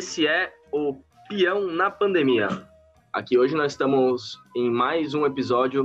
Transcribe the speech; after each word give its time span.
Esse 0.00 0.26
é 0.26 0.50
o 0.72 0.96
Peão 1.28 1.66
na 1.66 1.90
Pandemia. 1.90 2.48
Aqui 3.12 3.36
hoje 3.36 3.54
nós 3.54 3.72
estamos 3.72 4.38
em 4.56 4.70
mais 4.70 5.12
um 5.12 5.26
episódio 5.26 5.84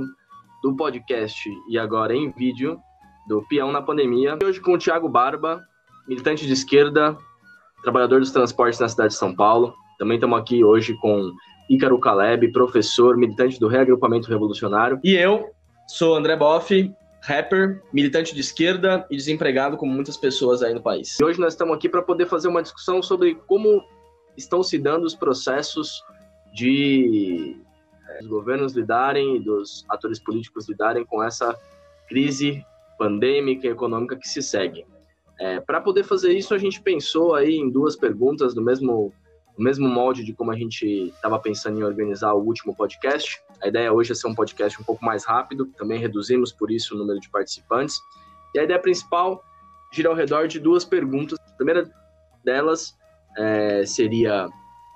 do 0.62 0.74
podcast 0.74 1.46
e 1.68 1.78
agora 1.78 2.16
em 2.16 2.30
vídeo 2.30 2.80
do 3.28 3.46
Peão 3.46 3.70
na 3.70 3.82
Pandemia. 3.82 4.38
Hoje 4.42 4.58
com 4.58 4.72
o 4.72 4.78
Thiago 4.78 5.06
Barba, 5.06 5.62
militante 6.08 6.46
de 6.46 6.52
esquerda, 6.54 7.14
trabalhador 7.82 8.20
dos 8.20 8.30
transportes 8.30 8.80
na 8.80 8.88
cidade 8.88 9.10
de 9.10 9.18
São 9.18 9.36
Paulo. 9.36 9.74
Também 9.98 10.14
estamos 10.14 10.38
aqui 10.38 10.64
hoje 10.64 10.94
com 10.94 11.30
Ícaro 11.68 12.00
Caleb, 12.00 12.50
professor, 12.52 13.18
militante 13.18 13.60
do 13.60 13.68
Reagrupamento 13.68 14.30
Revolucionário. 14.30 14.98
E 15.04 15.12
eu 15.14 15.50
sou 15.86 16.16
André 16.16 16.36
Boff, 16.36 16.90
rapper, 17.20 17.82
militante 17.92 18.34
de 18.34 18.40
esquerda 18.40 19.06
e 19.10 19.16
desempregado, 19.16 19.76
como 19.76 19.92
muitas 19.92 20.16
pessoas 20.16 20.62
aí 20.62 20.72
no 20.72 20.80
país. 20.80 21.18
E 21.20 21.22
hoje 21.22 21.38
nós 21.38 21.52
estamos 21.52 21.76
aqui 21.76 21.86
para 21.86 22.00
poder 22.00 22.24
fazer 22.24 22.48
uma 22.48 22.62
discussão 22.62 23.02
sobre 23.02 23.34
como 23.46 23.84
estão 24.36 24.62
se 24.62 24.78
dando 24.78 25.04
os 25.04 25.14
processos 25.14 26.04
de 26.52 27.56
é, 28.08 28.20
os 28.20 28.26
governos 28.26 28.74
lidarem 28.74 29.40
dos 29.42 29.84
atores 29.88 30.18
políticos 30.18 30.68
lidarem 30.68 31.04
com 31.04 31.22
essa 31.22 31.58
crise 32.08 32.64
pandêmica 32.98 33.66
e 33.66 33.70
econômica 33.70 34.16
que 34.16 34.28
se 34.28 34.40
segue. 34.40 34.86
É, 35.38 35.60
para 35.60 35.80
poder 35.80 36.04
fazer 36.04 36.32
isso, 36.32 36.54
a 36.54 36.58
gente 36.58 36.80
pensou 36.80 37.34
aí 37.34 37.56
em 37.56 37.68
duas 37.68 37.94
perguntas 37.96 38.54
do 38.54 38.62
mesmo 38.62 39.12
no 39.56 39.64
mesmo 39.64 39.88
molde 39.88 40.22
de 40.22 40.34
como 40.34 40.50
a 40.50 40.54
gente 40.54 41.08
estava 41.08 41.38
pensando 41.38 41.80
em 41.80 41.82
organizar 41.82 42.34
o 42.34 42.42
último 42.42 42.76
podcast. 42.76 43.40
A 43.62 43.68
ideia 43.68 43.90
hoje 43.90 44.12
é 44.12 44.14
ser 44.14 44.26
um 44.26 44.34
podcast 44.34 44.78
um 44.78 44.84
pouco 44.84 45.02
mais 45.02 45.24
rápido, 45.24 45.64
também 45.78 45.98
reduzimos 45.98 46.52
por 46.52 46.70
isso 46.70 46.94
o 46.94 46.98
número 46.98 47.18
de 47.18 47.30
participantes. 47.30 47.98
E 48.54 48.58
a 48.58 48.64
ideia 48.64 48.78
principal 48.78 49.42
gira 49.90 50.10
ao 50.10 50.14
redor 50.14 50.46
de 50.46 50.60
duas 50.60 50.84
perguntas. 50.84 51.38
A 51.40 51.56
primeira 51.56 51.90
delas 52.44 52.94
é, 53.36 53.84
seria 53.84 54.48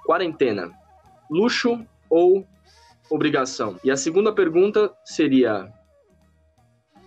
quarentena, 0.05 0.71
luxo 1.31 1.85
ou 2.09 2.47
obrigação? 3.11 3.79
E 3.85 3.91
a 3.91 3.97
segunda 3.97 4.33
pergunta 4.33 4.93
seria 5.05 5.73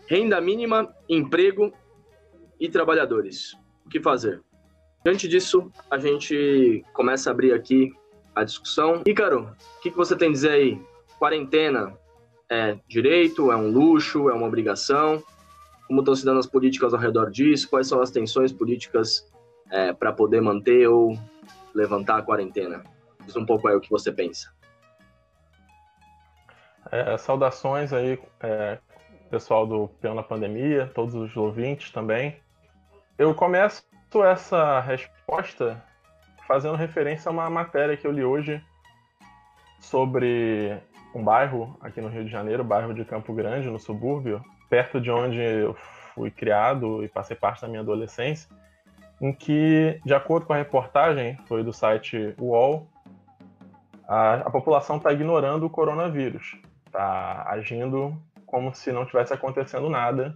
renda 0.08 0.39
mínima, 0.39 0.94
emprego 1.09 1.73
e 2.59 2.70
trabalhadores. 2.70 3.54
O 3.86 3.89
que 3.89 4.00
fazer? 4.00 4.42
Diante 5.04 5.28
disso, 5.28 5.72
a 5.89 5.98
gente 5.98 6.84
começa 6.94 7.30
a 7.30 7.34
abrir 7.34 7.54
aqui 7.54 7.92
a 8.34 8.44
discussão. 8.44 9.02
Ícaro, 9.06 9.50
o 9.78 9.81
que, 9.81 9.92
que 9.92 9.98
você 9.98 10.16
tem 10.16 10.30
a 10.30 10.31
dizer 10.31 10.52
aí? 10.52 10.81
Quarentena 11.20 11.98
é 12.50 12.78
direito, 12.88 13.52
é 13.52 13.56
um 13.56 13.70
luxo, 13.70 14.30
é 14.30 14.34
uma 14.34 14.48
obrigação? 14.48 15.22
Como 15.88 16.00
estão 16.00 16.16
se 16.16 16.23
dando 16.23 16.39
as 16.39 16.48
políticas 16.48 16.94
ao 16.94 17.00
redor 17.00 17.30
disso? 17.30 17.70
Quais 17.70 17.88
são 17.88 18.02
as 18.02 18.11
tensões 18.11 18.54
políticas 18.54 19.30
é, 19.73 19.91
para 19.91 20.13
poder 20.13 20.39
manter 20.39 20.88
ou 20.88 21.17
levantar 21.73 22.19
a 22.19 22.21
quarentena? 22.21 22.83
Diz 23.25 23.35
um 23.35 23.45
pouco 23.45 23.67
aí 23.67 23.75
o 23.75 23.81
que 23.81 23.89
você 23.89 24.11
pensa. 24.11 24.53
É, 26.91 27.17
saudações 27.17 27.91
aí, 27.91 28.19
é, 28.39 28.77
pessoal 29.31 29.65
do 29.65 29.88
Peão 29.99 30.13
na 30.13 30.21
Pandemia, 30.21 30.91
todos 30.93 31.15
os 31.15 31.35
ouvintes 31.35 31.91
também. 31.91 32.38
Eu 33.17 33.33
começo 33.33 33.83
essa 34.23 34.80
resposta 34.80 35.83
fazendo 36.47 36.75
referência 36.75 37.30
a 37.30 37.31
uma 37.31 37.49
matéria 37.49 37.97
que 37.97 38.05
eu 38.05 38.11
li 38.11 38.23
hoje 38.23 38.63
sobre 39.80 40.77
um 41.15 41.23
bairro 41.23 41.75
aqui 41.81 41.99
no 41.99 42.09
Rio 42.09 42.23
de 42.23 42.30
Janeiro, 42.30 42.63
bairro 42.63 42.93
de 42.93 43.03
Campo 43.03 43.33
Grande, 43.33 43.71
no 43.71 43.80
subúrbio, 43.80 44.43
perto 44.69 45.02
de 45.02 45.09
onde 45.09 45.39
eu 45.39 45.73
fui 46.14 46.30
criado 46.30 47.03
e 47.03 47.08
passei 47.08 47.36
parte 47.36 47.64
da 47.64 47.67
minha 47.67 47.81
adolescência, 47.81 48.48
em 49.23 49.34
que, 49.34 50.00
de 50.06 50.14
acordo 50.14 50.45
com 50.45 50.54
a 50.54 50.58
reportagem, 50.58 51.38
foi 51.48 51.64
do 51.64 51.72
site 51.72 52.36
UOL, 52.38 52.88
a, 54.08 54.34
a 54.36 54.50
população 54.52 54.98
está 54.98 55.11
ignorando 55.11 55.66
o 55.66 55.70
coronavírus, 55.70 56.58
está 56.86 57.45
agindo 57.48 58.16
como 58.45 58.76
se 58.76 58.92
não 58.92 59.06
tivesse 59.06 59.34
acontecendo 59.34 59.89
nada 59.89 60.34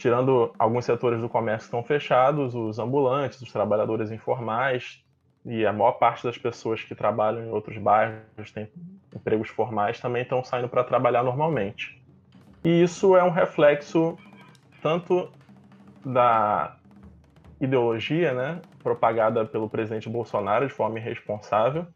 tirando 0.00 0.50
alguns 0.58 0.86
setores 0.86 1.20
do 1.20 1.28
comércio 1.28 1.68
que 1.68 1.76
estão 1.76 1.84
fechados, 1.84 2.54
os 2.54 2.78
ambulantes, 2.78 3.42
os 3.42 3.52
trabalhadores 3.52 4.10
informais 4.10 5.04
e 5.44 5.66
a 5.66 5.74
maior 5.74 5.92
parte 5.92 6.24
das 6.24 6.38
pessoas 6.38 6.82
que 6.82 6.94
trabalham 6.94 7.44
em 7.44 7.50
outros 7.50 7.76
bairros, 7.76 8.50
têm 8.50 8.66
empregos 9.14 9.50
formais, 9.50 10.00
também 10.00 10.22
estão 10.22 10.42
saindo 10.42 10.70
para 10.70 10.84
trabalhar 10.84 11.22
normalmente. 11.22 12.02
E 12.64 12.82
isso 12.82 13.14
é 13.14 13.22
um 13.22 13.28
reflexo 13.28 14.16
tanto 14.82 15.30
da 16.02 16.79
ideologia, 17.60 18.32
né, 18.32 18.60
propagada 18.82 19.44
pelo 19.44 19.68
presidente 19.68 20.08
Bolsonaro 20.08 20.66
de 20.66 20.72
forma 20.72 20.98
irresponsável, 20.98 21.86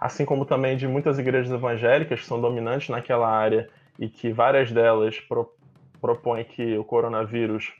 assim 0.00 0.24
como 0.24 0.44
também 0.44 0.76
de 0.76 0.88
muitas 0.88 1.18
igrejas 1.18 1.52
evangélicas 1.52 2.20
que 2.20 2.26
são 2.26 2.40
dominantes 2.40 2.88
naquela 2.88 3.28
área 3.28 3.68
e 3.98 4.08
que 4.08 4.32
várias 4.32 4.72
delas 4.72 5.16
propõe 6.00 6.44
que 6.44 6.78
o 6.78 6.84
coronavírus 6.84 7.72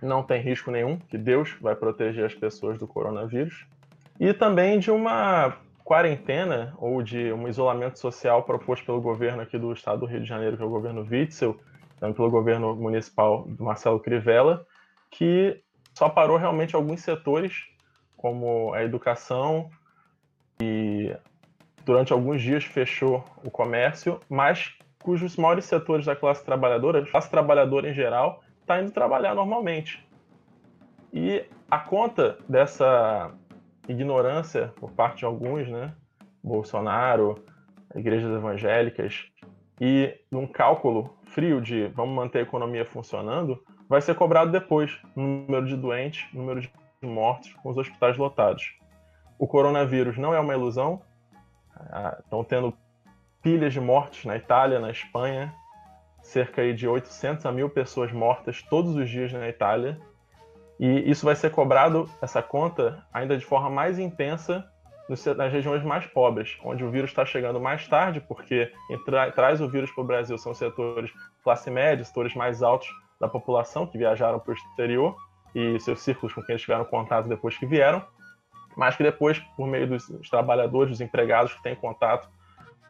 não 0.00 0.22
tem 0.22 0.40
risco 0.40 0.70
nenhum, 0.70 0.96
que 0.96 1.18
Deus 1.18 1.56
vai 1.60 1.74
proteger 1.74 2.24
as 2.24 2.34
pessoas 2.34 2.78
do 2.78 2.86
coronavírus, 2.86 3.66
e 4.20 4.32
também 4.32 4.78
de 4.78 4.90
uma 4.90 5.56
quarentena 5.82 6.74
ou 6.78 7.02
de 7.02 7.32
um 7.32 7.48
isolamento 7.48 7.98
social 7.98 8.42
proposto 8.42 8.86
pelo 8.86 9.00
governo 9.00 9.42
aqui 9.42 9.58
do 9.58 9.72
estado 9.72 10.00
do 10.00 10.06
Rio 10.06 10.20
de 10.20 10.26
Janeiro, 10.26 10.56
que 10.56 10.62
é 10.62 10.66
o 10.66 10.70
governo 10.70 11.06
Witzel, 11.10 11.58
também 11.98 12.14
pelo 12.14 12.30
governo 12.30 12.74
municipal 12.76 13.44
do 13.46 13.64
Marcelo 13.64 13.98
Crivella, 14.00 14.64
que 15.10 15.62
só 15.94 16.08
parou 16.08 16.36
realmente 16.36 16.74
alguns 16.74 17.00
setores, 17.00 17.64
como 18.16 18.74
a 18.74 18.82
educação, 18.82 19.70
e 20.60 21.14
durante 21.84 22.12
alguns 22.12 22.42
dias 22.42 22.64
fechou 22.64 23.24
o 23.44 23.50
comércio, 23.50 24.20
mas 24.28 24.76
cujos 25.02 25.36
maiores 25.36 25.66
setores 25.66 26.06
da 26.06 26.16
classe 26.16 26.44
trabalhadora, 26.44 27.00
a 27.00 27.06
classe 27.06 27.30
trabalhadora 27.30 27.88
em 27.88 27.94
geral, 27.94 28.42
está 28.60 28.80
indo 28.80 28.90
trabalhar 28.90 29.34
normalmente. 29.34 30.04
E 31.12 31.44
a 31.70 31.78
conta 31.78 32.38
dessa 32.48 33.32
ignorância 33.88 34.72
por 34.76 34.90
parte 34.90 35.18
de 35.18 35.24
alguns, 35.26 35.68
né, 35.68 35.94
Bolsonaro, 36.42 37.44
igrejas 37.94 38.32
evangélicas, 38.32 39.26
e 39.80 40.18
num 40.30 40.46
cálculo 40.46 41.16
frio 41.24 41.60
de 41.60 41.88
vamos 41.88 42.14
manter 42.14 42.38
a 42.38 42.42
economia 42.42 42.84
funcionando, 42.84 43.62
vai 43.88 44.00
ser 44.00 44.14
cobrado 44.14 44.50
depois 44.50 44.98
número 45.14 45.66
de 45.66 45.76
doentes, 45.76 46.26
número 46.32 46.60
de 46.60 46.70
mortos, 47.02 47.52
com 47.54 47.70
os 47.70 47.76
hospitais 47.76 48.16
lotados. 48.16 48.74
O 49.38 49.46
coronavírus 49.46 50.16
não 50.16 50.34
é 50.34 50.40
uma 50.40 50.54
ilusão, 50.54 51.02
estão 52.20 52.40
ah, 52.40 52.46
tendo 52.48 52.74
pilhas 53.42 53.72
de 53.72 53.80
mortes 53.80 54.24
na 54.24 54.36
Itália, 54.36 54.80
na 54.80 54.90
Espanha, 54.90 55.54
cerca 56.22 56.72
de 56.72 56.88
800 56.88 57.44
a 57.44 57.52
mil 57.52 57.68
pessoas 57.68 58.10
mortas 58.12 58.62
todos 58.62 58.96
os 58.96 59.08
dias 59.08 59.32
na 59.32 59.48
Itália. 59.48 60.00
E 60.80 61.10
isso 61.10 61.26
vai 61.26 61.36
ser 61.36 61.50
cobrado, 61.50 62.08
essa 62.22 62.42
conta, 62.42 63.04
ainda 63.12 63.36
de 63.36 63.44
forma 63.44 63.68
mais 63.68 63.98
intensa 63.98 64.68
nas 65.36 65.52
regiões 65.52 65.82
mais 65.82 66.06
pobres, 66.06 66.56
onde 66.64 66.82
o 66.82 66.90
vírus 66.90 67.10
está 67.10 67.26
chegando 67.26 67.60
mais 67.60 67.86
tarde, 67.86 68.22
porque 68.22 68.72
tra 69.04 69.30
traz 69.32 69.60
o 69.60 69.68
vírus 69.68 69.90
para 69.90 70.02
o 70.02 70.06
Brasil 70.06 70.38
são 70.38 70.54
setores 70.54 71.12
classe 71.42 71.70
média, 71.70 72.02
setores 72.02 72.34
mais 72.34 72.62
altos 72.62 72.88
da 73.20 73.28
população 73.28 73.86
que 73.86 73.98
viajaram 73.98 74.38
para 74.38 74.52
o 74.52 74.54
exterior 74.54 75.16
e 75.54 75.78
seus 75.80 76.00
círculos 76.00 76.34
com 76.34 76.42
quem 76.42 76.54
eles 76.54 76.62
tiveram 76.62 76.84
contato 76.84 77.28
depois 77.28 77.56
que 77.56 77.66
vieram, 77.66 78.04
mas 78.76 78.96
que 78.96 79.02
depois, 79.02 79.38
por 79.56 79.66
meio 79.66 79.86
dos 79.86 80.28
trabalhadores, 80.28 80.90
dos 80.90 81.00
empregados 81.00 81.54
que 81.54 81.62
têm 81.62 81.76
contato 81.76 82.28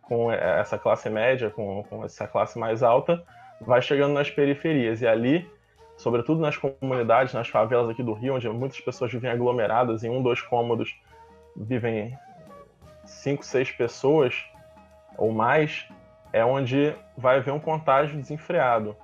com 0.02 0.30
essa 0.32 0.78
classe 0.78 1.08
média, 1.10 1.50
com, 1.50 1.82
com 1.84 2.04
essa 2.04 2.26
classe 2.26 2.58
mais 2.58 2.82
alta, 2.82 3.22
vai 3.60 3.80
chegando 3.82 4.14
nas 4.14 4.30
periferias. 4.30 5.02
E 5.02 5.06
ali, 5.06 5.50
sobretudo 5.96 6.40
nas 6.40 6.56
comunidades, 6.56 7.34
nas 7.34 7.48
favelas 7.48 7.90
aqui 7.90 8.02
do 8.02 8.12
Rio, 8.12 8.34
onde 8.34 8.48
muitas 8.48 8.80
pessoas 8.80 9.12
vivem 9.12 9.30
aglomeradas 9.30 10.04
em 10.04 10.10
um, 10.10 10.22
dois 10.22 10.40
cômodos, 10.40 10.94
vivem 11.56 12.16
cinco, 13.04 13.44
seis 13.44 13.70
pessoas 13.70 14.34
ou 15.16 15.32
mais, 15.32 15.86
é 16.32 16.44
onde 16.44 16.94
vai 17.16 17.36
haver 17.36 17.52
um 17.52 17.60
contágio 17.60 18.18
desenfreado. 18.18 18.96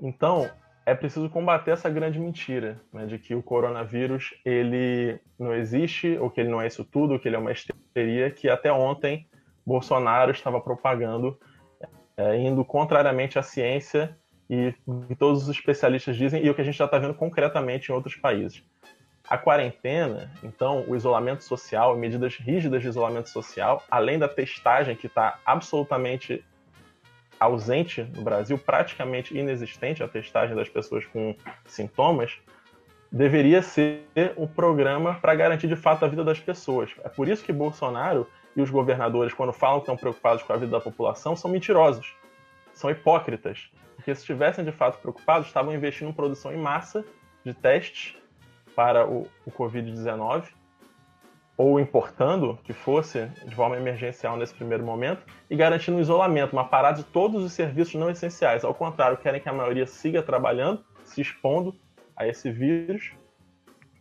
Então, 0.00 0.50
é 0.86 0.94
preciso 0.94 1.28
combater 1.28 1.72
essa 1.72 1.90
grande 1.90 2.18
mentira, 2.18 2.80
né, 2.92 3.04
de 3.04 3.18
que 3.18 3.34
o 3.34 3.42
coronavírus 3.42 4.34
ele 4.44 5.20
não 5.38 5.54
existe, 5.54 6.16
ou 6.18 6.30
que 6.30 6.40
ele 6.40 6.48
não 6.48 6.62
é 6.62 6.66
isso 6.66 6.82
tudo, 6.84 7.12
ou 7.12 7.18
que 7.18 7.28
ele 7.28 7.36
é 7.36 7.38
uma 7.38 7.52
histeria, 7.52 8.30
que 8.30 8.48
até 8.48 8.72
ontem 8.72 9.28
Bolsonaro 9.66 10.30
estava 10.30 10.60
propagando, 10.60 11.38
é, 12.16 12.38
indo 12.38 12.64
contrariamente 12.64 13.38
à 13.38 13.42
ciência 13.42 14.16
e, 14.48 14.74
todos 15.18 15.42
os 15.42 15.48
especialistas 15.50 16.16
dizem, 16.16 16.42
e 16.42 16.48
o 16.48 16.54
que 16.54 16.62
a 16.62 16.64
gente 16.64 16.78
já 16.78 16.86
está 16.86 16.98
vendo 16.98 17.14
concretamente 17.14 17.90
em 17.90 17.94
outros 17.94 18.16
países. 18.16 18.62
A 19.28 19.36
quarentena, 19.36 20.32
então, 20.42 20.86
o 20.88 20.96
isolamento 20.96 21.44
social, 21.44 21.94
medidas 21.98 22.36
rígidas 22.36 22.80
de 22.80 22.88
isolamento 22.88 23.28
social, 23.28 23.84
além 23.90 24.18
da 24.18 24.26
testagem 24.26 24.96
que 24.96 25.06
está 25.06 25.38
absolutamente 25.44 26.42
ausente 27.38 28.02
no 28.14 28.22
Brasil, 28.22 28.58
praticamente 28.58 29.36
inexistente 29.36 30.02
a 30.02 30.08
testagem 30.08 30.56
das 30.56 30.68
pessoas 30.68 31.04
com 31.06 31.34
sintomas, 31.66 32.38
deveria 33.10 33.62
ser 33.62 34.06
um 34.36 34.46
programa 34.46 35.14
para 35.14 35.34
garantir 35.34 35.68
de 35.68 35.76
fato 35.76 36.04
a 36.04 36.08
vida 36.08 36.24
das 36.24 36.38
pessoas. 36.38 36.90
É 37.02 37.08
por 37.08 37.28
isso 37.28 37.44
que 37.44 37.52
Bolsonaro 37.52 38.26
e 38.54 38.60
os 38.60 38.70
governadores, 38.70 39.32
quando 39.32 39.52
falam 39.52 39.78
que 39.78 39.84
estão 39.84 39.96
preocupados 39.96 40.42
com 40.42 40.52
a 40.52 40.56
vida 40.56 40.72
da 40.72 40.80
população, 40.80 41.36
são 41.36 41.50
mentirosos, 41.50 42.14
são 42.74 42.90
hipócritas. 42.90 43.70
Porque 43.96 44.14
se 44.14 44.20
estivessem 44.20 44.64
de 44.64 44.72
fato 44.72 45.00
preocupados, 45.00 45.46
estavam 45.46 45.74
investindo 45.74 46.08
em 46.08 46.12
produção 46.12 46.52
em 46.52 46.58
massa 46.58 47.04
de 47.44 47.54
testes 47.54 48.16
para 48.74 49.08
o, 49.08 49.26
o 49.44 49.50
Covid-19, 49.50 50.44
ou 51.58 51.80
importando 51.80 52.56
que 52.62 52.72
fosse 52.72 53.26
de 53.44 53.52
forma 53.52 53.76
emergencial 53.76 54.36
nesse 54.36 54.54
primeiro 54.54 54.84
momento, 54.84 55.24
e 55.50 55.56
garantindo 55.56 55.96
um 55.96 56.00
isolamento, 56.00 56.52
uma 56.52 56.64
parada 56.64 56.98
de 56.98 57.04
todos 57.04 57.42
os 57.44 57.52
serviços 57.52 57.96
não 57.96 58.08
essenciais. 58.08 58.64
Ao 58.64 58.72
contrário, 58.72 59.18
querem 59.18 59.40
que 59.40 59.48
a 59.48 59.52
maioria 59.52 59.84
siga 59.84 60.22
trabalhando, 60.22 60.84
se 61.02 61.20
expondo 61.20 61.74
a 62.16 62.28
esse 62.28 62.52
vírus, 62.52 63.10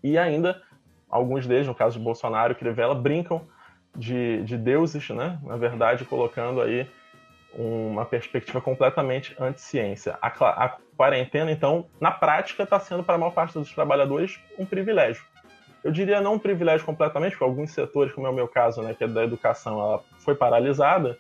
e 0.03 0.19
ainda 0.19 0.61
alguns 1.09 1.47
deles, 1.47 1.65
no 1.65 1.73
caso 1.73 1.97
de 1.97 2.03
Bolsonaro 2.03 2.53
e 2.53 2.55
Crivella, 2.55 2.93
brincam 2.93 3.41
de, 3.95 4.43
de 4.43 4.55
deuses, 4.55 5.09
né? 5.09 5.39
na 5.41 5.57
verdade, 5.57 6.05
colocando 6.05 6.61
aí 6.61 6.87
uma 7.55 8.05
perspectiva 8.05 8.61
completamente 8.61 9.35
anti-ciência. 9.39 10.15
A, 10.21 10.27
a, 10.27 10.77
quarentena, 10.95 11.51
então, 11.51 11.87
na 11.99 12.11
prática, 12.11 12.63
está 12.63 12.79
sendo 12.79 13.03
para 13.03 13.15
a 13.15 13.17
maior 13.17 13.31
parte 13.31 13.53
dos 13.53 13.73
trabalhadores 13.73 14.39
um 14.57 14.65
privilégio. 14.65 15.23
Eu 15.87 15.91
diria 15.93 16.19
não 16.19 16.33
um 16.33 16.39
privilégio 16.39 16.85
completamente, 16.85 17.31
porque 17.31 17.45
alguns 17.45 17.71
setores, 17.71 18.11
como 18.11 18.27
é 18.27 18.29
o 18.29 18.33
meu 18.33 18.45
caso, 18.45 18.81
né, 18.81 18.93
que 18.93 19.05
é 19.05 19.07
da 19.07 19.23
educação, 19.23 19.79
ela 19.79 20.03
foi 20.19 20.35
paralisada, 20.35 21.17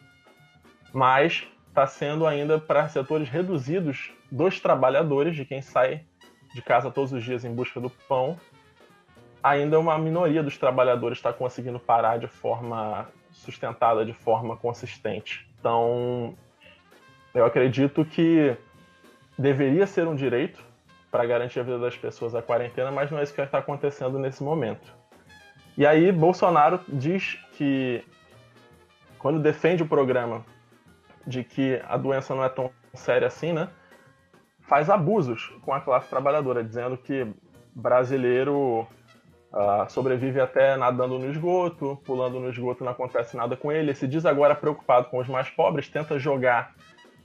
mas 0.91 1.47
está 1.69 1.87
sendo 1.87 2.27
ainda 2.27 2.59
para 2.59 2.89
setores 2.89 3.29
reduzidos 3.29 4.11
dos 4.29 4.59
trabalhadores, 4.59 5.37
de 5.37 5.45
quem 5.45 5.61
sai 5.61 6.03
de 6.53 6.61
casa 6.61 6.91
todos 6.91 7.13
os 7.13 7.23
dias 7.23 7.45
em 7.45 7.55
busca 7.55 7.79
do 7.79 7.89
pão, 7.89 8.37
ainda 9.41 9.79
uma 9.79 9.97
minoria 9.97 10.43
dos 10.43 10.57
trabalhadores 10.57 11.17
está 11.17 11.31
conseguindo 11.31 11.79
parar 11.79 12.19
de 12.19 12.27
forma 12.27 13.07
sustentada, 13.31 14.03
de 14.03 14.11
forma 14.11 14.57
consistente. 14.57 15.47
Então, 15.57 16.35
eu 17.33 17.45
acredito 17.45 18.03
que 18.03 18.53
deveria 19.39 19.87
ser 19.87 20.05
um 20.09 20.15
direito 20.15 20.61
para 21.17 21.25
garantir 21.25 21.59
a 21.59 21.63
vida 21.63 21.79
das 21.79 21.97
pessoas 21.97 22.35
a 22.35 22.43
quarentena, 22.43 22.91
mas 22.91 23.09
não 23.09 23.17
é 23.17 23.23
isso 23.23 23.33
que 23.33 23.41
está 23.41 23.57
acontecendo 23.57 24.19
nesse 24.19 24.43
momento. 24.43 24.93
E 25.75 25.83
aí, 25.83 26.11
Bolsonaro 26.11 26.79
diz 26.87 27.39
que, 27.53 28.05
quando 29.17 29.39
defende 29.39 29.81
o 29.81 29.87
programa 29.87 30.45
de 31.25 31.43
que 31.43 31.81
a 31.87 31.97
doença 31.97 32.35
não 32.35 32.43
é 32.43 32.49
tão 32.49 32.69
séria 32.93 33.27
assim, 33.27 33.51
né? 33.51 33.67
Faz 34.61 34.91
abusos 34.91 35.51
com 35.63 35.73
a 35.73 35.81
classe 35.81 36.07
trabalhadora, 36.07 36.63
dizendo 36.63 36.95
que 36.95 37.25
brasileiro 37.73 38.81
uh, 39.51 39.89
sobrevive 39.89 40.39
até 40.39 40.77
nadando 40.77 41.17
no 41.17 41.31
esgoto, 41.31 41.99
pulando 42.05 42.39
no 42.39 42.47
esgoto 42.47 42.83
não 42.83 42.91
acontece 42.91 43.35
nada 43.35 43.57
com 43.57 43.71
ele. 43.71 43.95
Se 43.95 44.07
diz 44.07 44.23
agora 44.23 44.53
preocupado 44.53 45.09
com 45.09 45.17
os 45.17 45.27
mais 45.27 45.49
pobres, 45.49 45.89
tenta 45.89 46.19
jogar 46.19 46.75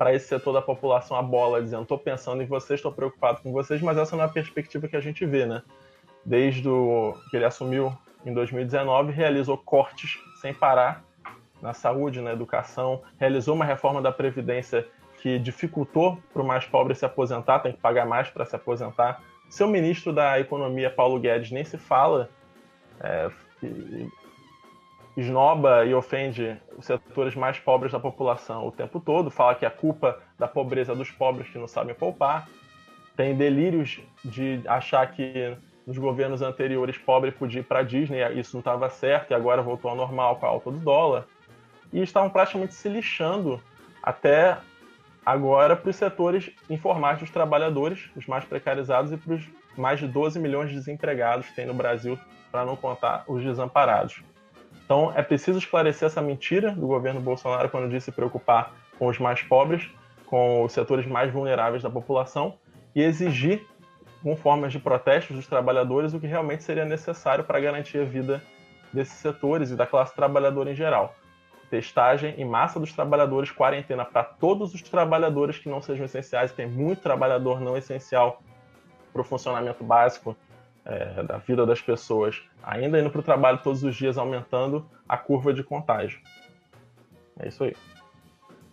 para 0.02 0.12
esse 0.12 0.26
setor 0.26 0.52
da 0.52 0.60
população 0.60 1.16
a 1.16 1.22
bola, 1.22 1.62
dizendo: 1.62 1.82
estou 1.82 1.96
pensando 1.96 2.42
em 2.42 2.46
vocês, 2.46 2.80
estou 2.80 2.90
preocupado 2.90 3.40
com 3.40 3.52
vocês, 3.52 3.80
mas 3.80 3.96
essa 3.96 4.16
não 4.16 4.24
é 4.24 4.26
a 4.26 4.28
perspectiva 4.28 4.88
que 4.88 4.96
a 4.96 5.00
gente 5.00 5.24
vê, 5.24 5.46
né? 5.46 5.62
Desde 6.24 6.68
o, 6.68 7.14
que 7.30 7.36
ele 7.36 7.44
assumiu 7.44 7.96
em 8.26 8.34
2019, 8.34 9.12
realizou 9.12 9.56
cortes 9.56 10.18
sem 10.40 10.52
parar 10.52 11.04
na 11.60 11.72
saúde, 11.72 12.20
na 12.20 12.32
educação, 12.32 13.00
realizou 13.16 13.54
uma 13.54 13.64
reforma 13.64 14.02
da 14.02 14.10
Previdência 14.10 14.84
que 15.20 15.38
dificultou 15.38 16.18
para 16.32 16.42
o 16.42 16.44
mais 16.44 16.64
pobre 16.64 16.96
se 16.96 17.04
aposentar, 17.04 17.60
tem 17.60 17.72
que 17.72 17.78
pagar 17.80 18.04
mais 18.04 18.28
para 18.28 18.44
se 18.44 18.56
aposentar. 18.56 19.22
Seu 19.48 19.68
ministro 19.68 20.12
da 20.12 20.40
Economia, 20.40 20.90
Paulo 20.90 21.20
Guedes, 21.20 21.52
nem 21.52 21.62
se 21.62 21.78
fala, 21.78 22.28
é, 22.98 23.30
esnoba 25.16 25.84
e 25.84 25.94
ofende 25.94 26.56
os 26.76 26.86
setores 26.86 27.34
mais 27.34 27.58
pobres 27.58 27.92
da 27.92 28.00
população 28.00 28.66
o 28.66 28.72
tempo 28.72 28.98
todo, 28.98 29.30
fala 29.30 29.54
que 29.54 29.66
é 29.66 29.70
culpa 29.70 30.18
da 30.38 30.48
pobreza 30.48 30.94
dos 30.94 31.10
pobres 31.10 31.48
que 31.48 31.58
não 31.58 31.68
sabem 31.68 31.94
poupar, 31.94 32.48
tem 33.16 33.36
delírios 33.36 34.00
de 34.24 34.62
achar 34.66 35.06
que 35.10 35.56
nos 35.86 35.98
governos 35.98 36.42
anteriores 36.42 36.96
pobre 36.96 37.30
podia 37.30 37.60
ir 37.60 37.64
para 37.64 37.82
Disney, 37.82 38.20
isso 38.38 38.56
não 38.56 38.60
estava 38.60 38.88
certo 38.88 39.32
e 39.32 39.34
agora 39.34 39.60
voltou 39.60 39.90
ao 39.90 39.96
normal 39.96 40.36
com 40.36 40.46
a 40.46 40.48
alta 40.48 40.70
do 40.70 40.78
dólar. 40.78 41.26
E 41.92 42.00
estavam 42.00 42.30
praticamente 42.30 42.74
se 42.74 42.88
lixando 42.88 43.60
até 44.02 44.56
agora 45.26 45.76
para 45.76 45.90
os 45.90 45.96
setores 45.96 46.50
informais 46.70 47.18
dos 47.18 47.30
trabalhadores, 47.30 48.10
os 48.16 48.26
mais 48.26 48.44
precarizados, 48.44 49.12
e 49.12 49.16
para 49.16 49.34
os 49.34 49.42
mais 49.76 50.00
de 50.00 50.06
12 50.06 50.38
milhões 50.38 50.70
de 50.70 50.76
desempregados 50.76 51.46
que 51.46 51.54
tem 51.54 51.66
no 51.66 51.74
Brasil, 51.74 52.18
para 52.50 52.64
não 52.64 52.76
contar 52.76 53.24
os 53.26 53.42
desamparados. 53.42 54.22
Então 54.84 55.12
é 55.14 55.22
preciso 55.22 55.58
esclarecer 55.58 56.06
essa 56.06 56.20
mentira 56.20 56.72
do 56.72 56.86
governo 56.86 57.20
Bolsonaro 57.20 57.68
quando 57.68 57.88
disse 57.88 58.06
se 58.06 58.12
preocupar 58.12 58.72
com 58.98 59.06
os 59.06 59.18
mais 59.18 59.42
pobres, 59.42 59.88
com 60.26 60.64
os 60.64 60.72
setores 60.72 61.06
mais 61.06 61.32
vulneráveis 61.32 61.82
da 61.82 61.90
população 61.90 62.58
e 62.94 63.02
exigir, 63.02 63.66
com 64.22 64.36
formas 64.36 64.72
de 64.72 64.78
protestos 64.78 65.34
dos 65.34 65.46
trabalhadores, 65.46 66.14
o 66.14 66.20
que 66.20 66.26
realmente 66.26 66.62
seria 66.62 66.84
necessário 66.84 67.44
para 67.44 67.58
garantir 67.58 67.98
a 67.98 68.04
vida 68.04 68.42
desses 68.92 69.14
setores 69.14 69.70
e 69.70 69.76
da 69.76 69.86
classe 69.86 70.14
trabalhadora 70.14 70.70
em 70.70 70.74
geral. 70.74 71.14
Testagem 71.70 72.34
em 72.36 72.44
massa 72.44 72.78
dos 72.78 72.92
trabalhadores, 72.92 73.50
quarentena 73.50 74.04
para 74.04 74.22
todos 74.22 74.74
os 74.74 74.82
trabalhadores 74.82 75.58
que 75.58 75.68
não 75.68 75.80
sejam 75.80 76.04
essenciais, 76.04 76.52
tem 76.52 76.66
muito 76.66 77.00
trabalhador 77.00 77.60
não 77.60 77.76
essencial 77.76 78.42
para 79.12 79.22
o 79.22 79.24
funcionamento 79.24 79.82
básico 79.82 80.36
é, 80.84 81.22
da 81.22 81.38
vida 81.38 81.64
das 81.64 81.80
pessoas, 81.80 82.42
ainda 82.62 82.98
indo 82.98 83.10
para 83.10 83.20
o 83.20 83.24
trabalho 83.24 83.60
todos 83.62 83.82
os 83.82 83.94
dias, 83.94 84.18
aumentando 84.18 84.86
a 85.08 85.16
curva 85.16 85.52
de 85.52 85.62
contágio. 85.62 86.20
É 87.38 87.48
isso 87.48 87.64
aí. 87.64 87.74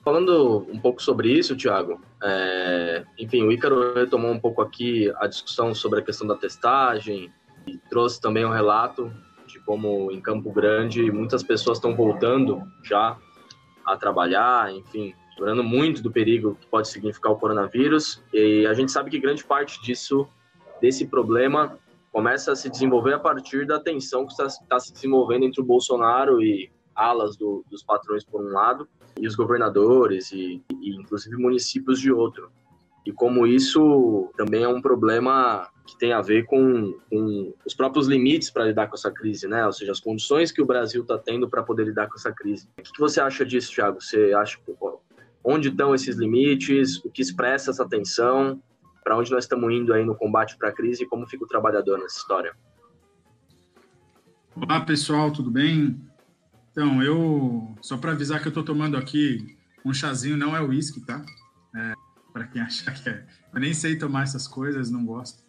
Falando 0.04 0.68
um 0.72 0.80
pouco 0.80 1.02
sobre 1.02 1.32
isso, 1.32 1.56
Thiago, 1.56 2.02
é, 2.24 3.04
enfim, 3.18 3.44
o 3.44 3.52
Ícaro 3.52 3.94
retomou 3.94 4.32
um 4.32 4.40
pouco 4.40 4.62
aqui 4.62 5.12
a 5.18 5.28
discussão 5.28 5.74
sobre 5.76 6.00
a 6.00 6.04
questão 6.04 6.26
da 6.26 6.36
testagem 6.36 7.32
e 7.68 7.78
trouxe 7.90 8.20
também 8.20 8.46
um 8.46 8.52
relato 8.52 9.12
de 9.46 9.60
como 9.60 10.12
em 10.12 10.22
Campo 10.22 10.52
Grande 10.52 11.12
muitas 11.12 11.44
pessoas 11.44 11.78
estão 11.78 11.96
voltando 11.96 12.64
já 12.84 13.18
a 13.86 13.98
trabalhar, 13.98 14.72
enfim, 14.72 15.14
lembrando 15.38 15.64
muito 15.64 16.02
do 16.02 16.12
perigo 16.12 16.56
que 16.60 16.68
pode 16.68 16.88
significar 16.88 17.32
o 17.32 17.36
coronavírus. 17.36 18.24
E 18.34 18.66
a 18.68 18.74
gente 18.74 18.92
sabe 18.92 19.10
que 19.10 19.20
grande 19.20 19.44
parte 19.44 19.82
disso, 19.82 20.28
desse 20.82 21.08
problema, 21.08 21.78
começa 22.12 22.52
a 22.52 22.56
se 22.56 22.70
desenvolver 22.70 23.14
a 23.14 23.20
partir 23.20 23.66
da 23.66 23.80
tensão 23.80 24.26
que 24.26 24.32
está, 24.32 24.46
está 24.46 24.80
se 24.80 24.94
desenvolvendo 24.94 25.46
entre 25.46 25.62
o 25.62 25.66
Bolsonaro 25.66 26.42
e 26.42 26.72
alas 26.96 27.38
do, 27.38 27.64
dos 27.70 27.84
patrões 27.84 28.26
por 28.26 28.42
um 28.42 28.52
lado 28.52 28.88
e 29.18 29.28
os 29.28 29.36
governadores 29.36 30.32
e, 30.32 30.62
e 30.82 30.96
inclusive 30.96 31.36
municípios 31.38 32.00
de 32.00 32.12
outro. 32.12 32.52
E 33.06 33.12
como 33.12 33.48
isso 33.48 34.30
também 34.38 34.64
é 34.64 34.68
um 34.68 34.82
problema 34.82 35.68
que 35.88 35.98
tem 35.98 36.14
a 36.14 36.22
ver 36.22 36.46
com, 36.46 36.94
com 37.10 37.54
os 37.66 37.74
próprios 37.74 38.08
limites 38.08 38.52
para 38.52 38.66
lidar 38.66 38.88
com 38.88 38.96
essa 38.96 39.10
crise, 39.10 39.48
né? 39.48 39.66
Ou 39.66 39.72
seja, 39.72 39.92
as 39.92 40.00
condições 40.00 40.52
que 40.52 40.62
o 40.62 40.66
Brasil 40.66 41.02
está 41.02 41.18
tendo 41.18 41.50
para 41.50 41.64
poder 41.64 41.86
lidar 41.86 42.08
com 42.08 42.16
essa 42.16 42.32
crise. 42.32 42.68
O 42.78 42.84
que, 42.84 42.92
que 42.92 43.00
você 43.00 43.20
acha 43.20 43.46
disso, 43.46 43.74
Thiago? 43.74 44.02
Você 44.02 44.34
acha 44.34 44.60
onde 45.44 45.70
estão 45.70 45.96
esses 45.96 46.18
limites? 46.18 47.04
O 47.04 47.10
que 47.10 47.22
expressa 47.22 47.72
essa 47.72 47.88
tensão? 47.88 48.62
Para 49.10 49.18
onde 49.18 49.32
nós 49.32 49.46
estamos 49.46 49.74
indo 49.74 49.92
aí 49.92 50.06
no 50.06 50.14
combate 50.14 50.56
para 50.56 50.70
a 50.70 50.72
crise 50.72 51.02
e 51.02 51.08
como 51.08 51.26
fica 51.26 51.44
o 51.44 51.48
trabalhador 51.48 51.98
nessa 51.98 52.20
história. 52.20 52.56
Olá, 54.56 54.82
pessoal, 54.82 55.32
tudo 55.32 55.50
bem? 55.50 56.00
Então, 56.72 57.02
eu, 57.02 57.76
só 57.82 57.98
para 57.98 58.12
avisar 58.12 58.40
que 58.40 58.48
eu 58.48 58.52
estou 58.52 58.64
tomando 58.64 58.96
aqui 58.96 59.58
um 59.84 59.92
chazinho, 59.92 60.38
não 60.38 60.56
é 60.56 60.62
uísque, 60.62 61.02
tá? 61.02 61.26
É, 61.76 61.94
para 62.32 62.46
quem 62.46 62.62
achar 62.62 62.94
que 62.94 63.10
é. 63.10 63.26
Eu 63.52 63.60
nem 63.60 63.74
sei 63.74 63.98
tomar 63.98 64.22
essas 64.22 64.48
coisas, 64.48 64.92
não 64.92 65.04
gosto. 65.04 65.44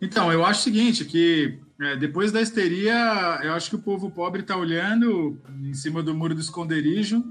Então, 0.00 0.32
eu 0.32 0.46
acho 0.46 0.60
o 0.60 0.62
seguinte, 0.62 1.04
que 1.04 1.58
é, 1.80 1.96
depois 1.96 2.30
da 2.30 2.40
histeria, 2.40 3.40
eu 3.42 3.54
acho 3.54 3.70
que 3.70 3.76
o 3.76 3.82
povo 3.82 4.08
pobre 4.08 4.42
está 4.42 4.56
olhando 4.56 5.36
em 5.64 5.74
cima 5.74 6.00
do 6.00 6.14
muro 6.14 6.32
do 6.32 6.40
esconderijo 6.40 7.24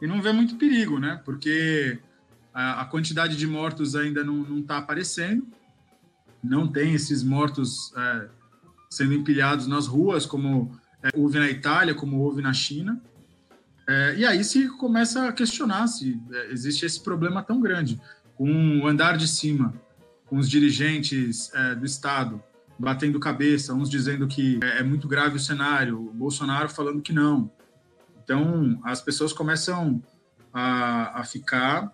e 0.00 0.08
não 0.08 0.20
vê 0.20 0.32
muito 0.32 0.56
perigo, 0.56 0.98
né? 0.98 1.22
Porque 1.24 2.00
a, 2.52 2.82
a 2.82 2.84
quantidade 2.84 3.36
de 3.36 3.46
mortos 3.46 3.94
ainda 3.94 4.22
não 4.24 4.58
está 4.58 4.78
aparecendo, 4.78 5.46
não 6.42 6.66
tem 6.66 6.94
esses 6.94 7.22
mortos 7.22 7.92
é, 7.96 8.28
sendo 8.90 9.14
empilhados 9.14 9.66
nas 9.66 9.86
ruas, 9.86 10.26
como 10.26 10.78
é, 11.02 11.10
houve 11.16 11.38
na 11.38 11.48
Itália, 11.48 11.94
como 11.94 12.18
houve 12.18 12.42
na 12.42 12.52
China. 12.52 13.00
É, 13.88 14.16
e 14.16 14.24
aí 14.24 14.44
se 14.44 14.68
começa 14.68 15.28
a 15.28 15.32
questionar 15.32 15.86
se 15.86 16.20
é, 16.32 16.52
existe 16.52 16.84
esse 16.84 17.00
problema 17.00 17.42
tão 17.42 17.60
grande, 17.60 18.00
com 18.36 18.80
o 18.80 18.86
andar 18.86 19.16
de 19.16 19.28
cima, 19.28 19.74
com 20.26 20.36
os 20.36 20.48
dirigentes 20.48 21.52
é, 21.54 21.74
do 21.74 21.86
Estado 21.86 22.42
batendo 22.78 23.20
cabeça, 23.20 23.72
uns 23.72 23.88
dizendo 23.88 24.26
que 24.26 24.58
é, 24.62 24.78
é 24.78 24.82
muito 24.82 25.06
grave 25.06 25.36
o 25.36 25.40
cenário, 25.40 26.00
o 26.00 26.12
Bolsonaro 26.12 26.68
falando 26.68 27.00
que 27.00 27.12
não. 27.12 27.50
Então, 28.24 28.80
as 28.84 29.00
pessoas 29.00 29.32
começam 29.32 30.02
a, 30.52 31.20
a 31.20 31.24
ficar 31.24 31.92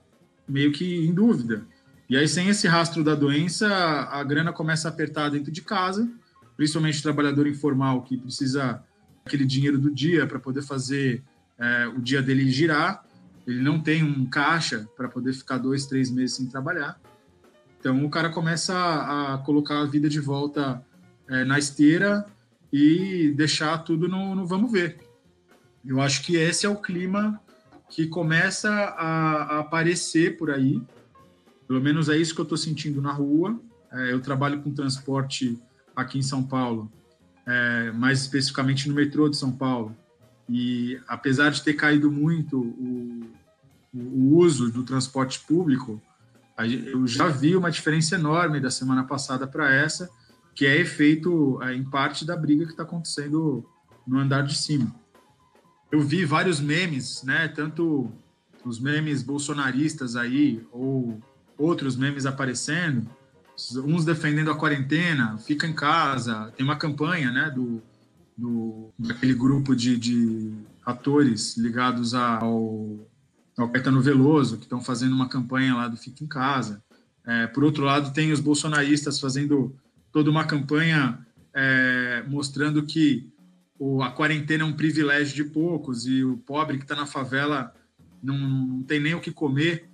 meio 0.48 0.72
que 0.72 1.06
em 1.06 1.12
dúvida. 1.12 1.66
E 2.08 2.16
aí, 2.16 2.26
sem 2.26 2.48
esse 2.48 2.66
rastro 2.66 3.04
da 3.04 3.14
doença, 3.14 3.68
a 3.68 4.24
grana 4.24 4.52
começa 4.52 4.88
a 4.88 4.90
apertar 4.90 5.28
dentro 5.28 5.52
de 5.52 5.60
casa, 5.60 6.08
principalmente 6.56 7.00
o 7.00 7.02
trabalhador 7.02 7.46
informal 7.46 8.02
que 8.02 8.16
precisa 8.16 8.82
aquele 9.26 9.44
dinheiro 9.44 9.78
do 9.78 9.90
dia 9.90 10.26
para 10.26 10.38
poder 10.38 10.62
fazer 10.62 11.22
é, 11.58 11.86
o 11.88 12.00
dia 12.00 12.22
dele 12.22 12.50
girar. 12.50 13.04
Ele 13.46 13.60
não 13.60 13.80
tem 13.80 14.02
um 14.02 14.24
caixa 14.26 14.88
para 14.96 15.08
poder 15.08 15.32
ficar 15.34 15.58
dois, 15.58 15.86
três 15.86 16.10
meses 16.10 16.36
sem 16.36 16.46
trabalhar. 16.46 16.98
Então 17.78 18.04
o 18.04 18.10
cara 18.10 18.30
começa 18.30 18.74
a, 18.74 19.38
colocar 19.38 19.80
a 19.80 19.86
vida 19.86 20.08
de 20.08 20.20
volta 20.20 20.82
é, 21.28 21.44
na 21.44 21.58
esteira 21.58 22.26
e 22.72 23.32
deixar 23.36 23.78
tudo 23.78 24.08
no, 24.08 24.34
no, 24.34 24.46
vamos 24.46 24.72
ver. 24.72 24.98
Eu 25.84 26.00
acho 26.00 26.22
que 26.22 26.36
esse 26.36 26.66
é 26.66 26.68
o 26.68 26.76
clima 26.76 27.40
que 27.88 28.06
começa 28.06 28.70
a, 28.70 29.56
a 29.56 29.58
aparecer 29.60 30.36
por 30.36 30.50
aí. 30.50 30.82
Pelo 31.66 31.80
menos 31.80 32.08
é 32.08 32.16
isso 32.16 32.34
que 32.34 32.40
eu 32.40 32.44
estou 32.44 32.58
sentindo 32.58 33.00
na 33.00 33.12
rua. 33.12 33.60
É, 33.92 34.12
eu 34.12 34.20
trabalho 34.20 34.60
com 34.62 34.72
transporte 34.72 35.58
aqui 35.96 36.18
em 36.18 36.22
São 36.22 36.42
Paulo, 36.42 36.90
é, 37.46 37.90
mais 37.92 38.20
especificamente 38.20 38.88
no 38.88 38.94
metrô 38.94 39.28
de 39.28 39.36
São 39.36 39.50
Paulo. 39.50 39.96
E 40.48 41.00
apesar 41.06 41.50
de 41.50 41.62
ter 41.62 41.74
caído 41.74 42.10
muito 42.10 42.58
o, 42.58 43.22
o 43.94 44.36
uso 44.36 44.70
do 44.70 44.82
transporte 44.82 45.40
público, 45.40 46.00
eu 46.86 47.06
já 47.06 47.28
vi 47.28 47.54
uma 47.54 47.70
diferença 47.70 48.16
enorme 48.16 48.58
da 48.58 48.70
semana 48.70 49.04
passada 49.04 49.46
para 49.46 49.72
essa, 49.72 50.10
que 50.54 50.66
é 50.66 50.76
efeito, 50.76 51.62
é, 51.62 51.74
em 51.74 51.84
parte, 51.84 52.24
da 52.24 52.36
briga 52.36 52.64
que 52.64 52.72
está 52.72 52.82
acontecendo 52.82 53.64
no 54.06 54.18
andar 54.18 54.42
de 54.42 54.56
cima. 54.56 54.92
Eu 55.90 56.00
vi 56.00 56.24
vários 56.24 56.60
memes, 56.60 57.22
né? 57.22 57.48
Tanto 57.48 58.10
os 58.64 58.78
memes 58.78 59.22
bolsonaristas 59.22 60.16
aí, 60.16 60.66
ou 60.72 61.20
outros 61.56 61.96
memes 61.96 62.26
aparecendo, 62.26 63.08
uns 63.84 64.04
defendendo 64.04 64.50
a 64.50 64.56
quarentena, 64.56 65.38
fica 65.38 65.66
em 65.66 65.72
casa, 65.72 66.52
tem 66.56 66.64
uma 66.64 66.76
campanha, 66.76 67.32
né, 67.32 67.50
do, 67.50 67.82
do 68.36 68.90
daquele 68.98 69.34
grupo 69.34 69.74
de, 69.74 69.96
de 69.96 70.52
atores 70.84 71.56
ligados 71.56 72.14
ao 72.14 73.08
ao 73.58 73.68
Caetano 73.68 74.00
Veloso, 74.00 74.56
que 74.56 74.62
estão 74.62 74.80
fazendo 74.80 75.14
uma 75.14 75.28
campanha 75.28 75.74
lá 75.74 75.88
do 75.88 75.96
Fica 75.96 76.22
em 76.22 76.28
Casa. 76.28 76.80
É, 77.26 77.48
por 77.48 77.64
outro 77.64 77.82
lado, 77.82 78.12
tem 78.12 78.30
os 78.30 78.38
bolsonaristas 78.38 79.18
fazendo 79.18 79.74
toda 80.12 80.30
uma 80.30 80.44
campanha 80.44 81.18
é, 81.52 82.22
mostrando 82.28 82.84
que 82.84 83.28
o, 83.78 84.02
a 84.02 84.10
quarentena 84.10 84.64
é 84.64 84.66
um 84.66 84.72
privilégio 84.72 85.34
de 85.34 85.44
poucos 85.44 86.06
e 86.06 86.24
o 86.24 86.36
pobre 86.38 86.78
que 86.78 86.84
está 86.84 86.96
na 86.96 87.06
favela 87.06 87.72
não, 88.22 88.36
não, 88.36 88.82
tem 88.82 88.98
nem 88.98 89.14
o 89.14 89.20
que 89.20 89.30
comer. 89.30 89.88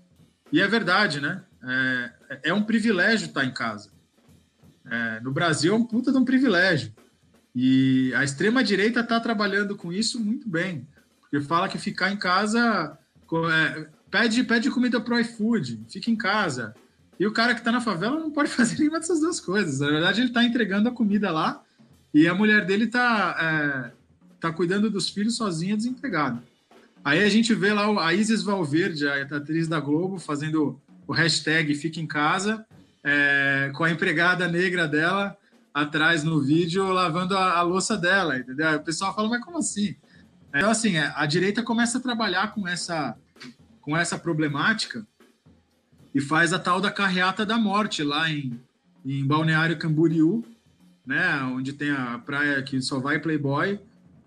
E 0.51 0.61
é 0.61 0.67
verdade, 0.67 1.21
né? 1.21 1.43
É, 1.63 2.41
é 2.45 2.55
um 2.55 2.63
privilégio 2.63 3.27
estar 3.27 3.41
tá 3.41 3.47
em 3.47 3.53
casa. 3.53 3.91
É, 4.87 5.21
no 5.21 5.33
Brasil 5.33 5.75
é 5.75 5.77
um 5.77 5.85
puta 5.85 6.11
de 6.11 6.19
um 6.19 6.25
privilégio. 6.25 6.93
E 7.55 8.13
a 8.15 8.25
extrema-direita 8.25 9.01
está 9.01 9.21
trabalhando 9.21 9.77
com 9.77 9.93
isso 9.93 10.19
muito 10.19 10.49
bem, 10.49 10.89
porque 11.21 11.41
fala 11.41 11.69
que 11.69 11.79
ficar 11.79 12.11
em 12.11 12.17
casa 12.17 12.99
é, 13.53 13.87
pede, 14.11 14.43
pede 14.45 14.71
comida 14.71 15.01
pro 15.01 15.19
iFood, 15.21 15.85
fica 15.89 16.11
em 16.11 16.17
casa. 16.17 16.75
E 17.19 17.27
o 17.27 17.33
cara 17.33 17.55
que 17.55 17.61
está 17.61 17.71
na 17.71 17.81
favela 17.81 18.19
não 18.19 18.31
pode 18.31 18.51
fazer 18.51 18.79
nenhuma 18.79 18.99
dessas 18.99 19.21
duas 19.21 19.41
coisas. 19.41 19.81
Na 19.81 19.89
verdade, 19.89 20.21
ele 20.21 20.29
está 20.29 20.43
entregando 20.43 20.89
a 20.89 20.93
comida 20.93 21.31
lá 21.31 21.63
e 22.15 22.29
a 22.29 22.35
mulher 22.35 22.65
dele 22.65 22.85
está 22.85 23.37
é, 23.39 23.93
tá 24.41 24.53
cuidando 24.53 24.89
dos 24.89 25.11
filhos 25.11 25.37
sozinha, 25.37 25.77
desempregada. 25.77 26.41
Aí 27.05 27.23
a 27.23 27.29
gente 27.29 27.53
vê 27.53 27.73
lá 27.73 28.07
a 28.07 28.15
Isis 28.15 28.43
Valverde, 28.43 29.07
a 29.07 29.23
atriz 29.23 29.67
da 29.67 29.81
Globo, 29.81 30.19
fazendo 30.19 30.81
o 31.07 31.13
hashtag 31.13 31.75
Fica 31.75 32.01
em 32.01 32.07
Casa, 32.07 32.65
é, 33.03 33.71
com 33.75 33.85
a 33.85 33.91
empregada 33.91 34.49
negra 34.49 34.87
dela 34.89 35.37
atrás 35.75 36.23
no 36.23 36.41
vídeo, 36.41 36.87
lavando 36.93 37.37
a, 37.37 37.59
a 37.59 37.63
louça 37.63 37.99
dela, 37.99 38.39
entendeu? 38.39 38.77
O 38.77 38.85
pessoal 38.85 39.13
fala, 39.13 39.29
mas 39.29 39.45
como 39.45 39.59
assim? 39.59 39.97
Então, 40.55 40.71
assim, 40.71 40.97
é, 40.97 41.13
a 41.17 41.27
direita 41.27 41.65
começa 41.65 41.99
a 41.99 42.01
trabalhar 42.01 42.55
com 42.55 42.67
essa, 42.67 43.17
com 43.81 43.97
essa 43.97 44.17
problemática 44.17 45.05
e 46.15 46.21
faz 46.21 46.53
a 46.53 46.61
tal 46.61 46.81
da 46.81 46.93
carreata 46.93 47.45
da 47.45 47.59
morte 47.59 48.05
lá 48.05 48.31
em, 48.31 48.59
em 49.05 49.27
Balneário 49.27 49.77
Camboriú, 49.77 50.45
né, 51.07 51.43
onde 51.43 51.73
tem 51.73 51.91
a 51.91 52.19
praia 52.19 52.63
que 52.63 52.81
só 52.81 52.99
vai 52.99 53.19
Playboy, 53.19 53.79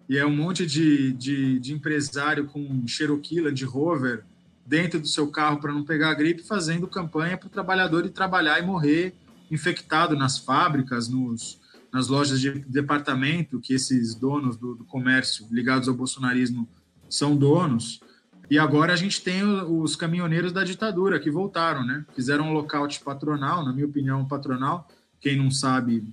e 0.10 0.18
é 0.18 0.26
um 0.26 0.36
monte 0.36 0.66
de, 0.66 1.12
de, 1.14 1.60
de 1.60 1.74
empresário 1.74 2.46
com 2.46 2.88
Cherokee 2.88 3.42
Land 3.42 3.64
Rover 3.66 4.24
dentro 4.66 5.00
do 5.00 5.08
seu 5.08 5.28
carro 5.30 5.60
para 5.60 5.74
não 5.74 5.84
pegar 5.84 6.12
a 6.12 6.14
gripe, 6.14 6.44
fazendo 6.44 6.88
campanha 6.88 7.38
para 7.38 7.48
o 7.48 7.50
trabalhador 7.50 8.06
ir 8.06 8.10
trabalhar 8.10 8.60
e 8.60 8.66
morrer 8.66 9.16
infectado 9.50 10.16
nas 10.16 10.38
fábricas, 10.38 11.08
nos, 11.08 11.60
nas 11.92 12.08
lojas 12.08 12.40
de 12.40 12.52
departamento 12.60 13.60
que 13.60 13.74
esses 13.74 14.14
donos 14.14 14.58
do, 14.58 14.76
do, 14.76 14.84
comércio 14.84 15.48
ligados 15.52 15.88
ao 15.88 15.96
bolsonarismo 15.96 16.68
são 17.10 17.36
donos. 17.36 18.02
E 18.50 18.58
agora 18.58 18.94
a 18.94 18.96
gente 18.96 19.22
tem 19.22 19.44
os 19.44 19.96
caminhoneiros 19.96 20.54
da 20.54 20.64
ditadura 20.64 21.20
que 21.20 21.30
voltaram, 21.30 21.86
né? 21.86 22.06
Fizeram 22.14 22.50
um 22.50 22.54
lockout 22.54 23.02
patronal, 23.04 23.66
na 23.66 23.74
minha 23.74 23.86
opinião, 23.86 24.26
patronal. 24.26 24.88
Quem 25.20 25.38
não 25.38 25.52
sabe, 25.52 26.04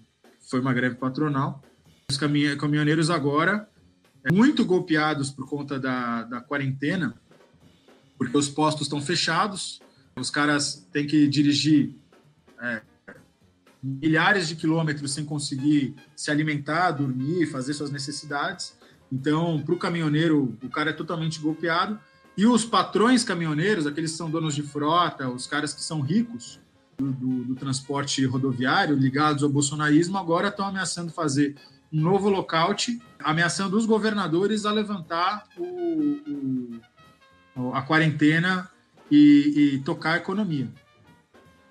foi 0.55 0.61
uma 0.61 0.73
greve 0.73 0.95
patronal. 0.95 1.61
Os 2.09 2.17
caminhoneiros 2.17 3.11
agora, 3.11 3.69
muito 4.31 4.65
golpeados 4.65 5.33
por 5.33 5.49
conta 5.49 5.81
da, 5.81 6.23
da 6.23 6.41
quarentena, 6.41 7.13
porque 8.17 8.39
os 8.39 8.49
postos 8.49 8.83
estão 8.83 9.03
fechados, 9.03 9.81
os 10.15 10.31
caras 10.31 10.87
têm 10.93 11.09
que 11.09 11.27
dirigir 11.27 11.97
é, 12.63 12.83
milhares 13.83 14.47
de 14.47 14.55
quilômetros 14.55 15.13
sem 15.13 15.25
conseguir 15.25 15.97
se 16.15 16.31
alimentar, 16.31 16.93
dormir, 16.93 17.47
fazer 17.47 17.75
suas 17.75 17.91
necessidades. 17.91 18.79
Então, 19.11 19.61
para 19.61 19.75
o 19.75 19.79
caminhoneiro, 19.79 20.57
o 20.63 20.71
cara 20.71 20.91
é 20.91 20.93
totalmente 20.93 21.41
golpeado. 21.41 21.99
E 22.37 22.47
os 22.47 22.65
patrões 22.65 23.25
caminhoneiros, 23.25 23.89
aqueles 23.89 24.13
que 24.13 24.19
são 24.19 24.31
donos 24.31 24.55
de 24.55 24.63
frota, 24.63 25.29
os 25.29 25.49
caras 25.49 25.75
que 25.75 25.83
são 25.83 26.01
ricos 26.01 26.61
do, 26.97 27.13
do, 27.13 27.45
do 27.45 27.55
transporte 27.55 28.25
rodoviário, 28.25 28.97
ligados 28.97 29.43
ao 29.43 29.49
bolsonarismo, 29.49 30.19
agora 30.19 30.49
estão 30.49 30.67
ameaçando 30.67 31.13
fazer 31.13 31.57
um 31.93 32.01
novo 32.01 32.29
lockout, 32.29 33.01
ameaçando 33.23 33.77
os 33.77 33.87
governadores 33.87 34.65
a 34.65 34.73
levantar 34.73 35.45
o, 35.57 36.81
o, 37.57 37.73
a 37.73 37.83
quarentena 37.83 38.69
e, 39.11 39.75
e 39.75 39.79
tocar 39.81 40.15
a 40.15 40.17
economia. 40.17 40.69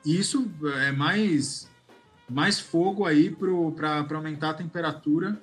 Isso 0.06 0.50
é 0.77 0.92
mais 0.92 1.72
mais 2.30 2.60
fogo 2.60 3.06
aí 3.06 3.30
para 3.75 4.15
aumentar 4.15 4.51
a 4.51 4.53
temperatura 4.53 5.39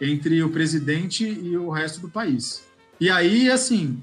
entre 0.00 0.42
o 0.42 0.50
presidente 0.50 1.24
e 1.24 1.56
o 1.56 1.70
resto 1.70 2.00
do 2.00 2.08
país. 2.08 2.66
E 2.98 3.10
aí, 3.10 3.50
assim, 3.50 4.02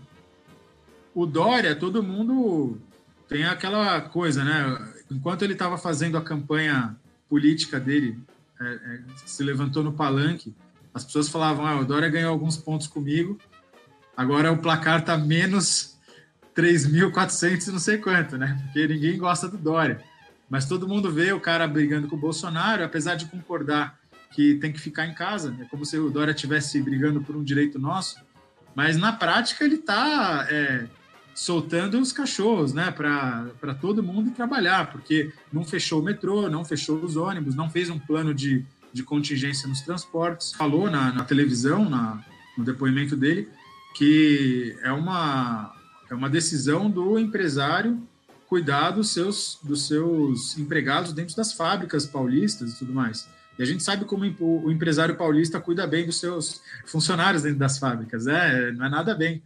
o 1.13 1.25
Dória, 1.25 1.75
todo 1.75 2.03
mundo 2.03 2.77
tem 3.27 3.45
aquela 3.45 3.99
coisa, 3.99 4.43
né? 4.43 4.93
Enquanto 5.09 5.43
ele 5.43 5.53
estava 5.53 5.77
fazendo 5.77 6.17
a 6.17 6.21
campanha 6.21 6.95
política 7.27 7.79
dele, 7.79 8.19
é, 8.59 8.65
é, 8.65 8.99
se 9.25 9.43
levantou 9.43 9.83
no 9.83 9.93
palanque, 9.93 10.53
as 10.93 11.03
pessoas 11.03 11.29
falavam: 11.29 11.65
ah, 11.65 11.79
o 11.79 11.85
Dória 11.85 12.09
ganhou 12.09 12.31
alguns 12.31 12.57
pontos 12.57 12.87
comigo, 12.87 13.39
agora 14.15 14.51
o 14.51 14.57
placar 14.57 14.99
está 14.99 15.17
menos 15.17 15.97
3.400 16.55 17.67
não 17.67 17.79
sei 17.79 17.97
quanto, 17.97 18.37
né? 18.37 18.59
Porque 18.65 18.87
ninguém 18.87 19.17
gosta 19.17 19.47
do 19.47 19.57
Dória. 19.57 20.03
Mas 20.49 20.65
todo 20.65 20.87
mundo 20.87 21.11
vê 21.11 21.31
o 21.31 21.39
cara 21.39 21.67
brigando 21.67 22.07
com 22.07 22.15
o 22.15 22.19
Bolsonaro, 22.19 22.83
apesar 22.83 23.15
de 23.15 23.25
concordar 23.25 23.97
que 24.31 24.55
tem 24.55 24.71
que 24.71 24.79
ficar 24.79 25.05
em 25.05 25.13
casa. 25.13 25.55
É 25.59 25.65
como 25.65 25.85
se 25.85 25.97
o 25.97 26.09
Dória 26.09 26.31
estivesse 26.31 26.81
brigando 26.81 27.21
por 27.21 27.35
um 27.35 27.43
direito 27.43 27.77
nosso. 27.79 28.17
Mas 28.75 28.97
na 28.97 29.13
prática 29.13 29.63
ele 29.63 29.75
está 29.75 30.47
é, 30.49 30.87
soltando 31.39 31.97
os 31.97 32.11
cachorros, 32.11 32.73
né, 32.73 32.91
para 32.91 33.73
todo 33.79 34.03
mundo 34.03 34.31
trabalhar, 34.31 34.91
porque 34.91 35.31
não 35.53 35.63
fechou 35.63 36.01
o 36.01 36.03
metrô, 36.03 36.49
não 36.49 36.65
fechou 36.65 36.97
os 36.97 37.15
ônibus, 37.15 37.55
não 37.55 37.69
fez 37.69 37.89
um 37.89 37.97
plano 37.97 38.33
de, 38.33 38.65
de 38.91 39.03
contingência 39.03 39.65
nos 39.65 39.79
transportes. 39.79 40.51
Falou 40.51 40.91
na, 40.91 41.13
na 41.13 41.23
televisão, 41.23 41.89
na, 41.89 42.21
no 42.57 42.65
depoimento 42.65 43.15
dele, 43.15 43.47
que 43.95 44.75
é 44.83 44.91
uma, 44.91 45.73
é 46.11 46.13
uma 46.13 46.29
decisão 46.29 46.91
do 46.91 47.17
empresário 47.17 48.05
cuidar 48.45 48.91
dos 48.91 49.11
seus, 49.11 49.59
dos 49.63 49.87
seus 49.87 50.57
empregados 50.57 51.13
dentro 51.13 51.37
das 51.37 51.53
fábricas 51.53 52.05
paulistas 52.05 52.73
e 52.73 52.79
tudo 52.79 52.91
mais. 52.91 53.29
E 53.57 53.63
a 53.63 53.65
gente 53.65 53.81
sabe 53.81 54.03
como 54.03 54.25
o 54.41 54.69
empresário 54.69 55.15
paulista 55.15 55.57
cuida 55.61 55.87
bem 55.87 56.05
dos 56.05 56.19
seus 56.19 56.61
funcionários 56.85 57.43
dentro 57.43 57.59
das 57.59 57.77
fábricas, 57.77 58.27
é, 58.27 58.73
não 58.73 58.85
é 58.85 58.89
nada 58.89 59.15
bem. 59.15 59.41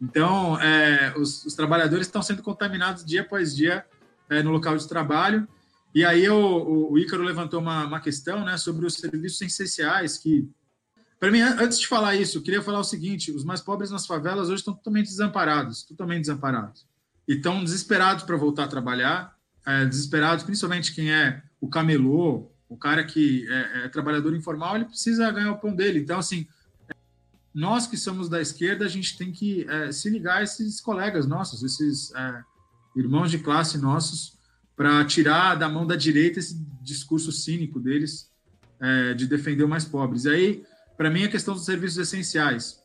Então, 0.00 0.60
é, 0.60 1.14
os, 1.16 1.44
os, 1.44 1.54
trabalhadores 1.54 2.06
estão 2.06 2.22
sendo 2.22 2.42
contaminados 2.42 3.04
dia 3.04 3.22
após 3.22 3.56
dia 3.56 3.84
é, 4.28 4.42
no 4.42 4.50
local 4.50 4.76
de 4.76 4.86
trabalho. 4.88 5.48
E 5.94 6.04
aí 6.04 6.28
o, 6.28 6.90
o 6.90 6.98
Ícaro 6.98 7.22
levantou 7.22 7.60
uma, 7.60 7.86
uma 7.86 8.00
questão 8.00 8.44
né, 8.44 8.56
sobre 8.58 8.84
os 8.84 8.94
serviços 8.94 9.40
essenciais 9.40 10.18
que, 10.18 10.48
para 11.18 11.30
mim, 11.30 11.40
antes 11.40 11.78
de 11.80 11.88
falar 11.88 12.14
isso, 12.14 12.38
eu 12.38 12.42
queria 12.42 12.60
falar 12.60 12.80
o 12.80 12.84
seguinte: 12.84 13.32
os 13.32 13.44
mais 13.44 13.62
pobres 13.62 13.90
nas 13.90 14.06
favelas 14.06 14.48
hoje 14.48 14.60
estão 14.60 14.74
totalmente 14.74 15.06
desamparados, 15.06 15.82
totalmente 15.82 16.20
desamparados 16.20 16.86
e 17.26 17.34
estão 17.34 17.62
desesperados 17.64 18.24
para 18.24 18.36
voltar 18.36 18.64
a 18.64 18.68
trabalhar. 18.68 19.36
é, 19.66 19.84
desesperados, 19.84 20.44
principalmente 20.44 20.94
quem 20.94 21.10
é 21.10 21.42
o 21.60 21.68
camelô, 21.68 22.52
o 22.68 22.76
cara 22.76 23.04
que 23.04 23.46
é, 23.50 23.84
é, 23.84 23.88
trabalhador 23.88 24.34
informal, 24.34 24.76
ele 24.76 24.84
precisa 24.84 25.30
ganhar 25.32 25.52
o 25.52 25.58
pão 25.58 25.74
dele. 25.74 25.98
Então, 25.98 26.18
assim, 26.18 26.46
nós 27.56 27.86
que 27.86 27.96
somos 27.96 28.28
da 28.28 28.38
esquerda, 28.38 28.84
a 28.84 28.88
gente 28.88 29.16
tem 29.16 29.32
que 29.32 29.66
é, 29.66 29.90
se 29.90 30.10
ligar 30.10 30.36
a 30.36 30.42
esses 30.42 30.78
colegas 30.78 31.26
nossos, 31.26 31.62
esses 31.62 32.14
é, 32.14 32.42
irmãos 32.94 33.30
de 33.30 33.38
classe 33.38 33.78
nossos, 33.78 34.36
para 34.76 35.02
tirar 35.06 35.54
da 35.54 35.66
mão 35.66 35.86
da 35.86 35.96
direita 35.96 36.38
esse 36.38 36.54
discurso 36.82 37.32
cínico 37.32 37.80
deles 37.80 38.30
é, 38.78 39.14
de 39.14 39.26
defender 39.26 39.64
os 39.64 39.70
mais 39.70 39.86
pobres. 39.86 40.26
E 40.26 40.28
aí, 40.28 40.64
para 40.98 41.08
mim, 41.08 41.24
a 41.24 41.30
questão 41.30 41.54
dos 41.54 41.64
serviços 41.64 41.96
essenciais. 41.96 42.78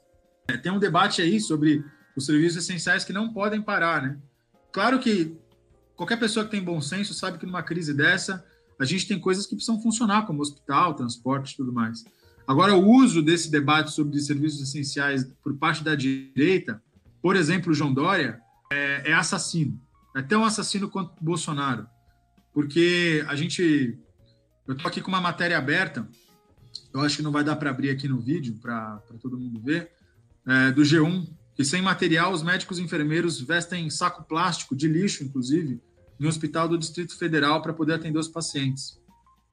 É, 0.48 0.56
tem 0.56 0.72
um 0.72 0.80
debate 0.80 1.22
aí 1.22 1.42
sobre 1.42 1.84
os 2.16 2.26
serviços 2.26 2.64
essenciais 2.64 3.04
que 3.04 3.12
não 3.12 3.34
podem 3.34 3.62
parar, 3.62 4.02
né? 4.02 4.18
Claro 4.72 5.00
que 5.00 5.38
qualquer 5.98 6.18
pessoa 6.18 6.46
que 6.46 6.52
tem 6.52 6.64
bom 6.64 6.80
senso 6.80 7.14
sabe 7.14 7.38
que 7.38 7.46
numa 7.46 7.62
crise 7.62 7.94
dessa 7.94 8.42
a 8.80 8.86
gente 8.86 9.06
tem 9.06 9.20
coisas 9.20 9.46
que 9.46 9.54
precisam 9.54 9.82
funcionar, 9.82 10.26
como 10.26 10.42
hospital, 10.42 10.94
transporte 10.94 11.52
e 11.52 11.58
tudo 11.58 11.74
mais. 11.74 12.06
Agora, 12.52 12.76
o 12.76 12.86
uso 12.86 13.22
desse 13.22 13.50
debate 13.50 13.94
sobre 13.94 14.20
serviços 14.20 14.62
essenciais 14.62 15.24
por 15.42 15.56
parte 15.56 15.86
da 15.86 15.96
direita, 15.96 16.84
por 17.22 17.38
exemplo, 17.38 17.74
João 17.74 17.94
Dória, 17.94 18.42
é, 18.74 19.12
é 19.12 19.14
assassino. 19.14 19.80
É 20.14 20.22
tão 20.22 20.44
assassino 20.44 20.90
quanto 20.90 21.14
Bolsonaro. 21.24 21.88
Porque 22.54 23.24
a 23.30 23.38
gente. 23.38 23.98
Eu 24.68 24.74
estou 24.74 24.90
aqui 24.90 25.00
com 25.00 25.08
uma 25.08 25.22
matéria 25.22 25.58
aberta, 25.58 26.06
eu 26.94 27.00
acho 27.00 27.16
que 27.16 27.24
não 27.24 27.32
vai 27.32 27.42
dar 27.42 27.56
para 27.56 27.70
abrir 27.70 27.90
aqui 27.90 28.06
no 28.06 28.20
vídeo, 28.20 28.60
para 28.62 29.02
todo 29.22 29.40
mundo 29.40 29.62
ver, 29.62 29.90
é, 30.46 30.72
do 30.72 30.82
G1, 30.82 31.30
que 31.56 31.64
sem 31.64 31.82
material 31.82 32.34
os 32.34 32.44
médicos 32.44 32.80
e 32.80 32.82
enfermeiros 32.82 33.40
vestem 33.40 33.90
saco 33.90 34.26
plástico, 34.26 34.76
de 34.76 34.90
lixo, 34.90 35.24
inclusive, 35.24 35.82
um 36.20 36.28
hospital 36.28 36.68
do 36.68 36.78
Distrito 36.78 37.18
Federal 37.18 37.62
para 37.62 37.72
poder 37.72 37.94
atender 37.94 38.20
os 38.20 38.28
pacientes. 38.28 39.01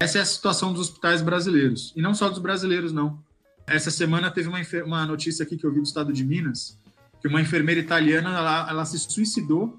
Essa 0.01 0.19
é 0.19 0.21
a 0.21 0.25
situação 0.25 0.73
dos 0.73 0.83
hospitais 0.83 1.23
brasileiros. 1.23 1.93
E 1.97 2.01
não 2.01 2.15
só 2.15 2.29
dos 2.29 2.39
brasileiros, 2.39 2.93
não. 2.93 3.21
Essa 3.67 3.91
semana 3.91 4.31
teve 4.31 4.49
uma, 4.49 4.61
uma 4.85 5.05
notícia 5.05 5.43
aqui 5.43 5.57
que 5.57 5.67
eu 5.67 5.73
vi 5.73 5.81
do 5.81 5.87
estado 5.87 6.13
de 6.13 6.25
Minas, 6.25 6.79
que 7.21 7.27
uma 7.27 7.41
enfermeira 7.41 7.81
italiana 7.81 8.31
ela, 8.31 8.71
ela 8.71 8.85
se 8.85 8.97
suicidou 8.97 9.77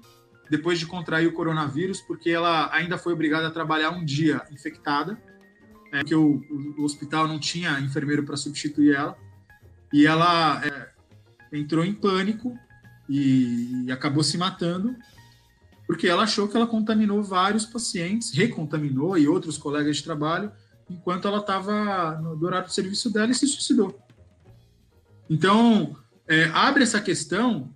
depois 0.50 0.78
de 0.78 0.84
contrair 0.84 1.26
o 1.26 1.32
coronavírus, 1.32 2.02
porque 2.02 2.28
ela 2.28 2.70
ainda 2.70 2.98
foi 2.98 3.14
obrigada 3.14 3.46
a 3.46 3.50
trabalhar 3.50 3.92
um 3.92 4.04
dia 4.04 4.42
infectada, 4.52 5.18
é, 5.90 6.00
porque 6.00 6.14
o, 6.14 6.42
o, 6.76 6.84
hospital 6.84 7.26
não 7.26 7.38
tinha 7.38 7.80
enfermeiro 7.80 8.22
para 8.24 8.36
substituir 8.36 8.94
ela, 8.94 9.16
e 9.90 10.06
ela 10.06 10.60
é, 10.62 10.90
entrou 11.56 11.82
em 11.82 11.94
pânico 11.94 12.54
e, 13.08 13.86
e 13.86 13.92
acabou 13.92 14.22
se 14.22 14.36
matando 14.36 14.94
porque 15.90 16.06
ela 16.06 16.22
achou 16.22 16.46
que 16.46 16.56
ela 16.56 16.68
contaminou 16.68 17.20
vários 17.20 17.66
pacientes, 17.66 18.30
recontaminou 18.30 19.18
e 19.18 19.26
outros 19.26 19.58
colegas 19.58 19.96
de 19.96 20.04
trabalho, 20.04 20.52
enquanto 20.88 21.26
ela 21.26 21.38
estava 21.38 22.14
no 22.20 22.40
horário 22.46 22.68
de 22.68 22.74
serviço 22.74 23.12
dela 23.12 23.32
e 23.32 23.34
se 23.34 23.48
suicidou. 23.48 24.00
Então, 25.28 25.96
é, 26.28 26.44
abre 26.54 26.84
essa 26.84 27.00
questão 27.00 27.74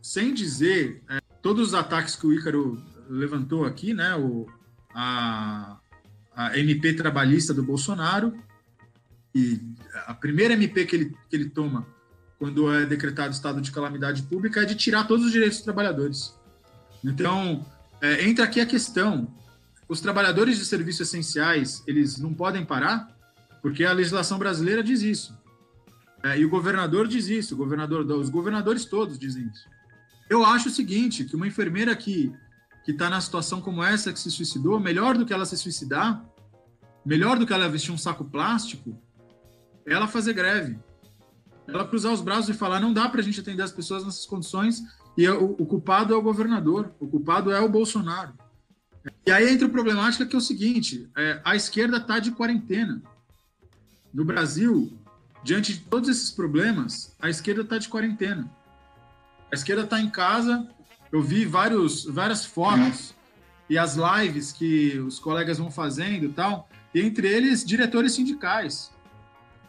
sem 0.00 0.32
dizer 0.32 1.02
é, 1.10 1.20
todos 1.42 1.70
os 1.70 1.74
ataques 1.74 2.14
que 2.14 2.28
o 2.28 2.32
Ícaro 2.32 2.80
levantou 3.10 3.64
aqui, 3.64 3.92
né, 3.92 4.14
o, 4.14 4.46
a, 4.94 5.80
a 6.36 6.56
MP 6.60 6.94
trabalhista 6.94 7.52
do 7.52 7.64
Bolsonaro, 7.64 8.38
e 9.34 9.60
a 10.06 10.14
primeira 10.14 10.54
MP 10.54 10.84
que 10.84 10.94
ele, 10.94 11.16
que 11.28 11.34
ele 11.34 11.50
toma 11.50 11.84
quando 12.38 12.72
é 12.72 12.86
decretado 12.86 13.32
estado 13.32 13.60
de 13.60 13.72
calamidade 13.72 14.22
pública 14.22 14.62
é 14.62 14.64
de 14.64 14.76
tirar 14.76 15.08
todos 15.08 15.26
os 15.26 15.32
direitos 15.32 15.58
dos 15.58 15.64
trabalhadores. 15.64 16.37
Então, 17.04 17.64
é, 18.00 18.28
entra 18.28 18.44
aqui 18.44 18.60
a 18.60 18.66
questão: 18.66 19.28
os 19.88 20.00
trabalhadores 20.00 20.58
de 20.58 20.64
serviços 20.64 21.08
essenciais 21.08 21.82
eles 21.86 22.18
não 22.18 22.34
podem 22.34 22.64
parar, 22.64 23.08
porque 23.62 23.84
a 23.84 23.92
legislação 23.92 24.38
brasileira 24.38 24.82
diz 24.82 25.02
isso. 25.02 25.36
É, 26.22 26.38
e 26.38 26.44
o 26.44 26.48
governador 26.48 27.06
diz 27.06 27.28
isso, 27.28 27.54
o 27.54 27.56
governador, 27.56 28.04
os 28.04 28.28
governadores 28.28 28.84
todos 28.84 29.18
dizem 29.18 29.46
isso. 29.46 29.68
Eu 30.28 30.44
acho 30.44 30.68
o 30.68 30.72
seguinte, 30.72 31.24
que 31.24 31.36
uma 31.36 31.46
enfermeira 31.46 31.94
que 31.94 32.32
que 32.88 32.92
está 32.92 33.10
na 33.10 33.20
situação 33.20 33.60
como 33.60 33.84
essa, 33.84 34.10
que 34.14 34.18
se 34.18 34.30
suicidou, 34.30 34.80
melhor 34.80 35.18
do 35.18 35.26
que 35.26 35.32
ela 35.34 35.44
se 35.44 35.58
suicidar, 35.58 36.24
melhor 37.04 37.38
do 37.38 37.46
que 37.46 37.52
ela 37.52 37.68
vestir 37.68 37.92
um 37.92 37.98
saco 37.98 38.24
plástico, 38.24 38.98
é 39.84 39.92
ela 39.92 40.08
fazer 40.08 40.32
greve. 40.32 40.78
Ela 41.66 41.86
cruzar 41.86 42.14
os 42.14 42.22
braços 42.22 42.48
e 42.48 42.54
falar: 42.54 42.80
não 42.80 42.94
dá 42.94 43.06
para 43.06 43.20
a 43.20 43.22
gente 43.22 43.40
atender 43.40 43.60
as 43.60 43.72
pessoas 43.72 44.06
nessas 44.06 44.24
condições, 44.24 44.82
e 45.18 45.26
é 45.26 45.32
o, 45.32 45.56
o 45.58 45.66
culpado 45.66 46.14
é 46.14 46.16
o 46.16 46.22
governador, 46.22 46.92
o 47.00 47.08
culpado 47.08 47.50
é 47.50 47.60
o 47.60 47.68
Bolsonaro. 47.68 48.32
E 49.26 49.32
aí 49.32 49.52
entra 49.52 49.66
a 49.66 49.70
problemática 49.70 50.24
que 50.24 50.36
é 50.36 50.38
o 50.38 50.40
seguinte: 50.40 51.10
é, 51.16 51.40
a 51.44 51.56
esquerda 51.56 51.96
está 51.96 52.20
de 52.20 52.30
quarentena. 52.30 53.02
No 54.14 54.24
Brasil, 54.24 54.96
diante 55.42 55.72
de 55.72 55.80
todos 55.80 56.08
esses 56.08 56.30
problemas, 56.30 57.16
a 57.20 57.28
esquerda 57.28 57.62
está 57.62 57.78
de 57.78 57.88
quarentena. 57.88 58.48
A 59.50 59.56
esquerda 59.56 59.82
está 59.82 60.00
em 60.00 60.08
casa. 60.08 60.68
Eu 61.10 61.20
vi 61.20 61.44
vários, 61.44 62.04
várias 62.04 62.44
fotos 62.44 63.12
e 63.68 63.76
as 63.76 63.96
lives 63.96 64.52
que 64.52 65.00
os 65.00 65.18
colegas 65.18 65.58
vão 65.58 65.70
fazendo 65.70 66.26
e 66.26 66.28
tal, 66.28 66.68
e 66.94 67.00
entre 67.00 67.26
eles 67.26 67.64
diretores 67.64 68.12
sindicais 68.12 68.92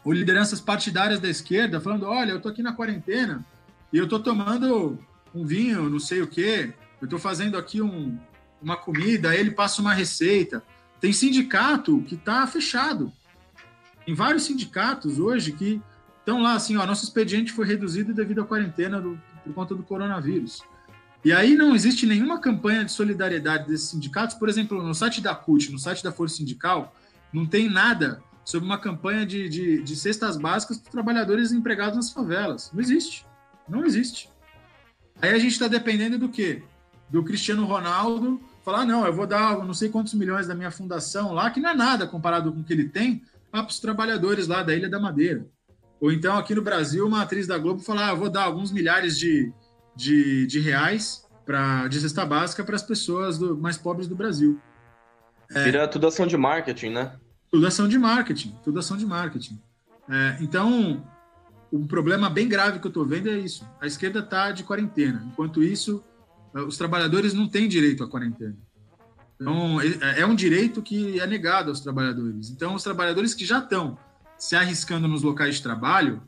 ou 0.04 0.12
lideranças 0.12 0.60
partidárias 0.60 1.18
da 1.18 1.28
esquerda 1.28 1.80
falando: 1.80 2.06
olha, 2.06 2.30
eu 2.30 2.36
estou 2.36 2.52
aqui 2.52 2.62
na 2.62 2.72
quarentena 2.72 3.44
e 3.92 3.98
eu 3.98 4.04
estou 4.04 4.20
tomando 4.20 4.96
um 5.34 5.44
vinho, 5.44 5.88
não 5.88 6.00
sei 6.00 6.22
o 6.22 6.26
quê, 6.26 6.72
eu 7.00 7.04
estou 7.04 7.18
fazendo 7.18 7.56
aqui 7.56 7.80
um, 7.80 8.18
uma 8.60 8.76
comida, 8.76 9.30
aí 9.30 9.40
ele 9.40 9.50
passa 9.50 9.80
uma 9.80 9.94
receita. 9.94 10.62
Tem 11.00 11.12
sindicato 11.12 12.02
que 12.02 12.14
está 12.14 12.46
fechado. 12.46 13.12
Tem 14.04 14.14
vários 14.14 14.44
sindicatos 14.44 15.18
hoje 15.18 15.52
que 15.52 15.80
estão 16.18 16.42
lá 16.42 16.54
assim, 16.54 16.76
ó, 16.76 16.86
nosso 16.86 17.04
expediente 17.04 17.52
foi 17.52 17.66
reduzido 17.66 18.12
devido 18.12 18.42
à 18.42 18.44
quarentena 18.44 19.00
do, 19.00 19.20
por 19.44 19.54
conta 19.54 19.74
do 19.74 19.82
coronavírus. 19.82 20.62
E 21.24 21.32
aí 21.32 21.54
não 21.54 21.74
existe 21.74 22.06
nenhuma 22.06 22.40
campanha 22.40 22.84
de 22.84 22.92
solidariedade 22.92 23.68
desses 23.68 23.88
sindicatos. 23.88 24.34
Por 24.36 24.48
exemplo, 24.48 24.82
no 24.82 24.94
site 24.94 25.20
da 25.20 25.34
CUT, 25.34 25.70
no 25.70 25.78
site 25.78 26.02
da 26.02 26.10
Força 26.10 26.36
Sindical, 26.36 26.94
não 27.32 27.46
tem 27.46 27.68
nada 27.68 28.22
sobre 28.42 28.66
uma 28.66 28.78
campanha 28.78 29.26
de, 29.26 29.48
de, 29.48 29.82
de 29.82 29.96
cestas 29.96 30.38
básicas 30.38 30.78
para 30.78 30.90
trabalhadores 30.90 31.52
empregados 31.52 31.96
nas 31.96 32.10
favelas. 32.10 32.70
Não 32.72 32.80
existe. 32.80 33.26
Não 33.68 33.84
existe. 33.84 34.29
Aí 35.22 35.30
a 35.30 35.38
gente 35.38 35.52
está 35.52 35.68
dependendo 35.68 36.18
do 36.18 36.28
quê? 36.28 36.62
Do 37.08 37.22
Cristiano 37.22 37.64
Ronaldo 37.64 38.40
falar, 38.64 38.84
não, 38.84 39.06
eu 39.06 39.12
vou 39.12 39.26
dar 39.26 39.58
não 39.64 39.74
sei 39.74 39.88
quantos 39.88 40.14
milhões 40.14 40.46
da 40.46 40.54
minha 40.54 40.70
fundação 40.70 41.32
lá, 41.32 41.50
que 41.50 41.60
não 41.60 41.70
é 41.70 41.74
nada 41.74 42.06
comparado 42.06 42.52
com 42.52 42.60
o 42.60 42.64
que 42.64 42.72
ele 42.72 42.88
tem, 42.88 43.22
para 43.50 43.66
os 43.66 43.80
trabalhadores 43.80 44.46
lá 44.46 44.62
da 44.62 44.74
Ilha 44.74 44.88
da 44.88 45.00
Madeira. 45.00 45.46
Ou 46.00 46.12
então, 46.12 46.36
aqui 46.38 46.54
no 46.54 46.62
Brasil, 46.62 47.06
uma 47.06 47.22
atriz 47.22 47.46
da 47.46 47.58
Globo 47.58 47.80
falar, 47.82 48.08
ah, 48.08 48.10
eu 48.10 48.16
vou 48.16 48.30
dar 48.30 48.44
alguns 48.44 48.72
milhares 48.72 49.18
de, 49.18 49.52
de, 49.94 50.46
de 50.46 50.60
reais 50.60 51.26
para 51.44 51.88
de 51.88 52.00
cesta 52.00 52.24
básica 52.24 52.62
para 52.62 52.76
as 52.76 52.82
pessoas 52.82 53.36
do, 53.38 53.56
mais 53.56 53.76
pobres 53.76 54.06
do 54.06 54.14
Brasil. 54.14 54.58
É, 55.52 55.64
Vira 55.64 55.88
tudo 55.88 56.06
ação 56.06 56.26
de 56.26 56.36
marketing, 56.36 56.90
né? 56.90 57.12
Tudo 57.50 57.66
ação 57.66 57.88
de 57.88 57.98
marketing, 57.98 58.56
tudo 58.62 58.78
ação 58.78 58.96
de 58.96 59.04
marketing. 59.04 59.60
É, 60.08 60.38
então, 60.40 61.04
um 61.72 61.86
problema 61.86 62.28
bem 62.28 62.48
grave 62.48 62.78
que 62.78 62.86
eu 62.86 62.90
estou 62.90 63.06
vendo 63.06 63.28
é 63.28 63.38
isso. 63.38 63.66
A 63.80 63.86
esquerda 63.86 64.20
está 64.20 64.50
de 64.50 64.64
quarentena. 64.64 65.24
Enquanto 65.26 65.62
isso, 65.62 66.02
eh, 66.54 66.60
os 66.60 66.76
trabalhadores 66.76 67.32
não 67.32 67.48
têm 67.48 67.68
direito 67.68 68.02
à 68.02 68.08
quarentena. 68.08 68.56
Então, 69.40 69.80
é, 69.80 70.20
é 70.20 70.26
um 70.26 70.34
direito 70.34 70.82
que 70.82 71.18
é 71.18 71.26
negado 71.26 71.70
aos 71.70 71.80
trabalhadores. 71.80 72.50
Então, 72.50 72.74
os 72.74 72.82
trabalhadores 72.82 73.34
que 73.34 73.44
já 73.46 73.58
estão 73.58 73.96
se 74.36 74.56
arriscando 74.56 75.06
nos 75.08 75.22
locais 75.22 75.56
de 75.56 75.62
trabalho, 75.62 76.22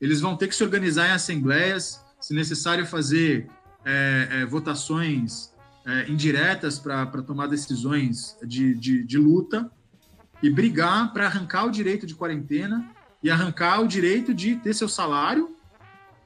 eles 0.00 0.20
vão 0.20 0.36
ter 0.36 0.48
que 0.48 0.54
se 0.54 0.64
organizar 0.64 1.08
em 1.08 1.12
assembleias, 1.12 2.04
se 2.20 2.34
necessário 2.34 2.86
fazer 2.86 3.48
é, 3.84 4.28
é, 4.30 4.46
votações 4.46 5.52
é, 5.86 6.10
indiretas 6.10 6.78
para 6.78 7.06
tomar 7.22 7.46
decisões 7.46 8.36
de, 8.42 8.74
de, 8.74 9.04
de 9.04 9.18
luta 9.18 9.70
e 10.42 10.50
brigar 10.50 11.12
para 11.12 11.26
arrancar 11.26 11.66
o 11.66 11.70
direito 11.70 12.06
de 12.06 12.14
quarentena 12.14 12.90
e 13.22 13.30
arrancar 13.30 13.80
o 13.80 13.88
direito 13.88 14.32
de 14.32 14.56
ter 14.56 14.74
seu 14.74 14.88
salário 14.88 15.54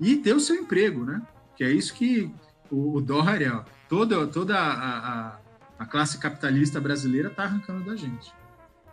e 0.00 0.16
ter 0.16 0.34
o 0.34 0.40
seu 0.40 0.56
emprego, 0.56 1.04
né? 1.04 1.22
Que 1.56 1.64
é 1.64 1.70
isso 1.70 1.94
que 1.94 2.30
o, 2.70 2.96
o 2.96 3.00
Dória, 3.00 3.64
toda, 3.88 4.26
toda 4.26 4.56
a, 4.56 4.72
a, 4.72 5.38
a 5.78 5.86
classe 5.86 6.18
capitalista 6.18 6.80
brasileira 6.80 7.28
está 7.28 7.44
arrancando 7.44 7.84
da 7.84 7.96
gente. 7.96 8.32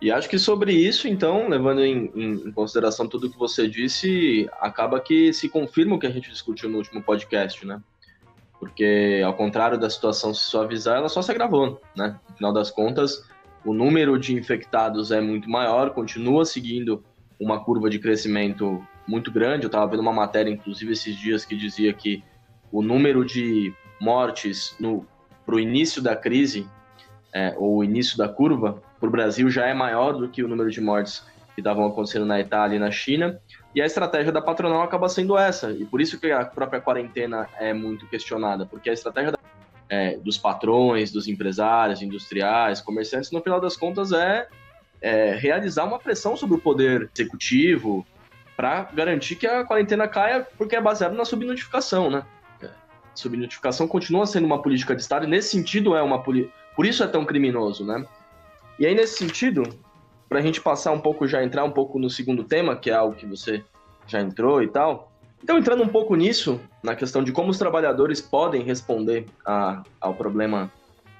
E 0.02 0.12
acho 0.12 0.28
que 0.28 0.40
sobre 0.40 0.74
isso, 0.74 1.08
então, 1.08 1.48
levando 1.48 1.84
em, 1.84 2.12
em, 2.16 2.52
consideração 2.52 3.08
tudo 3.08 3.30
que 3.30 3.38
você 3.38 3.68
disse, 3.68 4.50
acaba 4.60 5.00
que 5.00 5.32
se 5.32 5.48
confirma 5.48 5.96
o 5.96 6.00
que 6.00 6.08
a 6.08 6.12
gente 6.12 6.32
discutiu 6.32 6.70
no 6.70 6.78
último 6.78 7.04
podcast, 7.04 7.64
né? 7.66 7.80
Porque, 8.60 9.22
ao 9.24 9.36
contrário 9.36 9.80
da 9.80 9.90
situação 9.90 10.34
se 10.34 10.42
suavizar, 10.42 10.98
ela 10.98 11.10
só 11.10 11.22
se 11.22 11.30
agravou, 11.30 11.80
né? 11.96 12.20
No 12.30 12.36
final 12.36 12.52
das 12.52 12.72
contas, 12.72 13.24
o 13.64 13.74
número 13.76 14.18
de 14.18 14.34
infectados 14.34 15.12
é 15.12 15.22
muito 15.22 15.48
maior, 15.48 15.92
continua 15.92 16.46
seguindo 16.46 17.04
uma 17.42 17.64
curva 17.64 17.90
de 17.90 17.98
crescimento 17.98 18.86
muito 19.08 19.32
grande. 19.32 19.64
Eu 19.64 19.68
estava 19.68 19.88
vendo 19.88 20.02
uma 20.02 20.14
matéria, 20.14 20.52
inclusive, 20.52 20.94
esses 20.94 21.16
dias 21.16 21.44
que 21.44 21.58
dizia 21.58 21.92
que 21.92 22.24
o 22.72 22.82
número 22.82 23.26
de 23.26 23.74
mortes 24.00 24.78
para 25.46 25.56
o 25.56 25.60
início 25.60 26.02
da 26.02 26.16
crise 26.16 26.68
é, 27.34 27.56
ou 27.58 27.78
o 27.78 27.84
início 27.84 28.18
da 28.18 28.30
curva, 28.30 28.82
para 29.00 29.08
o 29.08 29.12
Brasil 29.12 29.50
já 29.50 29.66
é 29.66 29.74
maior 29.74 30.14
do 30.14 30.30
que 30.30 30.44
o 30.44 30.48
número 30.48 30.70
de 30.70 30.80
mortes 30.80 31.26
que 31.56 31.62
estavam 31.62 31.86
acontecendo 31.86 32.26
na 32.26 32.40
Itália 32.40 32.76
e 32.76 32.80
na 32.80 32.92
China. 32.92 33.40
E 33.74 33.82
a 33.82 33.86
estratégia 33.86 34.32
da 34.32 34.42
patronal 34.42 34.82
acaba 34.84 35.10
sendo 35.10 35.38
essa. 35.38 35.72
E 35.72 35.86
por 35.86 36.00
isso 36.00 36.20
que 36.20 36.32
a 36.32 36.46
própria 36.46 36.80
quarentena 36.80 37.48
é 37.58 37.74
muito 37.74 38.06
questionada, 38.08 38.66
porque 38.66 38.90
a 38.90 38.94
estratégia 38.94 39.32
da, 39.32 39.40
é, 39.90 40.18
dos 40.18 40.38
patrões, 40.38 41.12
dos 41.12 41.28
empresários, 41.28 42.02
industriais, 42.02 42.82
comerciantes, 42.82 43.32
no 43.32 43.42
final 43.42 43.60
das 43.60 43.76
contas, 43.76 44.12
é, 44.12 44.48
é 45.02 45.34
realizar 45.34 45.86
uma 45.86 46.00
pressão 46.00 46.38
sobre 46.38 46.56
o 46.58 46.60
poder 46.60 47.10
executivo 47.14 48.06
para 48.56 48.84
garantir 48.94 49.36
que 49.36 49.48
a 49.48 49.64
quarentena 49.64 50.08
caia, 50.08 50.48
porque 50.58 50.76
é 50.76 50.82
baseado 50.82 51.14
na 51.14 51.26
subnotificação, 51.26 52.10
né? 52.10 52.24
Subnotificação 53.14 53.88
continua 53.88 54.26
sendo 54.26 54.46
uma 54.46 54.62
política 54.62 54.96
de 54.96 55.02
Estado 55.02 55.26
e 55.26 55.30
nesse 55.30 55.50
sentido 55.50 55.96
é 55.96 56.02
uma 56.02 56.22
política. 56.22 56.54
Por 56.76 56.86
isso 56.86 57.04
é 57.04 57.08
tão 57.08 57.26
criminoso, 57.26 57.86
né? 57.86 58.06
E 58.80 58.86
aí, 58.86 58.96
nesse 58.96 59.18
sentido, 59.18 59.64
para 60.30 60.40
a 60.40 60.42
gente 60.42 60.62
passar 60.62 60.92
um 60.92 61.00
pouco, 61.00 61.28
já 61.28 61.44
entrar 61.44 61.64
um 61.64 61.72
pouco 61.72 62.00
no 62.00 62.10
segundo 62.10 62.44
tema, 62.44 62.76
que 62.76 62.90
é 62.90 62.94
algo 62.94 63.16
que 63.16 63.26
você 63.26 63.64
já 64.08 64.22
entrou 64.22 64.64
e 64.64 64.68
tal. 64.68 65.12
Então, 65.44 65.58
entrando 65.58 65.84
um 65.84 65.88
pouco 65.88 66.16
nisso, 66.16 66.60
na 66.82 66.96
questão 66.96 67.24
de 67.24 67.32
como 67.32 67.50
os 67.50 67.58
trabalhadores 67.58 68.22
podem 68.22 68.64
responder 68.64 69.26
a, 69.46 69.84
ao 70.00 70.14
problema 70.14 70.72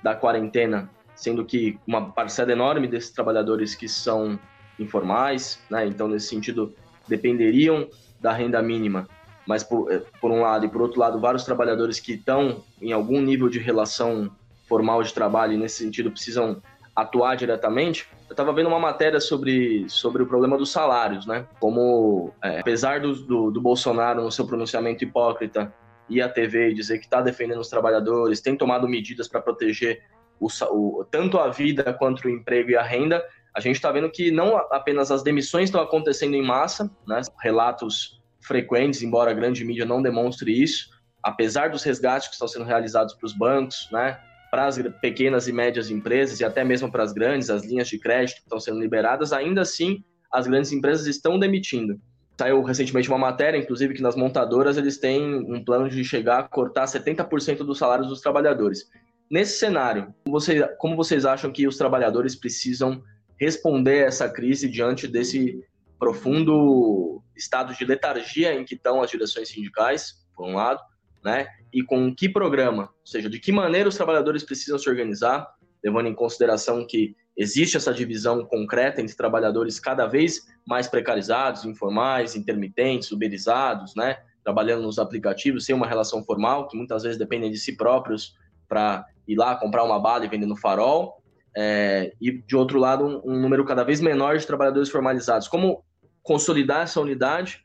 da 0.02 0.16
quarentena, 0.16 0.90
sendo 1.16 1.46
que 1.46 1.80
uma 1.86 2.12
parcela 2.12 2.52
enorme 2.52 2.88
desses 2.88 3.12
trabalhadores 3.12 3.76
que 3.76 3.88
são 3.88 4.40
informais, 4.80 5.60
né? 5.70 5.86
Então, 5.86 6.08
nesse 6.08 6.28
sentido, 6.28 6.74
dependeriam 7.08 7.88
da 8.20 8.32
renda 8.32 8.62
mínima, 8.62 9.08
mas 9.46 9.64
por, 9.64 9.92
eh, 9.92 10.02
por 10.20 10.32
um 10.32 10.42
lado, 10.42 10.66
e 10.66 10.70
por 10.70 10.82
outro 10.82 11.00
lado, 11.00 11.20
vários 11.20 11.44
trabalhadores 11.44 12.00
que 12.00 12.14
estão 12.14 12.64
em 12.82 12.92
algum 12.92 13.22
nível 13.22 13.50
de 13.50 13.60
relação 13.60 14.32
formal 14.68 15.04
de 15.04 15.14
trabalho 15.14 15.54
e, 15.54 15.58
nesse 15.58 15.84
sentido, 15.84 16.12
precisam 16.12 16.62
atuar 16.96 17.36
diretamente, 17.36 18.08
eu 18.30 18.34
estava 18.34 18.54
vendo 18.54 18.68
uma 18.68 18.80
matéria 18.80 19.20
sobre, 19.20 19.86
sobre 19.90 20.24
o 20.24 20.26
problema 20.26 20.58
dos 20.58 20.72
salários, 20.72 21.26
né? 21.26 21.46
Como, 21.60 22.34
é, 22.42 22.60
apesar 22.60 23.02
do, 23.02 23.14
do, 23.14 23.52
do, 23.52 23.62
Bolsonaro, 23.62 24.22
no 24.22 24.32
seu 24.32 24.46
pronunciamento 24.46 25.04
hipócrita, 25.04 25.74
ir 26.10 26.22
à 26.22 26.30
TV 26.30 26.70
e 26.70 26.74
dizer 26.74 27.00
que 27.00 27.06
está 27.06 27.22
defendendo 27.22 27.60
os 27.60 27.70
trabalhadores, 27.70 28.42
tem 28.42 28.56
tomado 28.56 28.88
medidas 28.88 29.28
para 29.28 29.42
proteger 29.42 30.04
o, 30.42 30.48
o, 30.72 31.06
tanto 31.06 31.38
a 31.38 31.50
vida 31.50 31.94
quanto 31.94 32.26
o 32.26 32.30
emprego 32.30 32.72
e 32.72 32.76
a 32.76 32.82
renda, 32.82 33.24
a 33.56 33.60
gente 33.60 33.76
está 33.76 33.92
vendo 33.92 34.10
que 34.10 34.32
não 34.32 34.58
apenas 34.58 35.12
as 35.12 35.22
demissões 35.22 35.66
estão 35.66 35.82
acontecendo 35.82 36.34
em 36.36 36.42
massa, 36.42 36.90
né? 37.08 37.22
relatos 37.42 38.20
frequentes, 38.42 39.04
embora 39.04 39.30
a 39.30 39.36
grande 39.36 39.64
mídia 39.64 39.86
não 39.86 40.02
demonstre 40.02 40.52
isso, 40.52 40.90
apesar 41.22 41.70
dos 41.70 41.84
resgates 41.84 42.28
que 42.28 42.34
estão 42.34 42.48
sendo 42.48 42.66
realizados 42.66 43.14
para 43.14 43.26
os 43.28 43.34
bancos, 43.34 43.88
né? 43.92 44.20
para 44.50 44.66
as 44.66 44.78
pequenas 45.00 45.48
e 45.48 45.54
médias 45.54 45.92
empresas 45.92 46.40
e 46.40 46.44
até 46.44 46.64
mesmo 46.64 46.92
para 46.92 47.04
as 47.04 47.14
grandes, 47.14 47.50
as 47.50 47.64
linhas 47.64 47.88
de 47.88 48.00
crédito 48.00 48.38
que 48.38 48.42
estão 48.42 48.60
sendo 48.60 48.80
liberadas, 48.80 49.32
ainda 49.32 49.62
assim 49.62 50.04
as 50.34 50.48
grandes 50.48 50.72
empresas 50.72 51.06
estão 51.06 51.38
demitindo. 51.38 52.02
Saiu 52.40 52.64
recentemente 52.64 53.08
uma 53.08 53.20
matéria, 53.20 53.58
inclusive, 53.58 53.94
que 53.94 54.02
nas 54.02 54.16
montadoras 54.16 54.76
eles 54.76 54.98
têm 54.98 55.36
um 55.36 55.64
plano 55.64 55.88
de 55.88 56.04
chegar 56.04 56.40
a 56.40 56.44
cortar 56.44 56.86
70% 56.86 57.58
dos 57.58 57.78
salários 57.78 58.08
dos 58.08 58.20
trabalhadores. 58.20 58.90
Nesse 59.32 59.58
cenário, 59.58 60.14
você, 60.26 60.68
como 60.78 60.98
vocês 60.98 61.24
acham 61.26 61.54
que 61.54 61.66
os 61.66 61.78
trabalhadores 61.78 62.36
precisam 62.36 63.02
responder 63.40 64.04
a 64.04 64.08
essa 64.08 64.28
crise 64.28 64.68
diante 64.68 65.08
desse 65.08 65.64
profundo 65.98 67.24
estado 67.34 67.74
de 67.74 67.86
letargia 67.86 68.54
em 68.54 68.66
que 68.66 68.76
estão 68.76 69.02
as 69.02 69.10
direções 69.10 69.48
sindicais, 69.48 70.16
por 70.36 70.50
um 70.50 70.56
lado, 70.56 70.82
né? 71.24 71.48
E 71.72 71.82
com 71.82 72.14
que 72.14 72.28
programa, 72.28 72.90
ou 73.00 73.08
seja, 73.08 73.30
de 73.30 73.40
que 73.40 73.54
maneira 73.54 73.88
os 73.88 73.96
trabalhadores 73.96 74.44
precisam 74.44 74.78
se 74.78 74.90
organizar, 74.90 75.48
levando 75.82 76.08
em 76.08 76.14
consideração 76.14 76.86
que 76.86 77.16
existe 77.38 77.78
essa 77.78 77.94
divisão 77.94 78.44
concreta 78.44 79.00
entre 79.00 79.16
trabalhadores 79.16 79.80
cada 79.80 80.08
vez 80.08 80.42
mais 80.68 80.90
precarizados, 80.90 81.64
informais, 81.64 82.36
intermitentes, 82.36 83.14
uberizados, 83.14 83.96
né? 83.96 84.18
Trabalhando 84.44 84.82
nos 84.82 85.00
aplicativos 85.00 85.64
sem 85.64 85.74
uma 85.74 85.88
relação 85.88 86.22
formal, 86.22 86.68
que 86.68 86.76
muitas 86.76 87.04
vezes 87.04 87.18
dependem 87.18 87.50
de 87.50 87.58
si 87.58 87.78
próprios 87.78 88.36
para 88.72 89.06
ir 89.28 89.36
lá 89.36 89.54
comprar 89.58 89.84
uma 89.84 90.00
bala 90.00 90.24
e 90.24 90.30
vender 90.30 90.46
no 90.46 90.56
farol. 90.56 91.22
É, 91.54 92.14
e, 92.22 92.42
de 92.42 92.56
outro 92.56 92.80
lado, 92.80 93.04
um, 93.04 93.34
um 93.34 93.42
número 93.42 93.66
cada 93.66 93.84
vez 93.84 94.00
menor 94.00 94.38
de 94.38 94.48
trabalhadores 94.48 94.90
formalizados. 94.90 95.50
Como 95.50 95.84
consolidar 96.24 96.84
essa 96.84 97.02
unidade 97.02 97.62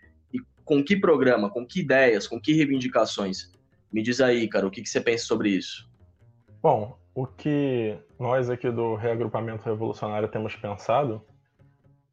com 0.65 0.83
que 0.83 0.97
programa, 0.97 1.49
com 1.49 1.65
que 1.65 1.83
ideias, 1.83 2.27
com 2.27 2.41
que 2.41 2.53
reivindicações? 2.53 3.53
Me 3.93 4.03
diz 4.03 4.21
aí, 4.21 4.49
cara, 4.49 4.67
o 4.67 4.71
que, 4.71 4.83
que 4.83 4.89
você 4.89 5.01
pensa 5.01 5.25
sobre 5.25 5.51
isso? 5.51 5.89
Bom, 6.61 6.99
o 7.15 7.25
que 7.25 7.97
nós 8.19 8.51
aqui 8.51 8.69
do 8.69 8.97
Reagrupamento 8.97 9.65
Revolucionário 9.65 10.27
temos 10.27 10.57
pensado 10.57 11.23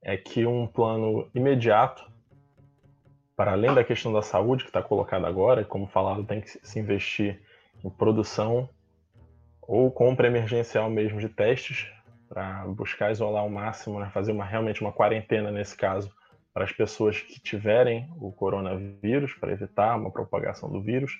é 0.03 0.15
que 0.15 0.45
um 0.45 0.67
plano 0.67 1.27
imediato, 1.34 2.06
para 3.36 3.53
além 3.53 3.73
da 3.73 3.84
questão 3.84 4.13
da 4.13 4.21
saúde 4.21 4.65
que 4.65 4.69
está 4.69 4.84
colocada 4.84 5.27
agora, 5.27 5.65
como 5.65 5.88
falado, 5.88 6.23
tem 6.23 6.41
que 6.41 6.60
se 6.62 6.79
investir 6.79 7.41
em 7.84 7.89
produção 7.89 8.69
ou 9.67 9.91
compra 9.91 10.28
emergencial 10.28 10.89
mesmo 10.89 11.19
de 11.19 11.30
testes 11.30 11.88
para 12.28 12.65
buscar 12.67 13.12
isolar 13.12 13.43
ao 13.43 13.49
máximo, 13.49 13.99
né, 13.99 14.10
fazer 14.13 14.32
uma, 14.32 14.45
realmente 14.45 14.82
uma 14.82 14.91
quarentena 14.91 15.52
nesse 15.52 15.76
caso 15.76 16.12
para 16.54 16.63
as 16.63 16.71
pessoas 16.71 17.19
que 17.19 17.39
tiverem 17.39 18.08
o 18.19 18.32
coronavírus, 18.32 19.34
para 19.34 19.52
evitar 19.52 19.97
uma 19.97 20.12
propagação 20.12 20.69
do 20.69 20.82
vírus. 20.82 21.19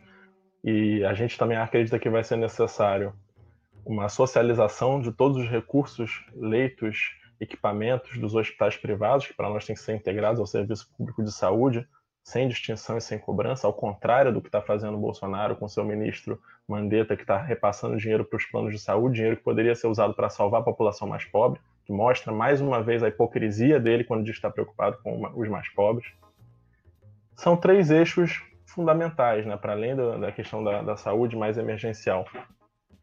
E 0.64 1.04
a 1.04 1.14
gente 1.14 1.38
também 1.38 1.58
acredita 1.58 2.00
que 2.00 2.10
vai 2.10 2.24
ser 2.24 2.36
necessário 2.36 3.14
uma 3.86 4.08
socialização 4.10 5.02
de 5.02 5.12
todos 5.12 5.38
os 5.38 5.50
recursos, 5.50 6.24
leitos, 6.36 7.12
equipamentos 7.40 8.18
dos 8.18 8.36
hospitais 8.36 8.78
privados, 8.78 9.28
que 9.28 9.34
para 9.34 9.50
nós 9.50 9.66
tem 9.66 9.76
que 9.76 9.82
ser 9.82 9.96
integrados 9.96 10.40
ao 10.40 10.46
serviço 10.46 10.90
público 10.96 11.24
de 11.24 11.32
saúde, 11.32 11.86
sem 12.24 12.48
distinção 12.48 12.98
e 12.98 13.02
sem 13.02 13.20
cobrança, 13.20 13.68
ao 13.68 13.74
contrário 13.74 14.32
do 14.32 14.42
que 14.42 14.48
está 14.48 14.62
fazendo 14.62 14.96
o 14.96 15.02
Bolsonaro 15.02 15.56
com 15.58 15.68
seu 15.68 15.84
ministro 15.84 16.40
Mandetta, 16.68 17.16
que 17.16 17.24
está 17.24 17.38
repassando 17.38 17.98
dinheiro 17.98 18.26
para 18.26 18.38
os 18.38 18.46
planos 18.46 18.72
de 18.72 18.80
saúde, 18.80 19.16
dinheiro 19.16 19.38
que 19.38 19.44
poderia 19.44 19.76
ser 19.76 19.88
usado 19.88 20.14
para 20.14 20.30
salvar 20.30 20.62
a 20.62 20.64
população 20.64 21.08
mais 21.08 21.26
pobre 21.26 21.60
que 21.86 21.92
mostra 21.92 22.32
mais 22.32 22.62
uma 22.62 22.82
vez 22.82 23.04
a 23.04 23.10
hipocrisia 23.10 23.80
dele 23.80 24.04
quando 24.04 24.24
diz 24.24 24.36
estar 24.36 24.52
preocupado 24.52 24.98
com 25.04 25.28
os 25.36 25.50
mais 25.50 25.68
pobres. 25.70 26.08
São 27.36 27.58
três 27.58 27.92
eixos 27.92 28.42
fundamentais, 28.66 29.46
né, 29.46 29.58
para 29.58 29.74
além 29.74 29.96
da, 29.96 30.18
da 30.18 30.32
questão 30.32 30.64
da, 30.64 30.82
da 30.82 30.96
saúde 30.96 31.36
mais 31.36 31.58
emergencial. 31.58 32.26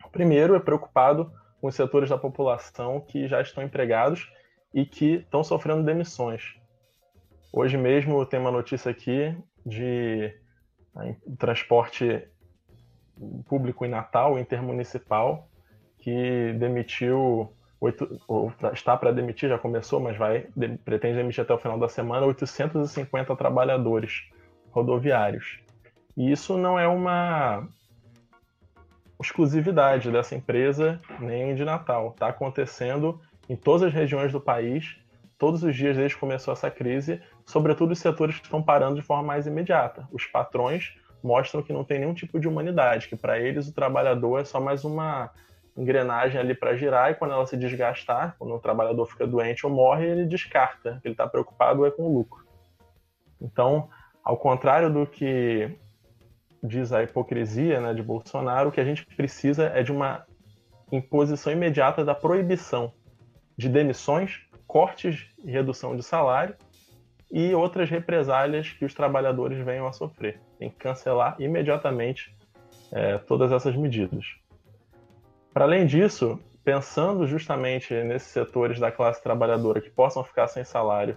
O 0.05 0.09
primeiro 0.09 0.55
é 0.55 0.61
preocupado 0.61 1.33
com 1.61 1.67
os 1.67 1.75
setores 1.75 2.09
da 2.09 2.17
população 2.17 3.01
que 3.01 3.29
já 3.29 3.41
estão 3.41 3.63
empregados 3.63 4.33
e 4.73 4.87
que 4.87 5.17
estão 5.17 5.45
sofrendo 5.45 5.83
demissões. 5.83 6.57
Hoje 7.53 7.77
mesmo 7.77 8.25
tem 8.25 8.41
uma 8.41 8.51
notícia 8.51 8.91
aqui 8.91 9.37
de 9.67 10.35
transporte 11.39 12.27
público 13.47 13.85
em 13.85 13.89
Natal, 13.89 14.39
intermunicipal, 14.39 15.49
que 15.99 16.55
demitiu 16.59 17.53
ou 18.29 18.53
está 18.75 18.95
para 18.97 19.11
demitir, 19.11 19.49
já 19.49 19.59
começou, 19.59 20.01
mas 20.01 20.17
vai 20.17 20.47
pretende 20.85 21.17
demitir 21.17 21.43
até 21.43 21.55
o 21.55 21.59
final 21.59 21.79
da 21.79 21.89
semana 21.89 22.27
850 22.27 23.35
trabalhadores 23.37 24.29
rodoviários. 24.71 25.61
E 26.17 26.31
isso 26.31 26.59
não 26.59 26.79
é 26.79 26.87
uma 26.87 27.67
exclusividade 29.19 30.11
dessa 30.11 30.35
empresa 30.35 31.01
nem 31.19 31.55
de 31.55 31.65
Natal. 31.65 32.11
Está 32.11 32.29
acontecendo 32.29 33.21
em 33.49 33.57
todas 33.57 33.83
as 33.83 33.95
regiões 33.95 34.31
do 34.31 34.41
país, 34.41 34.99
todos 35.39 35.63
os 35.63 35.75
dias 35.75 35.97
desde 35.97 36.15
que 36.15 36.21
começou 36.21 36.53
essa 36.53 36.71
crise, 36.71 37.21
sobretudo 37.47 37.93
os 37.93 37.99
setores 37.99 38.39
que 38.39 38.45
estão 38.45 38.63
parando 38.63 38.97
de 38.97 39.03
forma 39.03 39.23
mais 39.23 39.47
imediata. 39.47 40.07
Os 40.13 40.27
patrões 40.27 40.95
mostram 41.23 41.63
que 41.63 41.73
não 41.73 41.85
tem 41.85 41.99
nenhum 41.99 42.15
tipo 42.15 42.39
de 42.39 42.49
humanidade, 42.49 43.09
que 43.09 43.17
para 43.17 43.39
eles 43.39 43.69
o 43.69 43.75
trabalhador 43.75 44.41
é 44.41 44.45
só 44.45 44.61
mais 44.61 44.85
uma 44.85 45.31
engrenagem 45.77 46.41
ali 46.41 46.55
para 46.55 46.77
girar 46.77 47.11
e 47.11 47.15
quando 47.15 47.33
ela 47.33 47.47
se 47.47 47.57
desgastar, 47.57 48.35
quando 48.39 48.55
o 48.55 48.59
trabalhador 48.59 49.07
fica 49.07 49.27
doente 49.27 49.65
ou 49.65 49.73
morre, 49.73 50.07
ele 50.07 50.27
descarta. 50.27 51.01
Ele 51.05 51.15
está 51.15 51.27
preocupado 51.27 51.87
é 51.87 51.91
com 51.91 52.03
o 52.03 52.13
lucro. 52.13 52.45
Então, 53.41 53.89
ao 54.23 54.37
contrário 54.37 54.93
do 54.93 55.07
que 55.07 55.71
diz 56.63 56.93
a 56.93 57.03
hipocrisia 57.03 57.81
né, 57.81 57.95
de 57.95 58.03
Bolsonaro, 58.03 58.69
o 58.69 58.73
que 58.73 58.81
a 58.81 58.85
gente 58.85 59.07
precisa 59.17 59.67
é 59.67 59.83
de 59.83 59.93
uma 59.93 60.27
imposição 60.93 61.53
imediata 61.53 62.05
da 62.05 62.15
proibição 62.15 62.93
de 63.57 63.69
demissões, 63.69 64.41
cortes 64.67 65.27
e 65.43 65.51
redução 65.51 65.97
de 65.97 66.03
salário 66.03 66.55
e 67.31 67.55
outras 67.55 67.89
represálias 67.89 68.71
que 68.71 68.85
os 68.85 68.95
trabalhadores 68.95 69.65
venham 69.65 69.87
a 69.87 69.93
sofrer. 69.93 70.41
Tem 70.59 70.69
que 70.69 70.77
cancelar 70.77 71.37
imediatamente 71.39 72.35
é, 72.93 73.19
todas 73.19 73.53
essas 73.53 73.77
medidas. 73.77 74.25
Para 75.53 75.65
além 75.65 75.87
disso, 75.87 76.41
pensando 76.65 77.27
justamente 77.27 77.95
nesses 78.03 78.29
setores 78.29 78.79
da 78.79 78.91
classe 78.91 79.23
trabalhadora 79.23 79.81
que 79.81 79.91
possam 79.91 80.25
ficar 80.25 80.49
sem 80.49 80.65
salário, 80.65 81.17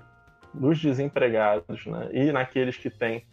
dos 0.53 0.79
desempregados 0.79 1.85
né, 1.87 2.09
e 2.11 2.31
naqueles 2.31 2.77
que 2.77 2.89
têm 2.89 3.25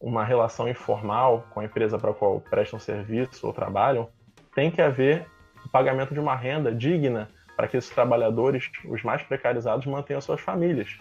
uma 0.00 0.24
relação 0.24 0.68
informal 0.68 1.46
com 1.50 1.60
a 1.60 1.64
empresa 1.64 1.98
para 1.98 2.10
a 2.10 2.14
qual 2.14 2.40
prestam 2.40 2.78
serviço 2.78 3.46
ou 3.46 3.52
trabalham, 3.52 4.08
tem 4.54 4.70
que 4.70 4.80
haver 4.80 5.26
pagamento 5.70 6.14
de 6.14 6.20
uma 6.20 6.34
renda 6.34 6.74
digna 6.74 7.28
para 7.56 7.68
que 7.68 7.76
esses 7.76 7.90
trabalhadores, 7.90 8.70
os 8.86 9.02
mais 9.02 9.22
precarizados, 9.22 9.84
mantenham 9.86 10.20
suas 10.20 10.40
famílias. 10.40 10.98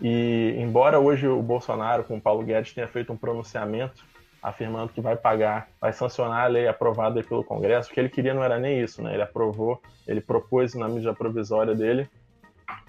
E 0.00 0.54
embora 0.58 0.98
hoje 0.98 1.26
o 1.28 1.42
Bolsonaro, 1.42 2.04
com 2.04 2.16
o 2.16 2.20
Paulo 2.20 2.42
Guedes, 2.44 2.72
tenha 2.72 2.88
feito 2.88 3.12
um 3.12 3.16
pronunciamento 3.16 4.04
afirmando 4.42 4.92
que 4.92 5.00
vai 5.00 5.16
pagar, 5.16 5.68
vai 5.80 5.90
sancionar 5.90 6.44
a 6.44 6.46
lei 6.46 6.68
aprovada 6.68 7.22
pelo 7.22 7.42
Congresso, 7.42 7.90
o 7.90 7.94
que 7.94 7.98
ele 7.98 8.10
queria 8.10 8.34
não 8.34 8.44
era 8.44 8.58
nem 8.58 8.78
isso, 8.78 9.02
né? 9.02 9.14
Ele 9.14 9.22
aprovou, 9.22 9.80
ele 10.06 10.20
propôs 10.20 10.74
na 10.74 10.86
medida 10.86 11.14
provisória 11.14 11.74
dele 11.74 12.10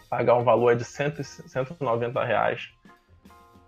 pagar 0.09 0.35
um 0.35 0.43
valor 0.43 0.75
de 0.75 0.83
100, 0.83 1.23
190 1.23 2.23
reais, 2.25 2.69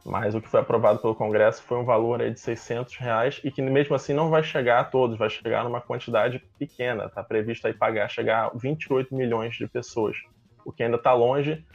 mas 0.06 0.36
o 0.36 0.42
que 0.42 0.50
foi 0.50 0.60
aprovado 0.60 1.00
pelo 1.00 1.16
Congresso 1.16 1.64
foi 1.64 1.78
um 1.78 1.86
valor 1.86 2.22
aí 2.22 2.30
de 2.30 2.40
600 2.42 2.96
reais 2.98 3.42
e 3.44 3.50
que 3.50 3.62
mesmo 3.62 3.96
assim 3.96 4.14
não 4.14 4.30
vai 4.30 4.44
chegar 4.44 4.82
a 4.82 4.84
todos, 4.84 5.18
vai 5.18 5.30
chegar 5.30 5.64
numa 5.64 5.80
quantidade 5.80 6.40
pequena, 6.60 7.06
está 7.06 7.24
previsto 7.24 7.68
aí 7.68 7.74
pagar, 7.74 8.10
chegar 8.10 8.48
a 8.48 8.52
28 8.54 9.16
milhões 9.16 9.56
de 9.56 9.66
pessoas, 9.66 10.18
o 10.66 10.74
que 10.74 10.84
ainda 10.84 10.98
está 10.98 11.14
longe 11.14 11.66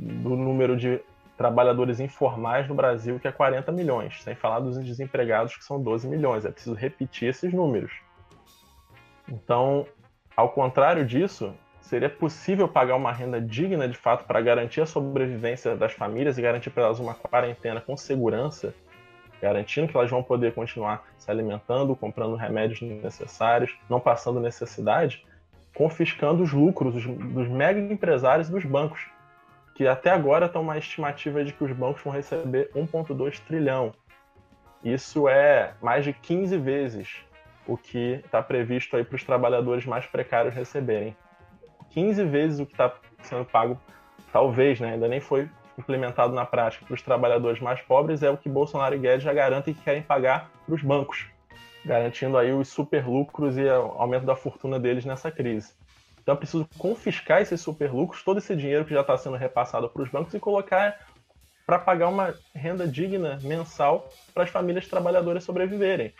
do 0.00 0.30
número 0.30 0.76
de 0.76 1.00
trabalhadores 1.36 2.00
informais 2.00 2.66
no 2.68 2.74
Brasil, 2.74 3.18
que 3.18 3.28
é 3.28 3.32
40 3.32 3.70
milhões, 3.72 4.22
sem 4.22 4.34
falar 4.34 4.60
dos 4.60 4.78
desempregados, 4.78 5.56
que 5.56 5.64
são 5.64 5.82
12 5.82 6.08
milhões. 6.08 6.44
É 6.44 6.50
preciso 6.50 6.74
repetir 6.74 7.28
esses 7.28 7.52
números. 7.52 7.92
Então, 9.28 9.86
ao 10.36 10.50
contrário 10.50 11.04
disso, 11.04 11.54
seria 11.80 12.08
possível 12.08 12.66
pagar 12.68 12.96
uma 12.96 13.12
renda 13.12 13.40
digna 13.40 13.86
de 13.88 13.96
fato 13.96 14.24
para 14.24 14.40
garantir 14.40 14.80
a 14.80 14.86
sobrevivência 14.86 15.76
das 15.76 15.92
famílias 15.92 16.38
e 16.38 16.42
garantir 16.42 16.70
para 16.70 16.84
elas 16.84 16.98
uma 16.98 17.14
quarentena 17.14 17.80
com 17.80 17.96
segurança, 17.96 18.74
garantindo 19.40 19.88
que 19.88 19.96
elas 19.96 20.10
vão 20.10 20.22
poder 20.22 20.54
continuar 20.54 21.06
se 21.16 21.30
alimentando, 21.30 21.96
comprando 21.96 22.36
remédios 22.36 22.80
necessários, 22.82 23.76
não 23.88 24.00
passando 24.00 24.40
necessidade, 24.40 25.24
confiscando 25.74 26.42
os 26.42 26.52
lucros 26.52 27.02
dos 27.02 27.48
mega 27.48 27.80
empresários 27.80 28.48
e 28.48 28.52
dos 28.52 28.64
bancos 28.64 29.00
que 29.80 29.88
até 29.88 30.10
agora 30.10 30.44
estão 30.44 30.60
uma 30.60 30.76
estimativa 30.76 31.42
de 31.42 31.54
que 31.54 31.64
os 31.64 31.72
bancos 31.72 32.02
vão 32.02 32.12
receber 32.12 32.70
1,2 32.76 33.40
trilhão. 33.40 33.94
Isso 34.84 35.26
é 35.26 35.72
mais 35.80 36.04
de 36.04 36.12
15 36.12 36.58
vezes 36.58 37.24
o 37.66 37.78
que 37.78 38.20
está 38.22 38.42
previsto 38.42 38.94
aí 38.94 39.04
para 39.04 39.16
os 39.16 39.24
trabalhadores 39.24 39.86
mais 39.86 40.04
precários 40.04 40.54
receberem. 40.54 41.16
15 41.88 42.24
vezes 42.24 42.60
o 42.60 42.66
que 42.66 42.72
está 42.72 42.94
sendo 43.22 43.46
pago, 43.46 43.80
talvez, 44.30 44.78
né, 44.78 44.92
ainda 44.92 45.08
nem 45.08 45.18
foi 45.18 45.48
implementado 45.78 46.34
na 46.34 46.44
prática 46.44 46.84
para 46.84 46.94
os 46.94 47.00
trabalhadores 47.00 47.58
mais 47.58 47.80
pobres, 47.80 48.22
é 48.22 48.28
o 48.28 48.36
que 48.36 48.50
Bolsonaro 48.50 48.94
e 48.94 48.98
Guedes 48.98 49.24
já 49.24 49.32
garantem 49.32 49.72
que 49.72 49.80
querem 49.80 50.02
pagar 50.02 50.50
para 50.66 50.74
os 50.74 50.82
bancos, 50.82 51.24
garantindo 51.86 52.36
aí 52.36 52.52
os 52.52 52.68
super 52.68 53.08
lucros 53.08 53.56
e 53.56 53.64
o 53.64 53.94
aumento 53.96 54.26
da 54.26 54.36
fortuna 54.36 54.78
deles 54.78 55.06
nessa 55.06 55.30
crise. 55.30 55.79
Então 56.30 56.36
é 56.36 56.38
preciso 56.38 56.68
confiscar 56.78 57.42
esses 57.42 57.60
superlucros, 57.60 58.22
todo 58.22 58.38
esse 58.38 58.54
dinheiro 58.54 58.84
que 58.84 58.94
já 58.94 59.00
está 59.00 59.18
sendo 59.18 59.36
repassado 59.36 59.88
para 59.88 60.00
os 60.00 60.08
bancos 60.08 60.32
e 60.32 60.38
colocar 60.38 60.96
para 61.66 61.76
pagar 61.76 62.06
uma 62.06 62.32
renda 62.54 62.86
digna 62.86 63.40
mensal 63.42 64.08
para 64.32 64.44
as 64.44 64.50
famílias 64.50 64.86
trabalhadoras 64.86 65.42
sobreviverem. 65.42 66.14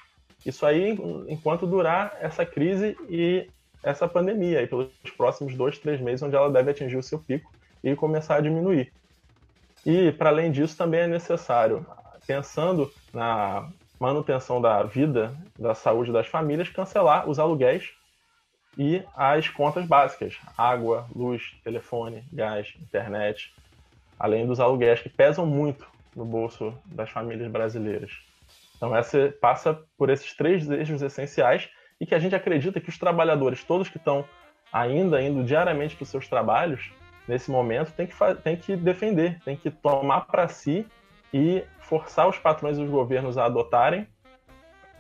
Isso 0.45 0.67
aí 0.67 0.99
enquanto 1.29 1.65
durar 1.65 2.19
essa 2.21 2.45
crise 2.45 2.97
e 3.09 3.49
essa 3.85 4.09
pandemia, 4.09 4.59
aí 4.59 4.67
pelos 4.67 4.91
próximos 5.17 5.55
dois, 5.55 5.79
três 5.79 6.01
meses, 6.01 6.25
onde 6.25 6.35
ela 6.35 6.51
deve 6.51 6.73
atingir 6.73 6.97
o 6.97 7.03
seu 7.05 7.21
pico 7.21 7.53
e 7.81 7.95
começar 7.95 8.35
a 8.35 8.41
diminuir. 8.41 8.93
E, 9.87 10.11
para 10.11 10.31
além 10.31 10.51
disso, 10.51 10.77
também 10.77 11.03
é 11.03 11.07
necessário, 11.07 11.87
pensando 12.27 12.93
na 13.15 13.69
manutenção 14.01 14.61
da 14.61 14.83
vida, 14.83 15.33
da 15.57 15.73
saúde 15.73 16.11
das 16.11 16.27
famílias, 16.27 16.69
cancelar 16.69 17.31
os 17.31 17.39
aluguéis 17.39 18.00
e 18.77 19.03
as 19.17 19.49
contas 19.49 19.87
básicas: 19.87 20.39
água, 20.57 21.07
luz, 21.15 21.55
telefone, 21.65 22.25
gás, 22.33 22.73
internet, 22.81 23.53
além 24.19 24.47
dos 24.47 24.61
aluguéis 24.61 25.01
que 25.01 25.09
pesam 25.09 25.47
muito 25.47 25.87
no 26.15 26.25
bolso 26.25 26.75
das 26.87 27.11
famílias 27.11 27.51
brasileiras. 27.51 28.13
Então, 28.77 28.97
essa 28.97 29.35
passa 29.41 29.79
por 29.97 30.09
esses 30.09 30.35
três 30.35 30.69
eixos 30.71 31.03
essenciais 31.03 31.69
e 32.01 32.07
que 32.07 32.15
a 32.15 32.19
gente 32.19 32.35
acredita 32.35 32.81
que 32.81 32.89
os 32.89 32.99
trabalhadores, 32.99 33.63
todos 33.63 33.89
que 33.89 33.99
estão 33.99 34.25
ainda 34.73 35.21
indo 35.21 35.45
diariamente 35.45 35.97
para 35.97 36.05
os 36.05 36.09
seus 36.09 36.27
trabalhos, 36.29 36.91
nesse 37.29 37.51
momento, 37.51 37.93
tem 37.93 38.07
que, 38.07 38.15
tem 38.43 38.57
que 38.57 38.77
defender, 38.77 39.39
tem 39.45 39.57
que 39.57 39.71
tomar 39.71 40.23
para 40.23 40.49
si 40.49 40.87
e 41.33 41.63
forçar 41.81 42.29
os 42.29 42.39
patrões 42.39 42.79
e 42.79 42.83
os 42.83 42.91
governos 42.91 43.37
a 43.37 43.45
adotarem 43.45 44.07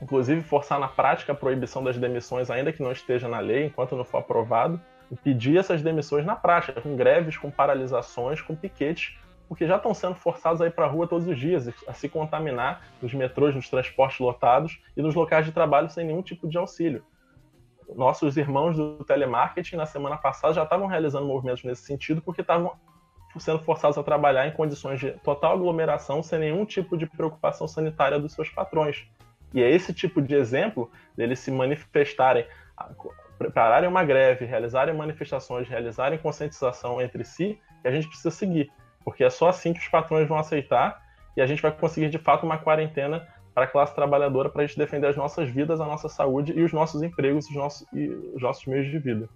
inclusive 0.00 0.42
forçar 0.42 0.78
na 0.78 0.88
prática 0.88 1.32
a 1.32 1.34
proibição 1.34 1.82
das 1.82 1.96
demissões, 1.96 2.50
ainda 2.50 2.72
que 2.72 2.82
não 2.82 2.92
esteja 2.92 3.28
na 3.28 3.38
lei, 3.38 3.66
enquanto 3.66 3.96
não 3.96 4.04
for 4.04 4.18
aprovado, 4.18 4.80
e 5.10 5.16
pedir 5.16 5.58
essas 5.58 5.82
demissões 5.82 6.24
na 6.24 6.36
prática, 6.36 6.80
com 6.80 6.96
greves, 6.96 7.36
com 7.36 7.50
paralisações, 7.50 8.40
com 8.40 8.54
piquetes, 8.54 9.18
porque 9.48 9.66
já 9.66 9.76
estão 9.76 9.92
sendo 9.92 10.14
forçados 10.14 10.62
a 10.62 10.66
ir 10.66 10.70
para 10.70 10.84
a 10.84 10.88
rua 10.88 11.08
todos 11.08 11.26
os 11.26 11.36
dias, 11.36 11.68
a 11.88 11.92
se 11.92 12.08
contaminar 12.08 12.82
nos 13.02 13.12
metrôs, 13.12 13.54
nos 13.54 13.68
transportes 13.68 14.20
lotados 14.20 14.80
e 14.96 15.02
nos 15.02 15.14
locais 15.14 15.44
de 15.44 15.50
trabalho 15.50 15.90
sem 15.90 16.06
nenhum 16.06 16.22
tipo 16.22 16.48
de 16.48 16.56
auxílio. 16.56 17.04
Nossos 17.96 18.36
irmãos 18.36 18.76
do 18.76 19.04
telemarketing, 19.04 19.74
na 19.74 19.86
semana 19.86 20.16
passada, 20.16 20.54
já 20.54 20.62
estavam 20.62 20.86
realizando 20.86 21.26
movimentos 21.26 21.64
nesse 21.64 21.82
sentido, 21.82 22.22
porque 22.22 22.42
estavam 22.42 22.72
sendo 23.40 23.58
forçados 23.58 23.98
a 23.98 24.02
trabalhar 24.04 24.46
em 24.46 24.52
condições 24.52 25.00
de 25.00 25.10
total 25.24 25.54
aglomeração, 25.54 26.22
sem 26.22 26.38
nenhum 26.38 26.64
tipo 26.64 26.96
de 26.96 27.06
preocupação 27.06 27.66
sanitária 27.66 28.20
dos 28.20 28.32
seus 28.32 28.48
patrões. 28.48 29.04
E 29.52 29.62
é 29.62 29.70
esse 29.70 29.92
tipo 29.92 30.22
de 30.22 30.34
exemplo 30.34 30.90
deles 31.16 31.38
se 31.40 31.50
manifestarem, 31.50 32.46
prepararem 33.38 33.88
uma 33.88 34.04
greve, 34.04 34.44
realizarem 34.44 34.94
manifestações, 34.94 35.68
realizarem 35.68 36.18
conscientização 36.18 37.00
entre 37.00 37.24
si, 37.24 37.58
que 37.82 37.88
a 37.88 37.90
gente 37.90 38.06
precisa 38.06 38.30
seguir. 38.30 38.70
Porque 39.04 39.24
é 39.24 39.30
só 39.30 39.48
assim 39.48 39.72
que 39.72 39.80
os 39.80 39.88
patrões 39.88 40.28
vão 40.28 40.38
aceitar 40.38 41.02
e 41.36 41.40
a 41.40 41.46
gente 41.46 41.62
vai 41.62 41.72
conseguir 41.72 42.10
de 42.10 42.18
fato 42.18 42.44
uma 42.44 42.58
quarentena 42.58 43.26
para 43.54 43.64
a 43.64 43.66
classe 43.66 43.94
trabalhadora 43.94 44.48
para 44.48 44.62
a 44.62 44.66
gente 44.66 44.78
defender 44.78 45.08
as 45.08 45.16
nossas 45.16 45.50
vidas, 45.50 45.80
a 45.80 45.86
nossa 45.86 46.08
saúde 46.08 46.52
e 46.56 46.62
os 46.62 46.72
nossos 46.72 47.02
empregos 47.02 47.46
os 47.46 47.54
nossos, 47.54 47.86
e 47.92 48.08
os 48.34 48.42
nossos 48.42 48.64
meios 48.66 48.90
de 48.90 48.98
vida. 48.98 49.28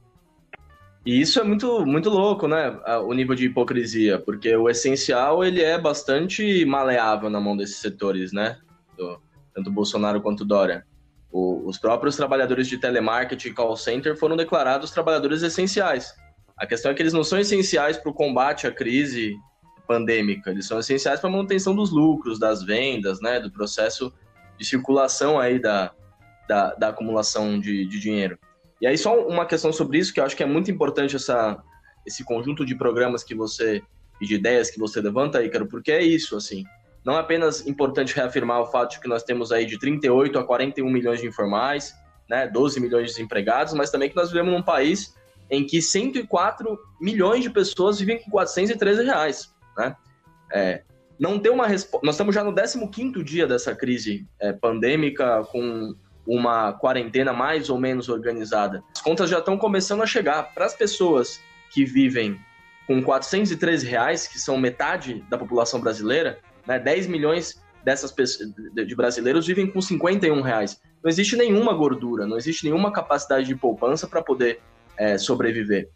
E 1.05 1.21
isso 1.21 1.39
é 1.39 1.43
muito, 1.43 1.85
muito 1.85 2.09
louco, 2.09 2.49
né? 2.49 2.81
O 3.05 3.13
nível 3.13 3.35
de 3.35 3.47
hipocrisia, 3.47 4.19
porque 4.19 4.57
o 4.57 4.71
essencial 4.71 5.45
ele 5.45 5.63
é 5.63 5.79
bastante 5.79 6.65
maleável 6.65 7.29
na 7.29 7.41
mão 7.41 7.57
desses 7.57 7.77
setores, 7.77 8.33
né? 8.33 8.59
Do, 8.97 9.21
tanto 9.55 9.71
Bolsonaro 9.71 10.21
quanto 10.21 10.45
Dória. 10.45 10.85
O, 11.31 11.67
os 11.67 11.79
próprios 11.79 12.17
trabalhadores 12.17 12.69
de 12.69 12.79
telemarketing 12.79 13.49
e 13.49 13.53
call 13.53 13.77
center 13.77 14.17
foram 14.17 14.37
declarados 14.37 14.91
trabalhadores 14.91 15.43
essenciais. 15.43 16.15
A 16.57 16.67
questão 16.67 16.91
é 16.91 16.95
que 16.95 17.03
eles 17.03 17.13
não 17.13 17.25
são 17.25 17.39
essenciais 17.39 17.97
para 17.97 18.11
o 18.11 18.15
combate 18.15 18.67
à 18.67 18.73
crise 18.73 19.35
pandêmica, 19.87 20.51
eles 20.51 20.67
são 20.67 20.79
essenciais 20.79 21.21
para 21.21 21.29
a 21.29 21.33
manutenção 21.33 21.75
dos 21.75 21.91
lucros, 21.91 22.39
das 22.39 22.63
vendas, 22.63 23.21
né, 23.21 23.39
do 23.39 23.51
processo 23.51 24.13
de 24.57 24.65
circulação 24.65 25.39
aí 25.39 25.59
da, 25.59 25.93
da, 26.49 26.75
da 26.75 26.89
acumulação 26.89 27.61
de, 27.61 27.85
de 27.85 28.01
dinheiro. 28.01 28.39
E 28.81 28.87
aí 28.87 28.97
só 28.97 29.27
uma 29.27 29.47
questão 29.47 29.73
sobre 29.73 29.99
isso, 29.99 30.13
que 30.13 30.21
eu 30.21 30.25
acho 30.25 30.37
que 30.37 30.43
é 30.43 30.47
muito 30.47 30.71
importante 30.71 31.17
essa, 31.17 31.63
esse 32.07 32.25
conjunto 32.25 32.65
de 32.65 32.75
programas 32.75 33.23
que 33.23 33.35
você 33.35 33.83
e 34.21 34.27
de 34.27 34.35
ideias 34.35 34.71
que 34.71 34.79
você 34.79 35.01
levanta, 35.01 35.43
Ícaro, 35.45 35.67
porque 35.67 35.91
é 35.91 36.03
isso, 36.03 36.37
assim, 36.37 36.65
não 37.05 37.17
é 37.17 37.21
apenas 37.21 37.67
importante 37.67 38.15
reafirmar 38.15 38.61
o 38.61 38.67
fato 38.67 38.93
de 38.93 39.01
que 39.01 39.09
nós 39.09 39.23
temos 39.23 39.53
aí 39.53 39.67
de 39.67 39.79
38 39.79 40.39
a 40.39 40.45
41 40.45 40.89
milhões 40.89 41.21
de 41.21 41.27
informais, 41.27 41.95
né, 42.29 42.49
12 42.49 42.81
milhões 42.81 43.09
de 43.09 43.17
desempregados, 43.17 43.75
mas 43.75 43.91
também 43.91 44.09
que 44.09 44.17
nós 44.17 44.29
vivemos 44.31 44.53
num 44.53 44.63
país 44.63 45.15
em 45.51 45.67
que 45.67 45.83
104 45.83 46.79
milhões 47.01 47.43
de 47.43 47.51
pessoas 47.51 47.99
vivem 47.99 48.19
com 48.23 48.31
413 48.31 49.05
reais, 49.05 49.55
né? 49.77 49.95
É, 50.51 50.83
não 51.19 51.39
tem 51.39 51.53
uma 51.53 51.67
resposta. 51.67 52.05
Nós 52.05 52.15
estamos 52.15 52.35
já 52.35 52.43
no 52.43 52.55
15 52.55 53.23
dia 53.23 53.47
dessa 53.47 53.75
crise 53.75 54.27
é, 54.41 54.53
pandêmica, 54.53 55.45
com 55.45 55.95
uma 56.27 56.73
quarentena 56.73 57.33
mais 57.33 57.69
ou 57.69 57.79
menos 57.79 58.09
organizada. 58.09 58.83
As 58.95 59.03
contas 59.03 59.29
já 59.29 59.39
estão 59.39 59.59
começando 59.59 60.03
a 60.03 60.07
chegar 60.07 60.55
para 60.55 60.65
as 60.65 60.75
pessoas 60.75 61.41
que 61.71 61.85
vivem 61.85 62.41
com 62.87 63.03
413 63.03 63.87
reais, 63.87 64.27
que 64.27 64.39
são 64.39 64.57
metade 64.57 65.25
da 65.29 65.39
população 65.39 65.81
brasileira, 65.81 66.39
né? 66.67 66.79
10 66.79 67.07
milhões 67.07 67.63
dessas 67.85 68.11
pessoas, 68.11 68.51
de 68.55 68.95
brasileiros 68.97 69.47
vivem 69.47 69.71
com 69.71 69.81
51 69.81 70.41
reais. 70.41 70.81
Não 71.03 71.11
existe 71.11 71.37
nenhuma 71.37 71.75
gordura, 71.75 72.27
não 72.27 72.37
existe 72.37 72.65
nenhuma 72.65 72.91
capacidade 72.91 73.47
de 73.47 73.55
poupança 73.55 74.07
para 74.07 74.23
poder 74.23 74.61
é, 74.97 75.19
sobreviver. 75.19 75.91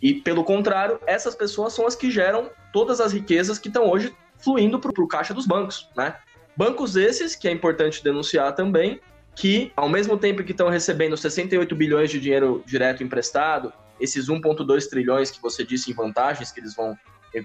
E, 0.00 0.14
pelo 0.14 0.44
contrário, 0.44 0.98
essas 1.06 1.34
pessoas 1.34 1.72
são 1.72 1.86
as 1.86 1.94
que 1.94 2.10
geram 2.10 2.50
todas 2.72 3.00
as 3.00 3.12
riquezas 3.12 3.58
que 3.58 3.68
estão 3.68 3.88
hoje 3.88 4.14
fluindo 4.38 4.78
para 4.78 4.90
o 5.02 5.08
caixa 5.08 5.34
dos 5.34 5.46
bancos. 5.46 5.88
Né? 5.96 6.14
Bancos 6.56 6.96
esses, 6.96 7.34
que 7.34 7.48
é 7.48 7.50
importante 7.50 8.02
denunciar 8.02 8.54
também, 8.54 9.00
que, 9.34 9.70
ao 9.76 9.88
mesmo 9.88 10.16
tempo 10.16 10.42
que 10.42 10.52
estão 10.52 10.68
recebendo 10.68 11.16
68 11.16 11.74
bilhões 11.76 12.10
de 12.10 12.18
dinheiro 12.18 12.62
direto 12.66 13.02
emprestado, 13.02 13.72
esses 14.00 14.28
1,2 14.28 14.88
trilhões 14.88 15.30
que 15.30 15.40
você 15.40 15.64
disse 15.64 15.90
em 15.90 15.94
vantagens 15.94 16.50
que 16.50 16.60
eles 16.60 16.74
vão 16.74 16.96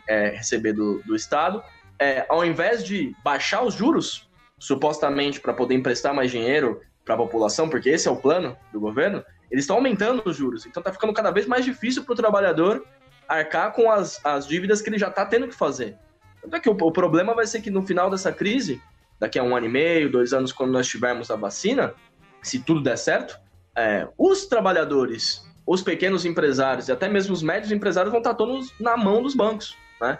é, 0.07 0.29
receber 0.29 0.73
do, 0.73 1.01
do 1.03 1.15
Estado, 1.15 1.61
é, 2.01 2.25
ao 2.27 2.43
invés 2.43 2.83
de 2.83 3.15
baixar 3.23 3.61
os 3.61 3.75
juros, 3.75 4.27
supostamente 4.57 5.39
para 5.39 5.53
poder 5.53 5.75
emprestar 5.75 6.15
mais 6.15 6.31
dinheiro 6.31 6.81
para 7.05 7.13
a 7.13 7.17
população, 7.17 7.69
porque 7.69 7.89
esse 7.89 8.07
é 8.07 8.11
o 8.11 8.15
plano 8.15 8.57
do 8.73 8.79
governo, 8.79 9.23
eles 9.51 9.65
estão 9.65 9.75
aumentando 9.75 10.23
os 10.25 10.35
juros. 10.35 10.65
Então 10.65 10.81
está 10.81 10.91
ficando 10.91 11.13
cada 11.13 11.29
vez 11.29 11.45
mais 11.45 11.63
difícil 11.63 12.03
para 12.03 12.13
o 12.13 12.15
trabalhador 12.15 12.83
arcar 13.27 13.71
com 13.73 13.91
as, 13.91 14.19
as 14.25 14.47
dívidas 14.47 14.81
que 14.81 14.89
ele 14.89 14.97
já 14.97 15.09
está 15.09 15.23
tendo 15.27 15.47
que 15.47 15.53
fazer. 15.53 15.95
Tanto 16.41 16.55
é 16.55 16.59
que 16.59 16.69
o, 16.69 16.73
o, 16.73 16.91
problema 16.91 17.35
vai 17.35 17.45
ser 17.45 17.61
que 17.61 17.69
no 17.69 17.85
final 17.85 18.09
dessa 18.09 18.31
crise, 18.31 18.81
daqui 19.19 19.37
a 19.37 19.43
um 19.43 19.55
ano 19.55 19.67
e 19.67 19.69
meio, 19.69 20.11
dois 20.11 20.33
anos, 20.33 20.51
quando 20.51 20.71
nós 20.71 20.87
tivermos 20.87 21.29
a 21.29 21.35
vacina, 21.35 21.93
se 22.41 22.59
tudo 22.59 22.81
der 22.81 22.97
certo, 22.97 23.39
é, 23.77 24.07
os 24.17 24.47
trabalhadores, 24.47 25.47
os 25.67 25.83
pequenos 25.83 26.25
empresários 26.25 26.87
e 26.87 26.91
até 26.91 27.07
mesmo 27.07 27.31
os 27.31 27.43
médios 27.43 27.71
empresários 27.71 28.11
vão 28.11 28.21
estar 28.21 28.33
todos 28.33 28.73
na 28.79 28.97
mão 28.97 29.21
dos 29.21 29.35
bancos, 29.35 29.77
né? 30.01 30.17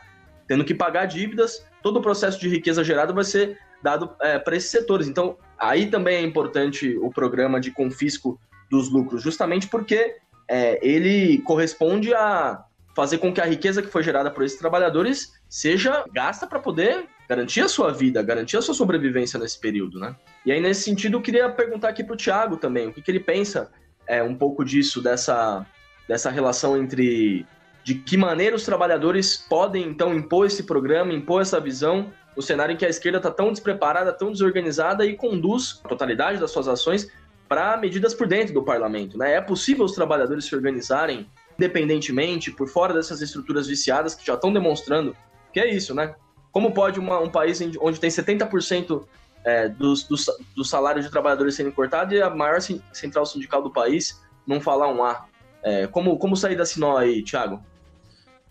Tendo 0.51 0.65
que 0.65 0.75
pagar 0.75 1.05
dívidas, 1.05 1.65
todo 1.81 1.99
o 1.99 2.01
processo 2.01 2.37
de 2.37 2.49
riqueza 2.49 2.83
gerado 2.83 3.13
vai 3.13 3.23
ser 3.23 3.57
dado 3.81 4.13
é, 4.19 4.37
para 4.37 4.53
esses 4.53 4.69
setores. 4.69 5.07
Então, 5.07 5.37
aí 5.57 5.85
também 5.85 6.17
é 6.17 6.21
importante 6.21 6.97
o 6.97 7.09
programa 7.09 7.57
de 7.57 7.71
confisco 7.71 8.37
dos 8.69 8.91
lucros, 8.91 9.23
justamente 9.23 9.69
porque 9.69 10.17
é, 10.49 10.77
ele 10.85 11.37
corresponde 11.43 12.13
a 12.13 12.65
fazer 12.93 13.19
com 13.19 13.31
que 13.31 13.39
a 13.39 13.45
riqueza 13.45 13.81
que 13.81 13.87
foi 13.87 14.03
gerada 14.03 14.29
por 14.29 14.43
esses 14.43 14.59
trabalhadores 14.59 15.31
seja 15.47 16.03
gasta 16.11 16.45
para 16.45 16.59
poder 16.59 17.05
garantir 17.29 17.61
a 17.61 17.69
sua 17.69 17.93
vida, 17.93 18.21
garantir 18.21 18.57
a 18.57 18.61
sua 18.61 18.75
sobrevivência 18.75 19.39
nesse 19.39 19.57
período, 19.57 20.01
né? 20.01 20.13
E 20.45 20.51
aí, 20.51 20.59
nesse 20.59 20.83
sentido, 20.83 21.15
eu 21.15 21.21
queria 21.21 21.49
perguntar 21.49 21.87
aqui 21.87 22.03
para 22.03 22.13
o 22.13 22.17
Tiago 22.17 22.57
também, 22.57 22.89
o 22.89 22.93
que, 22.93 23.01
que 23.01 23.09
ele 23.09 23.21
pensa 23.21 23.71
é, 24.05 24.21
um 24.21 24.35
pouco 24.35 24.65
disso, 24.65 25.01
dessa, 25.01 25.65
dessa 26.09 26.29
relação 26.29 26.75
entre 26.75 27.45
de 27.83 27.95
que 27.95 28.15
maneira 28.17 28.55
os 28.55 28.63
trabalhadores 28.63 29.37
podem, 29.37 29.83
então, 29.83 30.13
impor 30.13 30.45
esse 30.45 30.63
programa, 30.63 31.13
impor 31.13 31.41
essa 31.41 31.59
visão, 31.59 32.11
no 32.35 32.41
cenário 32.41 32.73
em 32.73 32.77
que 32.77 32.85
a 32.85 32.89
esquerda 32.89 33.17
está 33.17 33.31
tão 33.31 33.51
despreparada, 33.51 34.13
tão 34.13 34.31
desorganizada 34.31 35.05
e 35.05 35.15
conduz 35.15 35.81
a 35.83 35.87
totalidade 35.87 36.39
das 36.39 36.51
suas 36.51 36.67
ações 36.67 37.11
para 37.47 37.75
medidas 37.75 38.13
por 38.13 38.27
dentro 38.27 38.53
do 38.53 38.63
parlamento. 38.63 39.17
Né? 39.17 39.33
É 39.33 39.41
possível 39.41 39.83
os 39.83 39.91
trabalhadores 39.91 40.45
se 40.45 40.55
organizarem 40.55 41.27
independentemente, 41.61 42.51
por 42.51 42.67
fora 42.67 42.93
dessas 42.93 43.21
estruturas 43.21 43.67
viciadas 43.67 44.15
que 44.15 44.25
já 44.25 44.33
estão 44.33 44.51
demonstrando 44.51 45.15
que 45.53 45.59
é 45.59 45.69
isso, 45.69 45.93
né? 45.93 46.15
Como 46.51 46.73
pode 46.73 46.99
uma, 46.99 47.19
um 47.19 47.29
país 47.29 47.61
onde 47.79 47.99
tem 47.99 48.09
70% 48.09 49.05
é, 49.43 49.69
dos, 49.69 50.03
dos, 50.05 50.25
dos, 50.55 50.69
salários 50.69 51.05
de 51.05 51.11
trabalhadores 51.11 51.55
sendo 51.55 51.71
cortados 51.71 52.13
e 52.13 52.21
a 52.21 52.29
maior 52.29 52.59
central 52.61 53.25
sindical 53.25 53.61
do 53.61 53.71
país 53.71 54.21
não 54.47 54.59
falar 54.59 54.87
um 54.87 55.03
A? 55.03 55.25
É, 55.63 55.87
como, 55.87 56.17
como 56.17 56.35
sair 56.35 56.55
da 56.55 56.65
sinó 56.65 56.97
aí, 56.97 57.23
Thiago? 57.23 57.63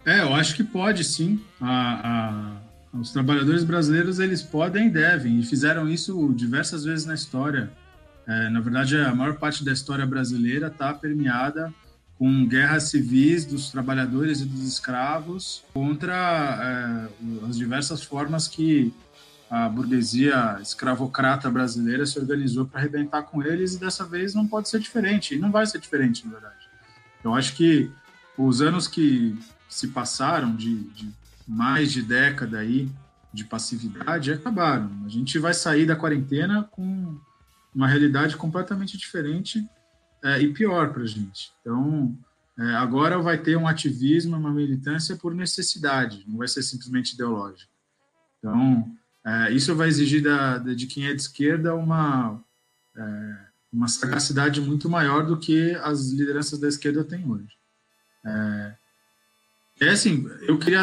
É, 0.05 0.21
eu 0.21 0.35
acho 0.35 0.55
que 0.55 0.65
pode 0.65 1.05
sim. 1.05 1.41
A, 1.61 2.57
a, 2.93 2.99
os 2.99 3.13
trabalhadores 3.13 3.65
brasileiros 3.65 4.19
eles 4.19 4.43
podem 4.43 4.87
e 4.87 4.91
devem, 4.91 5.39
e 5.39 5.43
fizeram 5.45 5.89
isso 5.89 6.33
diversas 6.35 6.85
vezes 6.85 7.07
na 7.07 7.15
história. 7.15 7.71
É, 8.27 8.49
na 8.49 8.61
verdade, 8.61 8.97
a 8.97 9.15
maior 9.15 9.37
parte 9.37 9.65
da 9.65 9.73
história 9.73 10.07
brasileira 10.07 10.69
está 10.69 10.93
permeada 10.95 11.73
com 12.19 12.47
guerras 12.47 12.85
civis 12.85 13.47
dos 13.47 13.71
trabalhadores 13.71 14.41
e 14.41 14.45
dos 14.45 14.67
escravos 14.67 15.65
contra 15.73 17.09
é, 17.09 17.47
as 17.49 17.57
diversas 17.57 18.03
formas 18.03 18.47
que 18.47 18.93
a 19.51 19.69
burguesia 19.69 20.59
escravocrata 20.61 21.51
brasileira 21.51 22.07
se 22.07 22.19
organizou 22.19 22.67
para 22.67 22.81
arrebentar 22.81 23.23
com 23.23 23.43
eles 23.43 23.75
e 23.75 23.81
dessa 23.81 24.05
vez 24.05 24.35
não 24.35 24.47
pode 24.47 24.69
ser 24.69 24.79
diferente, 24.79 25.35
e 25.35 25.39
não 25.39 25.51
vai 25.51 25.67
ser 25.67 25.81
diferente, 25.81 26.25
na 26.25 26.33
verdade. 26.33 26.69
Eu 27.25 27.35
acho 27.35 27.57
que 27.57 27.91
os 28.39 28.63
anos 28.63 28.87
que 28.87 29.37
se 29.71 29.89
passaram 29.89 30.55
de, 30.55 30.85
de 30.91 31.09
mais 31.47 31.93
de 31.93 32.03
década 32.03 32.59
aí 32.59 32.91
de 33.33 33.45
passividade 33.45 34.33
acabaram. 34.33 34.91
A 35.07 35.09
gente 35.09 35.39
vai 35.39 35.55
sair 35.55 35.87
da 35.87 35.97
quarentena 35.97 36.65
com 36.65 37.19
uma 37.75 37.87
realidade 37.87 38.37
completamente 38.37 38.99
diferente 38.99 39.65
é, 40.23 40.41
e 40.41 40.53
pior 40.53 40.93
para 40.93 41.03
a 41.03 41.07
gente. 41.07 41.53
Então, 41.61 42.17
é, 42.59 42.75
agora 42.75 43.19
vai 43.19 43.39
ter 43.39 43.57
um 43.57 43.69
ativismo, 43.69 44.37
uma 44.37 44.53
militância 44.53 45.17
por 45.17 45.35
necessidade, 45.35 46.25
não 46.27 46.39
vai 46.39 46.49
ser 46.49 46.63
simplesmente 46.63 47.15
ideológico. 47.15 47.71
Então, 48.39 48.91
é, 49.25 49.53
isso 49.53 49.75
vai 49.75 49.89
exigir 49.89 50.23
da, 50.23 50.59
de 50.59 50.87
quem 50.87 51.07
é 51.07 51.15
de 51.15 51.23
esquerda 51.23 51.75
uma, 51.75 52.43
é, 52.97 53.37
uma 53.73 53.87
sagacidade 53.87 54.61
muito 54.61 54.91
maior 54.91 55.25
do 55.25 55.39
que 55.39 55.73
as 55.77 56.11
lideranças 56.11 56.59
da 56.59 56.69
esquerda 56.69 57.05
têm 57.05 57.25
hoje. 57.25 57.57
É, 58.27 58.75
é 59.81 59.89
assim, 59.89 60.29
eu 60.43 60.59
queria, 60.59 60.83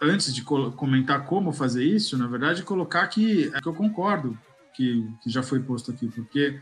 antes 0.00 0.34
de 0.34 0.42
comentar 0.42 1.24
como 1.24 1.52
fazer 1.52 1.84
isso, 1.84 2.16
na 2.18 2.26
verdade, 2.26 2.62
colocar 2.62 3.06
que, 3.06 3.50
é 3.54 3.60
que 3.60 3.66
eu 3.66 3.74
concordo 3.74 4.38
que, 4.74 5.08
que 5.22 5.30
já 5.30 5.42
foi 5.42 5.60
posto 5.60 5.90
aqui, 5.90 6.08
porque 6.08 6.60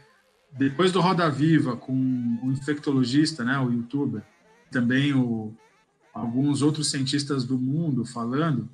depois 0.52 0.92
do 0.92 1.00
Roda 1.00 1.28
Viva, 1.28 1.76
com 1.76 1.92
o 2.42 2.52
infectologista, 2.52 3.42
né, 3.42 3.58
o 3.58 3.72
youtuber, 3.72 4.22
também 4.70 5.12
o, 5.12 5.52
alguns 6.14 6.62
outros 6.62 6.90
cientistas 6.90 7.44
do 7.44 7.58
mundo 7.58 8.04
falando, 8.04 8.70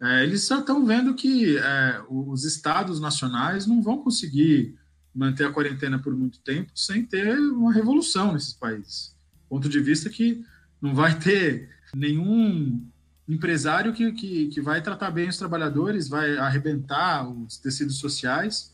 é, 0.00 0.24
eles 0.24 0.42
só 0.42 0.58
estão 0.58 0.84
vendo 0.84 1.14
que 1.14 1.56
é, 1.56 2.02
os 2.08 2.44
estados 2.44 2.98
nacionais 2.98 3.66
não 3.66 3.80
vão 3.80 3.98
conseguir 3.98 4.74
manter 5.14 5.46
a 5.46 5.52
quarentena 5.52 5.98
por 5.98 6.16
muito 6.16 6.40
tempo 6.40 6.72
sem 6.74 7.04
ter 7.04 7.38
uma 7.38 7.72
revolução 7.72 8.32
nesses 8.32 8.54
países. 8.54 9.14
Ponto 9.48 9.68
de 9.68 9.78
vista 9.78 10.10
que 10.10 10.44
não 10.80 10.94
vai 10.94 11.16
ter 11.18 11.70
nenhum 11.94 12.84
empresário 13.28 13.92
que, 13.92 14.12
que, 14.12 14.48
que 14.48 14.60
vai 14.60 14.82
tratar 14.82 15.10
bem 15.10 15.28
os 15.28 15.36
trabalhadores, 15.36 16.08
vai 16.08 16.36
arrebentar 16.36 17.28
os 17.28 17.56
tecidos 17.56 17.98
sociais 17.98 18.72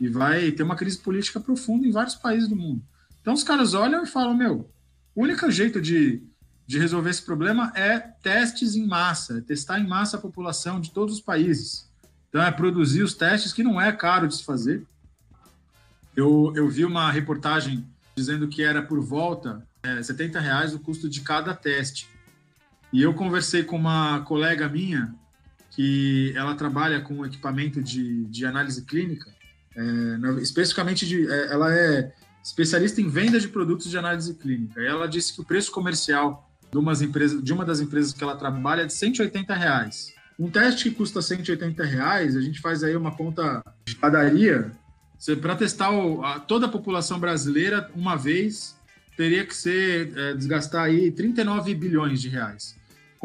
e 0.00 0.08
vai 0.08 0.52
ter 0.52 0.62
uma 0.62 0.76
crise 0.76 0.98
política 0.98 1.40
profunda 1.40 1.86
em 1.86 1.90
vários 1.90 2.14
países 2.14 2.48
do 2.48 2.56
mundo. 2.56 2.82
Então 3.20 3.34
os 3.34 3.42
caras 3.42 3.74
olham 3.74 4.04
e 4.04 4.06
falam: 4.06 4.36
meu, 4.36 4.70
o 5.14 5.22
único 5.22 5.50
jeito 5.50 5.80
de, 5.80 6.22
de 6.66 6.78
resolver 6.78 7.10
esse 7.10 7.22
problema 7.22 7.72
é 7.74 7.98
testes 7.98 8.76
em 8.76 8.86
massa, 8.86 9.38
é 9.38 9.40
testar 9.40 9.80
em 9.80 9.86
massa 9.86 10.16
a 10.16 10.20
população 10.20 10.80
de 10.80 10.90
todos 10.90 11.14
os 11.14 11.20
países. 11.20 11.88
Então 12.28 12.42
é 12.42 12.50
produzir 12.50 13.02
os 13.02 13.14
testes, 13.14 13.52
que 13.52 13.62
não 13.62 13.80
é 13.80 13.90
caro 13.92 14.28
de 14.28 14.36
se 14.36 14.44
fazer. 14.44 14.84
Eu, 16.14 16.52
eu 16.54 16.68
vi 16.68 16.84
uma 16.84 17.10
reportagem 17.10 17.86
dizendo 18.14 18.48
que 18.48 18.62
era 18.62 18.82
por 18.82 19.00
volta 19.00 19.66
é, 19.82 20.02
70 20.02 20.40
reais 20.40 20.74
o 20.74 20.78
custo 20.78 21.08
de 21.08 21.20
cada 21.20 21.54
teste. 21.54 22.08
E 22.96 23.02
eu 23.02 23.12
conversei 23.12 23.62
com 23.62 23.76
uma 23.76 24.20
colega 24.20 24.66
minha 24.70 25.14
que 25.72 26.32
ela 26.34 26.54
trabalha 26.54 26.98
com 27.02 27.26
equipamento 27.26 27.82
de, 27.82 28.24
de 28.24 28.46
análise 28.46 28.86
clínica 28.86 29.30
é, 29.76 30.40
especificamente 30.40 31.06
de, 31.06 31.30
é, 31.30 31.52
ela 31.52 31.74
é 31.74 32.10
especialista 32.42 32.98
em 33.02 33.10
venda 33.10 33.38
de 33.38 33.48
produtos 33.48 33.90
de 33.90 33.98
análise 33.98 34.32
clínica. 34.32 34.80
E 34.80 34.86
ela 34.86 35.06
disse 35.06 35.34
que 35.34 35.42
o 35.42 35.44
preço 35.44 35.70
comercial 35.72 36.50
de, 36.72 36.78
umas 36.78 37.02
empresas, 37.02 37.44
de 37.44 37.52
uma 37.52 37.66
das 37.66 37.80
empresas 37.80 38.14
que 38.14 38.24
ela 38.24 38.34
trabalha 38.34 38.80
é 38.80 38.86
de 38.86 38.94
180 38.94 39.54
reais. 39.54 40.14
Um 40.38 40.48
teste 40.48 40.88
que 40.88 40.96
custa 40.96 41.20
180 41.20 41.84
reais, 41.84 42.34
a 42.34 42.40
gente 42.40 42.62
faz 42.62 42.82
aí 42.82 42.96
uma 42.96 43.14
conta 43.14 43.62
de 43.84 43.94
padaria. 43.96 44.72
Para 45.42 45.54
testar 45.54 45.90
o, 45.90 46.24
a, 46.24 46.40
toda 46.40 46.64
a 46.64 46.70
população 46.70 47.20
brasileira 47.20 47.90
uma 47.94 48.16
vez, 48.16 48.74
teria 49.18 49.44
que 49.44 49.54
ser 49.54 50.16
é, 50.16 50.32
desgastar 50.32 50.84
aí 50.84 51.10
39 51.10 51.74
bilhões 51.74 52.22
de 52.22 52.30
reais. 52.30 52.74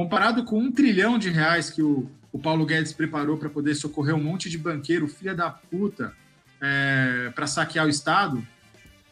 Comparado 0.01 0.43
com 0.43 0.57
um 0.57 0.71
trilhão 0.71 1.19
de 1.19 1.29
reais 1.29 1.69
que 1.69 1.83
o, 1.83 2.09
o 2.31 2.39
Paulo 2.39 2.65
Guedes 2.65 2.91
preparou 2.91 3.37
para 3.37 3.47
poder 3.47 3.75
socorrer 3.75 4.15
um 4.15 4.23
monte 4.23 4.49
de 4.49 4.57
banqueiro, 4.57 5.07
filha 5.07 5.35
da 5.35 5.47
puta, 5.51 6.11
é, 6.59 7.31
para 7.35 7.45
saquear 7.45 7.85
o 7.85 7.89
Estado, 7.89 8.43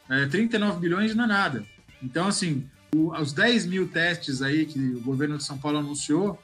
é, 0.10 0.26
39 0.26 0.80
bilhões 0.80 1.14
não 1.14 1.26
é 1.26 1.28
nada. 1.28 1.64
Então, 2.02 2.28
assim, 2.28 2.68
o, 2.96 3.12
os 3.12 3.32
10 3.32 3.68
mil 3.68 3.88
testes 3.88 4.42
aí 4.42 4.66
que 4.66 4.80
o 4.80 5.02
governo 5.02 5.38
de 5.38 5.44
São 5.44 5.60
Paulo 5.60 5.78
anunciou, 5.78 6.42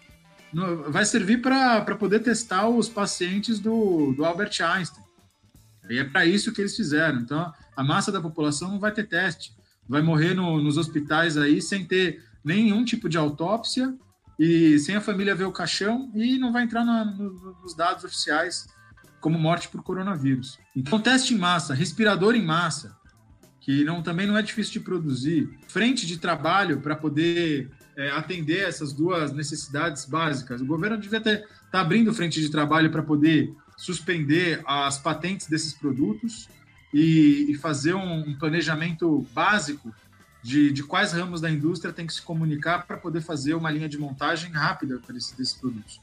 no, 0.53 0.91
vai 0.91 1.05
servir 1.05 1.41
para 1.41 1.95
poder 1.95 2.19
testar 2.19 2.69
os 2.69 2.87
pacientes 2.87 3.59
do, 3.59 4.13
do 4.15 4.23
Albert 4.23 4.61
Einstein. 4.61 5.03
E 5.89 5.97
é 5.97 6.03
para 6.03 6.23
isso 6.23 6.53
que 6.53 6.61
eles 6.61 6.75
fizeram. 6.75 7.19
Então, 7.19 7.51
a 7.75 7.83
massa 7.83 8.11
da 8.11 8.21
população 8.21 8.69
não 8.69 8.79
vai 8.79 8.91
ter 8.91 9.07
teste. 9.07 9.55
Vai 9.89 10.03
morrer 10.03 10.35
no, 10.35 10.61
nos 10.61 10.77
hospitais 10.77 11.35
aí 11.35 11.59
sem 11.63 11.83
ter 11.83 12.23
nenhum 12.43 12.85
tipo 12.85 13.09
de 13.09 13.17
autópsia 13.17 13.91
e 14.37 14.77
sem 14.79 14.95
a 14.95 15.01
família 15.01 15.35
ver 15.35 15.45
o 15.45 15.51
caixão 15.51 16.11
e 16.13 16.37
não 16.37 16.51
vai 16.51 16.63
entrar 16.63 16.83
na, 16.83 17.05
no, 17.05 17.57
nos 17.61 17.75
dados 17.75 18.03
oficiais 18.03 18.67
como 19.21 19.39
morte 19.39 19.69
por 19.69 19.81
coronavírus. 19.81 20.59
Então, 20.75 20.99
teste 20.99 21.33
em 21.33 21.37
massa, 21.37 21.73
respirador 21.73 22.35
em 22.35 22.45
massa, 22.45 22.95
que 23.59 23.83
não, 23.83 24.03
também 24.03 24.27
não 24.27 24.37
é 24.37 24.41
difícil 24.41 24.73
de 24.73 24.79
produzir, 24.81 25.49
frente 25.67 26.05
de 26.05 26.19
trabalho 26.19 26.79
para 26.81 26.95
poder 26.95 27.71
é, 27.97 28.11
atender 28.11 28.67
essas 28.67 28.93
duas 28.93 29.31
necessidades 29.31 30.05
básicas. 30.05 30.61
O 30.61 30.65
governo 30.65 30.97
devia 30.97 31.17
estar 31.17 31.39
tá 31.71 31.81
abrindo 31.81 32.13
frente 32.13 32.39
de 32.39 32.51
trabalho 32.51 32.91
para 32.91 33.01
poder 33.01 33.51
suspender 33.77 34.61
as 34.65 34.99
patentes 34.99 35.47
desses 35.47 35.73
produtos 35.73 36.47
e, 36.93 37.47
e 37.49 37.55
fazer 37.55 37.93
um, 37.93 38.29
um, 38.29 38.37
planejamento 38.37 39.25
básico 39.33 39.93
de, 40.45 40.71
de, 40.71 40.83
quais 40.83 41.11
ramos 41.11 41.41
da 41.41 41.49
indústria 41.49 41.91
tem 41.91 42.05
que 42.05 42.13
se 42.13 42.21
comunicar 42.21 42.85
para 42.85 42.97
poder 42.97 43.21
fazer 43.21 43.55
uma 43.55 43.71
linha 43.71 43.89
de 43.89 43.97
montagem 43.97 44.51
rápida 44.51 44.99
para 45.03 45.17
esses, 45.17 45.31
desses 45.31 45.55
produtos. 45.55 45.99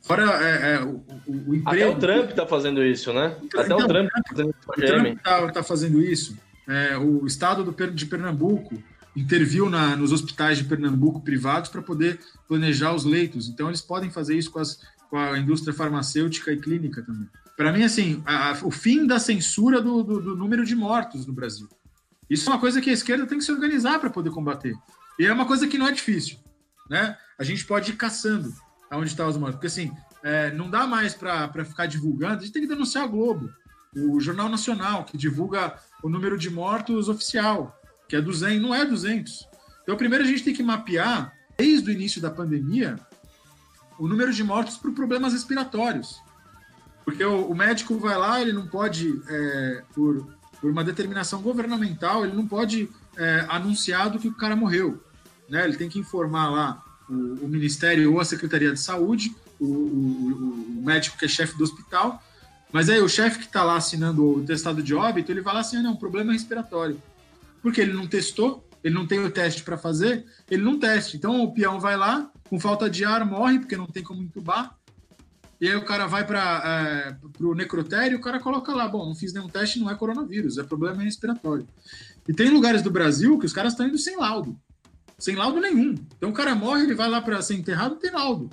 Fora 0.00 0.22
é, 0.42 0.74
é, 0.74 0.80
o, 0.80 1.04
o, 1.26 1.54
emprego. 1.54 1.68
Até 1.68 1.88
o 1.88 1.98
Trump 1.98 2.30
está 2.30 2.46
fazendo 2.46 2.82
isso, 2.82 3.12
né? 3.12 3.36
Então, 3.42 3.60
Até 3.60 3.74
o 3.74 3.86
Trump 3.86 4.06
está 4.06 4.22
fazendo 4.26 4.50
isso. 4.50 4.68
O 4.68 4.72
Trump 4.72 5.06
está 5.06 5.52
tá 5.52 5.62
fazendo 5.62 6.02
isso. 6.02 6.38
é, 6.66 6.96
o 6.96 7.26
estado 7.26 7.62
do, 7.62 7.90
de 7.90 8.06
Pernambuco 8.06 8.82
interviu 9.14 9.68
na, 9.68 9.94
nos 9.96 10.12
hospitais 10.12 10.58
de 10.58 10.64
Pernambuco 10.64 11.20
privados 11.20 11.68
para 11.68 11.82
poder 11.82 12.18
planejar 12.48 12.94
os 12.94 13.04
leitos. 13.04 13.48
Então, 13.48 13.68
eles 13.68 13.82
podem 13.82 14.10
fazer 14.10 14.36
isso 14.36 14.50
com, 14.50 14.60
as, 14.60 14.80
com 15.10 15.18
a 15.18 15.38
indústria 15.38 15.74
farmacêutica 15.74 16.52
e 16.52 16.56
clínica 16.56 17.02
também. 17.02 17.28
Para 17.56 17.72
mim, 17.72 17.82
assim, 17.82 18.22
a, 18.26 18.50
a, 18.50 18.52
o 18.64 18.70
fim 18.70 19.06
da 19.06 19.18
censura 19.18 19.80
do, 19.80 20.02
do, 20.02 20.20
do, 20.20 20.36
número 20.36 20.64
de 20.64 20.74
mortos 20.74 21.26
no 21.26 21.32
Brasil. 21.32 21.68
Isso 22.28 22.48
é 22.48 22.52
uma 22.52 22.60
coisa 22.60 22.80
que 22.80 22.90
a 22.90 22.92
esquerda 22.92 23.26
tem 23.26 23.38
que 23.38 23.44
se 23.44 23.52
organizar 23.52 23.98
para 23.98 24.10
poder 24.10 24.30
combater. 24.30 24.74
E 25.18 25.26
é 25.26 25.32
uma 25.32 25.46
coisa 25.46 25.66
que 25.68 25.78
não 25.78 25.86
é 25.86 25.92
difícil. 25.92 26.38
Né? 26.88 27.16
A 27.38 27.44
gente 27.44 27.64
pode 27.64 27.92
ir 27.92 27.96
caçando 27.96 28.52
aonde 28.90 29.08
estão 29.08 29.26
tá 29.26 29.30
os 29.30 29.36
mortos. 29.36 29.56
Porque, 29.56 29.66
assim, 29.66 29.92
é, 30.22 30.50
não 30.52 30.70
dá 30.70 30.86
mais 30.86 31.14
para 31.14 31.64
ficar 31.64 31.86
divulgando. 31.86 32.38
A 32.38 32.40
gente 32.40 32.52
tem 32.52 32.62
que 32.62 32.68
denunciar 32.68 33.04
a 33.04 33.06
Globo, 33.06 33.50
o 33.94 34.20
Jornal 34.20 34.48
Nacional, 34.48 35.04
que 35.04 35.16
divulga 35.16 35.78
o 36.02 36.08
número 36.08 36.36
de 36.38 36.50
mortos 36.50 37.08
oficial 37.08 37.78
que 38.08 38.16
é 38.16 38.20
200, 38.20 38.62
não 38.62 38.74
é 38.74 38.84
200. 38.84 39.48
Então, 39.82 39.96
primeiro 39.96 40.24
a 40.24 40.26
gente 40.26 40.44
tem 40.44 40.54
que 40.54 40.62
mapear, 40.62 41.32
desde 41.56 41.90
o 41.90 41.92
início 41.92 42.20
da 42.20 42.30
pandemia, 42.30 42.98
o 43.98 44.08
número 44.08 44.32
de 44.32 44.42
mortos 44.42 44.76
por 44.76 44.92
problemas 44.92 45.32
respiratórios. 45.32 46.20
Porque 47.04 47.24
o, 47.24 47.46
o 47.46 47.54
médico 47.54 47.98
vai 47.98 48.16
lá, 48.16 48.40
ele 48.40 48.52
não 48.52 48.66
pode, 48.66 49.22
é, 49.28 49.82
por, 49.94 50.26
por 50.64 50.70
uma 50.70 50.82
determinação 50.82 51.42
governamental, 51.42 52.24
ele 52.24 52.34
não 52.34 52.48
pode 52.48 52.88
é, 53.18 53.44
anunciar 53.50 54.08
do 54.08 54.18
que 54.18 54.28
o 54.28 54.34
cara 54.34 54.56
morreu. 54.56 54.98
Né? 55.46 55.62
Ele 55.62 55.76
tem 55.76 55.90
que 55.90 55.98
informar 55.98 56.48
lá 56.48 56.82
o, 57.06 57.44
o 57.44 57.48
Ministério 57.48 58.10
ou 58.14 58.18
a 58.18 58.24
Secretaria 58.24 58.72
de 58.72 58.80
Saúde, 58.80 59.36
o, 59.60 59.66
o, 59.66 60.78
o 60.78 60.82
médico 60.82 61.18
que 61.18 61.26
é 61.26 61.28
chefe 61.28 61.58
do 61.58 61.64
hospital, 61.64 62.22
mas 62.72 62.88
aí 62.88 62.98
o 63.02 63.08
chefe 63.10 63.40
que 63.40 63.44
está 63.44 63.62
lá 63.62 63.76
assinando 63.76 64.38
o 64.38 64.42
testado 64.42 64.82
de 64.82 64.94
óbito, 64.94 65.30
ele 65.30 65.42
vai 65.42 65.52
lá 65.52 65.60
assim, 65.60 65.76
ah, 65.76 65.82
não, 65.82 65.96
problema 65.96 66.32
respiratório 66.32 66.98
porque 67.60 67.80
ele 67.80 67.92
não 67.92 68.06
testou, 68.06 68.66
ele 68.82 68.94
não 68.94 69.06
tem 69.06 69.18
o 69.20 69.30
teste 69.30 69.62
para 69.62 69.78
fazer, 69.78 70.26
ele 70.50 70.62
não 70.62 70.78
teste. 70.78 71.16
Então 71.16 71.42
o 71.42 71.52
peão 71.52 71.78
vai 71.78 71.96
lá, 71.96 72.30
com 72.48 72.58
falta 72.58 72.88
de 72.88 73.04
ar, 73.06 73.24
morre, 73.24 73.58
porque 73.58 73.76
não 73.76 73.86
tem 73.86 74.02
como 74.02 74.22
entubar. 74.22 74.74
E 75.64 75.66
aí 75.66 75.76
o 75.76 75.82
cara 75.82 76.06
vai 76.06 76.26
para 76.26 76.62
é, 76.62 77.42
o 77.42 77.54
necrotério, 77.54 78.18
o 78.18 78.20
cara 78.20 78.38
coloca 78.38 78.70
lá, 78.74 78.86
bom, 78.86 79.06
não 79.06 79.14
fiz 79.14 79.32
nenhum 79.32 79.48
teste, 79.48 79.80
não 79.80 79.90
é 79.90 79.94
coronavírus, 79.94 80.58
é 80.58 80.62
problema 80.62 81.02
respiratório. 81.02 81.66
E 82.28 82.34
tem 82.34 82.50
lugares 82.50 82.82
do 82.82 82.90
Brasil 82.90 83.38
que 83.38 83.46
os 83.46 83.52
caras 83.54 83.72
estão 83.72 83.88
indo 83.88 83.96
sem 83.96 84.14
laudo. 84.14 84.60
Sem 85.18 85.34
laudo 85.34 85.58
nenhum. 85.62 85.94
Então 86.18 86.28
o 86.28 86.34
cara 86.34 86.54
morre, 86.54 86.82
ele 86.82 86.94
vai 86.94 87.08
lá 87.08 87.18
para 87.22 87.40
ser 87.40 87.54
enterrado, 87.54 87.96
tem 87.96 88.10
laudo. 88.10 88.50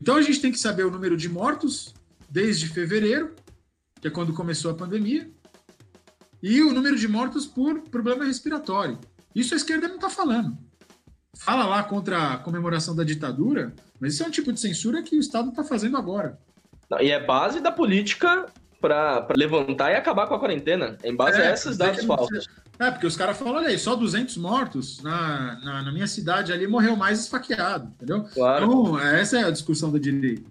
Então 0.00 0.14
a 0.14 0.22
gente 0.22 0.40
tem 0.40 0.52
que 0.52 0.60
saber 0.60 0.86
o 0.86 0.90
número 0.92 1.16
de 1.16 1.28
mortos 1.28 1.92
desde 2.30 2.68
fevereiro, 2.68 3.34
que 4.00 4.06
é 4.06 4.10
quando 4.12 4.32
começou 4.32 4.70
a 4.70 4.74
pandemia, 4.74 5.28
e 6.40 6.62
o 6.62 6.72
número 6.72 6.96
de 6.96 7.08
mortos 7.08 7.44
por 7.44 7.80
problema 7.90 8.24
respiratório. 8.24 9.00
Isso 9.34 9.52
a 9.52 9.56
esquerda 9.56 9.88
não 9.88 9.96
está 9.96 10.08
falando. 10.08 10.56
Fala 11.38 11.66
lá 11.66 11.82
contra 11.82 12.34
a 12.34 12.36
comemoração 12.38 12.94
da 12.94 13.04
ditadura, 13.04 13.72
mas 14.00 14.14
isso 14.14 14.22
é 14.22 14.26
um 14.26 14.30
tipo 14.30 14.52
de 14.52 14.60
censura 14.60 15.02
que 15.02 15.16
o 15.16 15.20
Estado 15.20 15.50
está 15.50 15.62
fazendo 15.62 15.96
agora. 15.96 16.38
E 17.00 17.10
é 17.10 17.24
base 17.24 17.60
da 17.60 17.70
política 17.70 18.46
para 18.80 19.26
levantar 19.36 19.92
e 19.92 19.96
acabar 19.96 20.26
com 20.26 20.34
a 20.34 20.38
quarentena. 20.38 20.96
Em 21.02 21.14
base 21.14 21.40
é, 21.40 21.48
a 21.48 21.52
esses 21.52 21.76
dados 21.76 22.04
falsos. 22.04 22.48
É, 22.78 22.90
porque 22.90 23.06
os 23.06 23.16
caras 23.16 23.36
falam, 23.36 23.54
olha 23.54 23.68
aí, 23.68 23.78
só 23.78 23.96
200 23.96 24.36
mortos 24.36 25.02
na, 25.02 25.58
na, 25.64 25.82
na, 25.82 25.92
minha 25.92 26.06
cidade 26.06 26.52
ali 26.52 26.66
morreu 26.66 26.96
mais 26.96 27.20
esfaqueado, 27.20 27.92
entendeu? 27.96 28.24
Claro. 28.32 28.64
Então, 28.64 29.00
essa 29.00 29.38
é 29.38 29.44
a 29.44 29.50
discussão 29.50 29.90
da 29.90 29.98
direita. 29.98 30.48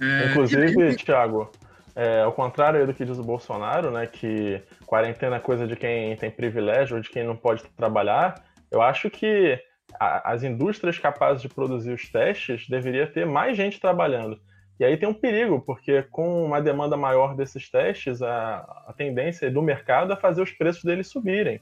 É, 0.00 0.30
Inclusive, 0.30 0.90
e... 0.90 0.96
Thiago, 0.96 1.50
é, 1.94 2.22
ao 2.22 2.32
contrário 2.32 2.84
do 2.84 2.92
que 2.92 3.04
diz 3.04 3.16
o 3.18 3.22
Bolsonaro, 3.22 3.92
né, 3.92 4.06
que 4.06 4.60
quarentena 4.86 5.36
é 5.36 5.40
coisa 5.40 5.66
de 5.66 5.76
quem 5.76 6.16
tem 6.16 6.30
privilégio 6.30 6.96
ou 6.96 7.02
de 7.02 7.10
quem 7.10 7.24
não 7.24 7.36
pode 7.36 7.62
trabalhar, 7.76 8.42
eu 8.70 8.82
acho 8.82 9.08
que 9.08 9.60
as 9.98 10.42
indústrias 10.42 10.98
capazes 10.98 11.42
de 11.42 11.48
produzir 11.48 11.92
os 11.92 12.08
testes 12.08 12.68
deveria 12.68 13.06
ter 13.06 13.26
mais 13.26 13.56
gente 13.56 13.80
trabalhando. 13.80 14.40
E 14.78 14.84
aí 14.84 14.96
tem 14.96 15.08
um 15.08 15.14
perigo, 15.14 15.60
porque 15.60 16.02
com 16.04 16.44
uma 16.44 16.62
demanda 16.62 16.96
maior 16.96 17.34
desses 17.34 17.68
testes, 17.68 18.22
a, 18.22 18.58
a 18.86 18.94
tendência 18.96 19.50
do 19.50 19.60
mercado 19.60 20.12
é 20.12 20.16
fazer 20.16 20.40
os 20.40 20.52
preços 20.52 20.84
deles 20.84 21.08
subirem. 21.08 21.60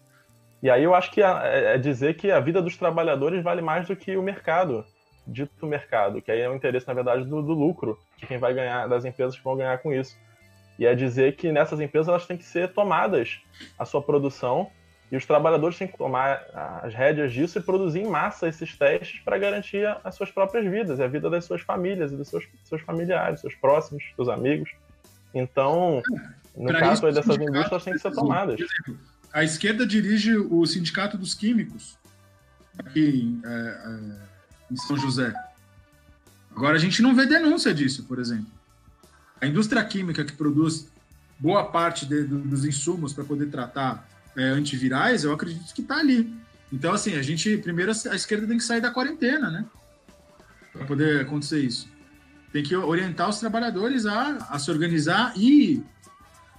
E 0.63 0.69
aí 0.69 0.85
eu 0.85 0.95
acho 0.95 1.11
que 1.11 1.23
é, 1.23 1.75
é 1.75 1.79
dizer 1.79 2.17
que 2.17 2.31
a 2.31 2.41
vida 2.41 2.61
dos 2.61 2.77
trabalhadores 2.77 3.43
vale 3.43 3.63
mais 3.63 3.87
do 3.87 3.97
que 3.97 4.17
o 4.17 4.23
mercado, 4.23 4.85
dito 5.27 5.67
mercado, 5.67 6.21
que 6.21 6.31
aí 6.31 6.41
é 6.41 6.49
o 6.49 6.55
interesse, 6.55 6.87
na 6.87 6.95
verdade, 6.95 7.25
do, 7.25 7.43
do 7.43 7.53
lucro, 7.53 7.99
de 8.19 8.27
quem 8.27 8.39
vai 8.39 8.53
ganhar, 8.53 8.87
das 8.87 9.05
empresas 9.05 9.37
que 9.37 9.45
vão 9.45 9.57
ganhar 9.57 9.79
com 9.79 9.93
isso. 9.93 10.17
E 10.79 10.85
é 10.85 10.95
dizer 10.95 11.37
que 11.37 11.51
nessas 11.51 11.81
empresas 11.81 12.09
elas 12.09 12.27
têm 12.27 12.37
que 12.37 12.45
ser 12.45 12.73
tomadas 12.73 13.41
a 13.79 13.85
sua 13.87 14.03
produção 14.03 14.71
e 15.11 15.17
os 15.17 15.25
trabalhadores 15.25 15.79
têm 15.79 15.87
que 15.87 15.97
tomar 15.97 16.43
as 16.83 16.93
rédeas 16.93 17.33
disso 17.33 17.59
e 17.59 17.63
produzir 17.63 18.01
em 18.01 18.09
massa 18.09 18.49
esses 18.49 18.77
testes 18.77 19.21
para 19.21 19.39
garantir 19.39 19.87
as 20.03 20.15
suas 20.15 20.31
próprias 20.31 20.65
vidas, 20.69 20.99
e 20.99 21.03
a 21.03 21.07
vida 21.07 21.31
das 21.31 21.45
suas 21.45 21.61
famílias 21.61 22.13
e 22.13 22.17
dos 22.17 22.29
seus, 22.29 22.45
seus 22.65 22.83
familiares, 22.83 23.41
seus 23.41 23.55
próximos, 23.55 24.03
seus 24.17 24.29
amigos. 24.29 24.71
Então, 25.33 26.03
no 26.57 26.67
pra 26.69 26.81
caso 26.81 27.07
isso, 27.07 27.15
dessas 27.15 27.37
indústrias, 27.37 27.85
têm 27.85 27.93
que 27.93 28.01
ser 28.01 28.11
tomadas. 28.13 28.59
Exemplo, 28.59 28.99
a 29.33 29.45
esquerda 29.45 29.87
dirige 29.87 30.37
o 30.37 30.65
Sindicato 30.67 31.17
dos 31.17 31.35
Químicos 31.35 31.99
aqui 32.79 33.39
é, 33.45 33.49
é, 33.49 34.73
em 34.73 34.77
São 34.77 34.97
José. 34.97 35.33
Agora 36.51 36.77
a 36.77 36.81
gente 36.81 37.03
não 37.03 37.15
vê 37.15 37.27
denúncia 37.27 37.73
disso, 37.73 38.05
por 38.05 38.19
exemplo. 38.19 38.47
A 39.41 39.47
indústria 39.47 39.85
química 39.85 40.25
que 40.25 40.33
produz 40.33 40.91
boa 41.39 41.65
parte 41.65 42.07
de, 42.07 42.25
dos 42.25 42.65
insumos 42.65 43.13
para 43.13 43.25
poder 43.25 43.51
tratar 43.51 44.09
é, 44.37 44.45
antivirais, 44.45 45.25
eu 45.25 45.33
acredito 45.33 45.73
que 45.75 45.81
está 45.81 45.97
ali. 45.97 46.33
Então, 46.73 46.93
assim, 46.93 47.15
a 47.15 47.23
gente, 47.23 47.57
primeiro, 47.59 47.93
a 48.11 48.15
esquerda 48.15 48.47
tem 48.47 48.59
que 48.59 48.65
sair 48.65 48.81
da 48.81 48.91
quarentena, 48.91 49.51
né? 49.51 49.65
Para 50.73 50.85
poder 50.85 51.21
acontecer 51.21 51.61
isso. 51.61 51.89
Tem 52.53 52.63
que 52.63 52.77
orientar 52.77 53.29
os 53.29 53.39
trabalhadores 53.39 54.07
a, 54.07 54.37
a 54.51 54.59
se 54.59 54.71
organizar 54.71 55.33
e 55.37 55.83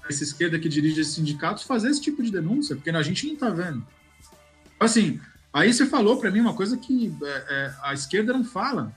essa 0.09 0.23
esquerda 0.23 0.57
que 0.57 0.69
dirige 0.69 1.01
esses 1.01 1.13
sindicatos 1.13 1.63
fazer 1.63 1.89
esse 1.89 2.01
tipo 2.01 2.23
de 2.23 2.31
denúncia, 2.31 2.75
porque 2.75 2.89
a 2.89 3.03
gente 3.03 3.27
não 3.27 3.33
está 3.33 3.49
vendo. 3.49 3.85
Assim, 4.79 5.19
aí 5.51 5.73
você 5.73 5.85
falou 5.85 6.17
para 6.17 6.31
mim 6.31 6.39
uma 6.39 6.53
coisa 6.53 6.77
que 6.77 7.13
é, 7.21 7.45
é, 7.49 7.73
a 7.83 7.93
esquerda 7.93 8.33
não 8.33 8.43
fala. 8.43 8.93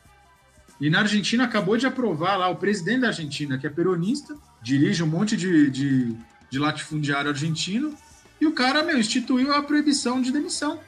E 0.81 0.89
na 0.89 1.01
Argentina 1.01 1.45
acabou 1.45 1.77
de 1.77 1.87
aprovar 1.87 2.37
lá 2.37 2.49
o 2.49 2.57
presidente 2.57 3.01
da 3.01 3.09
Argentina, 3.09 3.59
que 3.59 3.67
é 3.67 3.71
peronista, 3.71 4.35
dirige 4.63 5.03
um 5.03 5.07
monte 5.07 5.37
de, 5.37 5.71
de, 5.71 6.17
de 6.49 6.59
latifundiário 6.59 7.31
argentino, 7.31 7.95
e 8.41 8.47
o 8.47 8.53
cara, 8.53 8.83
meu, 8.83 8.99
instituiu 8.99 9.53
a 9.53 9.63
proibição 9.63 10.21
de 10.21 10.33
demissão. 10.33 10.81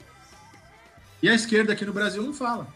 E 1.22 1.28
a 1.28 1.34
esquerda 1.34 1.72
aqui 1.72 1.84
no 1.84 1.92
Brasil 1.92 2.22
não 2.22 2.32
fala. 2.32 2.66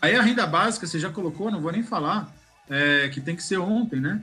Aí 0.00 0.14
a 0.14 0.22
renda 0.22 0.46
básica, 0.46 0.86
você 0.86 0.98
já 0.98 1.10
colocou, 1.10 1.50
não 1.50 1.60
vou 1.60 1.72
nem 1.72 1.82
falar, 1.82 2.34
é, 2.68 3.08
que 3.08 3.20
tem 3.20 3.36
que 3.36 3.42
ser 3.42 3.58
ontem, 3.58 4.00
né? 4.00 4.22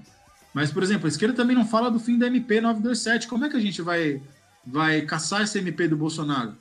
Mas, 0.53 0.72
por 0.72 0.84
exemplo, 0.84 1.05
a 1.05 1.10
esquerda 1.10 1.36
também 1.36 1.55
não 1.55 1.66
fala 1.66 1.91
do 1.91 1.99
fim 1.99 2.18
da 2.18 2.28
MP 2.28 2.60
927. 2.60 3.28
Como 3.28 3.45
é 3.45 3.49
que 3.49 3.55
a 3.55 3.62
gente 3.62 3.82
vai, 3.82 4.22
vai 4.66 5.01
caçar 5.01 5.41
esse 5.41 5.57
MP 5.57 5.88
do 5.88 5.97
Bolsonaro? 5.97 6.55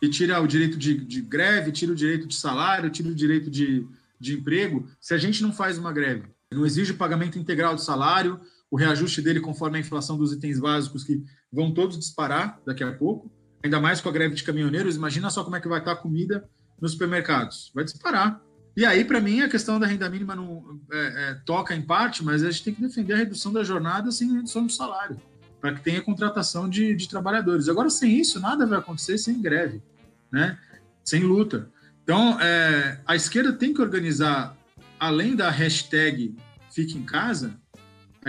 e 0.00 0.08
tira 0.08 0.40
o 0.40 0.46
direito 0.46 0.78
de, 0.78 0.94
de, 0.94 1.20
greve, 1.20 1.72
tira 1.72 1.92
o 1.92 1.94
direito 1.94 2.26
de 2.26 2.34
salário, 2.34 2.90
tira 2.90 3.08
o 3.08 3.14
direito 3.14 3.50
de, 3.50 3.86
de 4.18 4.34
emprego, 4.34 4.88
se 5.00 5.12
a 5.12 5.18
gente 5.18 5.42
não 5.42 5.52
faz 5.52 5.76
uma 5.76 5.92
greve, 5.92 6.24
não 6.50 6.64
exige 6.64 6.92
o 6.92 6.96
pagamento 6.96 7.38
integral 7.38 7.74
do 7.74 7.80
salário, 7.80 8.40
o 8.70 8.76
reajuste 8.76 9.22
dele 9.22 9.40
conforme 9.40 9.78
a 9.78 9.80
inflação 9.80 10.16
dos 10.16 10.32
itens 10.32 10.58
básicos 10.58 11.04
que 11.04 11.22
vão 11.52 11.72
todos 11.72 11.98
disparar 11.98 12.60
daqui 12.66 12.84
a 12.84 12.92
pouco, 12.92 13.30
ainda 13.62 13.80
mais 13.80 14.00
com 14.00 14.08
a 14.08 14.12
greve 14.12 14.34
de 14.34 14.44
caminhoneiros, 14.44 14.96
imagina 14.96 15.30
só 15.30 15.42
como 15.42 15.56
é 15.56 15.60
que 15.60 15.68
vai 15.68 15.78
estar 15.78 15.92
a 15.92 15.96
comida 15.96 16.48
nos 16.80 16.92
supermercados, 16.92 17.70
vai 17.74 17.84
disparar. 17.84 18.40
E 18.76 18.84
aí, 18.84 19.04
para 19.04 19.20
mim, 19.20 19.40
a 19.40 19.48
questão 19.48 19.80
da 19.80 19.86
renda 19.86 20.08
mínima 20.08 20.36
não 20.36 20.80
é, 20.92 21.30
é, 21.30 21.34
toca 21.44 21.74
em 21.74 21.82
parte, 21.82 22.24
mas 22.24 22.44
a 22.44 22.50
gente 22.50 22.64
tem 22.64 22.74
que 22.74 22.82
defender 22.82 23.14
a 23.14 23.16
redução 23.16 23.52
da 23.52 23.64
jornada 23.64 24.12
sem 24.12 24.32
redução 24.32 24.66
do 24.66 24.72
salário 24.72 25.20
para 25.60 25.74
que 25.74 25.80
tenha 25.80 26.00
contratação 26.00 26.68
de, 26.68 26.94
de 26.94 27.08
trabalhadores. 27.08 27.68
Agora, 27.68 27.90
sem 27.90 28.16
isso, 28.16 28.40
nada 28.40 28.66
vai 28.66 28.78
acontecer 28.78 29.18
sem 29.18 29.40
greve, 29.40 29.82
né? 30.30 30.58
sem 31.04 31.22
luta. 31.22 31.70
Então, 32.02 32.40
é, 32.40 33.00
a 33.06 33.16
esquerda 33.16 33.52
tem 33.52 33.74
que 33.74 33.80
organizar, 33.80 34.56
além 34.98 35.34
da 35.34 35.50
hashtag 35.50 36.36
Fique 36.70 36.96
em 36.96 37.02
Casa, 37.02 37.58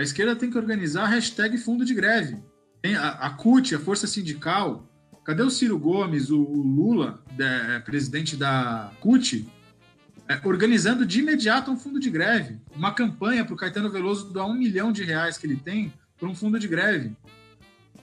a 0.00 0.02
esquerda 0.02 0.34
tem 0.34 0.50
que 0.50 0.56
organizar 0.56 1.04
a 1.04 1.08
hashtag 1.08 1.58
Fundo 1.58 1.84
de 1.84 1.92
Greve. 1.92 2.42
Tem 2.80 2.96
a, 2.96 3.10
a 3.10 3.30
CUT, 3.30 3.74
a 3.74 3.78
Força 3.78 4.06
Sindical, 4.06 4.88
cadê 5.24 5.42
o 5.42 5.50
Ciro 5.50 5.78
Gomes, 5.78 6.30
o, 6.30 6.40
o 6.40 6.62
Lula, 6.62 7.22
é, 7.38 7.78
presidente 7.80 8.34
da 8.34 8.90
CUT, 9.00 9.46
é, 10.26 10.40
organizando 10.42 11.04
de 11.04 11.20
imediato 11.20 11.70
um 11.70 11.76
fundo 11.76 12.00
de 12.00 12.08
greve, 12.08 12.58
uma 12.74 12.94
campanha 12.94 13.44
para 13.44 13.52
o 13.52 13.56
Caetano 13.56 13.90
Veloso 13.90 14.32
doar 14.32 14.46
um 14.46 14.54
milhão 14.54 14.90
de 14.90 15.04
reais 15.04 15.36
que 15.36 15.46
ele 15.46 15.56
tem 15.56 15.92
para 16.18 16.28
um 16.28 16.34
fundo 16.34 16.58
de 16.58 16.66
greve. 16.66 17.14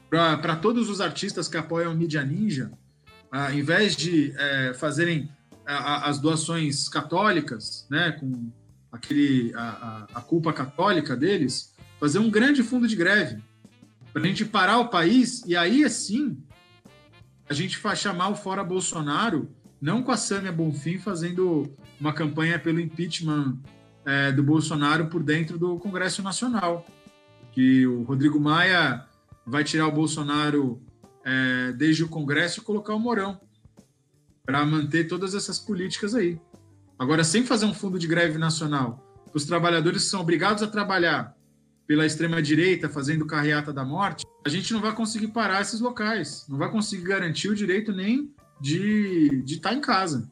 Para 0.07 0.55
todos 0.55 0.89
os 0.89 1.01
artistas 1.01 1.47
que 1.47 1.57
apoiam 1.57 1.95
Mídia 1.95 2.23
Ninja, 2.23 2.71
ao 3.31 3.53
invés 3.53 3.95
de 3.95 4.33
é, 4.37 4.73
fazerem 4.75 5.29
a, 5.65 6.07
as 6.07 6.19
doações 6.19 6.87
católicas, 6.87 7.87
né, 7.89 8.11
com 8.11 8.51
aquele, 8.91 9.51
a, 9.55 10.07
a, 10.13 10.21
culpa 10.21 10.53
católica 10.53 11.15
deles, 11.15 11.75
fazer 11.99 12.19
um 12.19 12.29
grande 12.29 12.63
fundo 12.63 12.87
de 12.87 12.95
greve 12.95 13.41
para 14.13 14.21
a 14.21 14.25
gente 14.25 14.45
parar 14.45 14.79
o 14.79 14.89
país 14.89 15.43
e 15.45 15.55
aí 15.55 15.83
assim 15.83 16.37
a 17.49 17.53
gente 17.53 17.77
vai 17.79 17.95
chamar 17.95 18.29
o 18.29 18.35
fora 18.35 18.63
Bolsonaro, 18.63 19.49
não 19.79 20.03
com 20.03 20.11
a 20.11 20.17
Sâmia 20.17 20.51
Bonfim 20.51 20.97
fazendo 20.97 21.71
uma 21.99 22.11
campanha 22.11 22.59
pelo 22.59 22.79
impeachment 22.79 23.57
é, 24.05 24.31
do 24.31 24.43
Bolsonaro 24.43 25.07
por 25.07 25.23
dentro 25.23 25.57
do 25.57 25.77
Congresso 25.77 26.21
Nacional, 26.21 26.85
que 27.53 27.87
o 27.87 28.03
Rodrigo 28.03 28.39
Maia 28.39 29.05
vai 29.45 29.63
tirar 29.63 29.87
o 29.87 29.91
Bolsonaro 29.91 30.81
é, 31.23 31.71
desde 31.73 32.03
o 32.03 32.09
Congresso 32.09 32.59
e 32.59 32.63
colocar 32.63 32.93
o 32.93 32.99
Mourão 32.99 33.39
para 34.45 34.65
manter 34.65 35.07
todas 35.07 35.33
essas 35.33 35.59
políticas 35.59 36.15
aí. 36.15 36.39
Agora, 36.97 37.23
sem 37.23 37.45
fazer 37.45 37.65
um 37.65 37.73
fundo 37.73 37.99
de 37.99 38.07
greve 38.07 38.37
nacional, 38.37 39.05
os 39.33 39.45
trabalhadores 39.45 40.03
são 40.03 40.21
obrigados 40.21 40.63
a 40.63 40.67
trabalhar 40.67 41.36
pela 41.87 42.05
extrema-direita, 42.05 42.89
fazendo 42.89 43.25
carreata 43.25 43.71
da 43.71 43.85
morte, 43.85 44.25
a 44.45 44.49
gente 44.49 44.73
não 44.73 44.81
vai 44.81 44.93
conseguir 44.93 45.29
parar 45.29 45.61
esses 45.61 45.79
locais, 45.79 46.45
não 46.49 46.57
vai 46.57 46.69
conseguir 46.69 47.03
garantir 47.03 47.49
o 47.49 47.55
direito 47.55 47.93
nem 47.93 48.33
de 48.59 49.43
estar 49.45 49.69
tá 49.69 49.75
em 49.75 49.79
casa, 49.79 50.29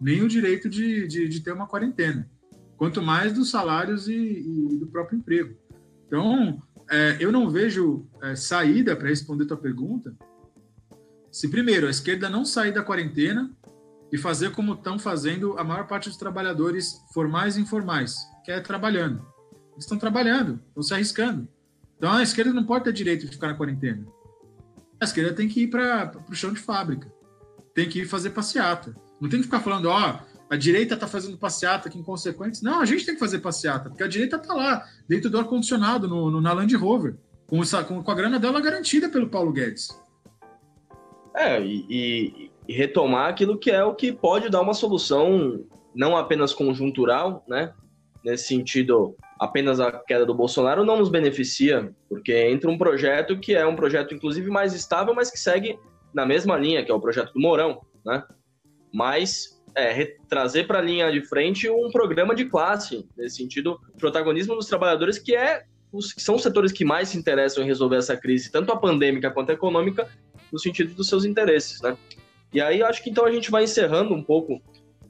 nem 0.00 0.22
o 0.22 0.28
direito 0.28 0.68
de, 0.68 1.08
de, 1.08 1.28
de, 1.28 1.40
ter 1.40 1.52
uma 1.52 1.66
quarentena, 1.66 2.28
quanto 2.76 3.00
mais 3.00 3.32
dos 3.32 3.50
salários 3.50 4.06
e, 4.08 4.14
e 4.14 4.76
do 4.76 4.86
próprio 4.86 5.18
emprego. 5.18 5.56
Então, 6.06 6.62
é, 6.90 7.16
eu 7.20 7.32
não 7.32 7.48
vejo 7.48 8.06
é, 8.22 8.36
saída 8.36 8.94
para 8.94 9.08
responder 9.08 9.46
tua 9.46 9.56
pergunta 9.56 10.14
se, 11.30 11.48
primeiro, 11.48 11.86
a 11.86 11.90
esquerda 11.90 12.28
não 12.28 12.44
sair 12.44 12.72
da 12.72 12.82
quarentena 12.82 13.50
e 14.10 14.18
fazer 14.18 14.50
como 14.52 14.72
estão 14.72 14.98
fazendo 14.98 15.58
a 15.58 15.64
maior 15.64 15.86
parte 15.86 16.08
dos 16.08 16.18
trabalhadores 16.18 17.00
formais 17.12 17.56
e 17.56 17.60
informais, 17.60 18.16
que 18.44 18.50
é 18.50 18.60
trabalhando. 18.60 19.24
Eles 19.78 19.84
estão 19.84 19.96
trabalhando, 19.96 20.60
estão 20.66 20.82
se 20.82 20.92
arriscando. 20.92 21.46
Então 21.96 22.10
a 22.10 22.20
esquerda 22.20 22.52
não 22.52 22.64
pode 22.64 22.82
ter 22.82 22.92
direito 22.92 23.26
de 23.26 23.30
ficar 23.30 23.46
na 23.46 23.54
quarentena. 23.54 24.04
A 25.00 25.04
esquerda 25.04 25.32
tem 25.32 25.48
que 25.48 25.62
ir 25.62 25.68
para 25.68 26.12
o 26.28 26.34
chão 26.34 26.52
de 26.52 26.58
fábrica, 26.58 27.12
tem 27.72 27.88
que 27.88 28.00
ir 28.00 28.08
fazer 28.08 28.30
passeata. 28.30 28.92
Não 29.20 29.28
tem 29.28 29.38
que 29.38 29.44
ficar 29.44 29.60
falando, 29.60 29.86
ó, 29.86 30.16
oh, 30.16 30.38
a 30.50 30.56
direita 30.56 30.94
está 30.94 31.06
fazendo 31.06 31.38
passeata 31.38 31.88
que 31.88 31.96
inconsequentes. 31.96 32.60
Não, 32.60 32.80
a 32.80 32.84
gente 32.84 33.06
tem 33.06 33.14
que 33.14 33.20
fazer 33.20 33.38
passeata, 33.38 33.88
porque 33.88 34.02
a 34.02 34.08
direita 34.08 34.34
está 34.34 34.52
lá, 34.52 34.84
dentro 35.08 35.30
do 35.30 35.38
ar-condicionado, 35.38 36.08
no, 36.08 36.28
no, 36.28 36.40
na 36.40 36.52
Land 36.52 36.74
Rover, 36.74 37.16
com, 37.46 37.62
essa, 37.62 37.84
com, 37.84 38.02
com 38.02 38.10
a 38.10 38.14
grana 38.16 38.40
dela 38.40 38.60
garantida 38.60 39.08
pelo 39.08 39.28
Paulo 39.28 39.52
Guedes. 39.52 39.88
É, 41.36 41.64
e, 41.64 42.50
e, 42.66 42.72
retomar 42.72 43.28
aquilo 43.28 43.56
que 43.56 43.70
é 43.70 43.84
o 43.84 43.94
que 43.94 44.10
pode 44.10 44.50
dar 44.50 44.60
uma 44.60 44.74
solução 44.74 45.64
não 45.94 46.16
apenas 46.16 46.52
conjuntural, 46.52 47.44
né? 47.46 47.72
Nesse 48.24 48.48
sentido, 48.48 49.16
apenas 49.38 49.80
a 49.80 49.92
queda 49.92 50.26
do 50.26 50.34
Bolsonaro 50.34 50.84
não 50.84 50.98
nos 50.98 51.08
beneficia, 51.08 51.92
porque 52.08 52.34
entra 52.34 52.70
um 52.70 52.78
projeto 52.78 53.38
que 53.38 53.54
é 53.54 53.66
um 53.66 53.76
projeto, 53.76 54.14
inclusive, 54.14 54.50
mais 54.50 54.74
estável, 54.74 55.14
mas 55.14 55.30
que 55.30 55.38
segue 55.38 55.78
na 56.12 56.26
mesma 56.26 56.56
linha, 56.56 56.84
que 56.84 56.90
é 56.90 56.94
o 56.94 57.00
projeto 57.00 57.32
do 57.32 57.40
Mourão, 57.40 57.80
né? 58.04 58.24
Mas 58.92 59.60
é, 59.74 60.16
trazer 60.28 60.66
para 60.66 60.78
a 60.78 60.82
linha 60.82 61.12
de 61.12 61.22
frente 61.22 61.68
um 61.68 61.90
programa 61.90 62.34
de 62.34 62.46
classe, 62.46 63.06
nesse 63.16 63.36
sentido, 63.36 63.78
protagonismo 63.98 64.54
dos 64.54 64.66
trabalhadores, 64.66 65.18
que 65.18 65.36
é 65.36 65.64
os 65.92 66.12
que 66.12 66.22
são 66.22 66.34
os 66.34 66.42
setores 66.42 66.72
que 66.72 66.84
mais 66.84 67.10
se 67.10 67.18
interessam 67.18 67.62
em 67.62 67.66
resolver 67.66 67.96
essa 67.96 68.16
crise, 68.16 68.50
tanto 68.50 68.72
a 68.72 68.76
pandêmica 68.76 69.30
quanto 69.30 69.50
a 69.50 69.54
econômica, 69.54 70.08
no 70.52 70.58
sentido 70.58 70.94
dos 70.94 71.08
seus 71.08 71.24
interesses, 71.24 71.80
né? 71.80 71.96
E 72.52 72.60
aí 72.60 72.82
acho 72.82 73.02
que 73.02 73.10
então 73.10 73.24
a 73.24 73.30
gente 73.30 73.50
vai 73.50 73.64
encerrando 73.64 74.14
um 74.14 74.22
pouco 74.22 74.60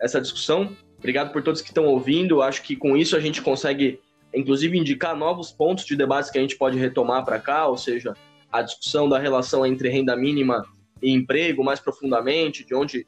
essa 0.01 0.21
discussão. 0.21 0.77
Obrigado 0.99 1.33
por 1.33 1.43
todos 1.43 1.61
que 1.61 1.69
estão 1.69 1.87
ouvindo. 1.87 2.43
Acho 2.43 2.63
que 2.63 2.75
com 2.75 2.97
isso 2.97 3.17
a 3.17 3.21
gente 3.21 3.41
consegue, 3.41 4.01
inclusive, 4.39 4.79
indicar 4.79 5.17
novos 5.17 5.51
pontos 5.51 5.85
de 5.85 5.97
debates 5.97 6.31
que 6.31 6.39
a 6.39 6.41
gente 6.41 6.57
pode 6.57 6.79
retomar 6.79 7.25
para 7.25 7.39
cá, 7.39 7.67
ou 7.67 7.77
seja, 7.77 8.15
a 8.51 8.63
discussão 8.63 9.09
da 9.09 9.19
relação 9.19 9.67
entre 9.67 9.89
renda 9.89 10.17
mínima 10.17 10.65
e 11.03 11.13
emprego 11.13 11.63
mais 11.65 11.81
profundamente, 11.81 12.65
de 12.65 12.75
onde 12.75 13.07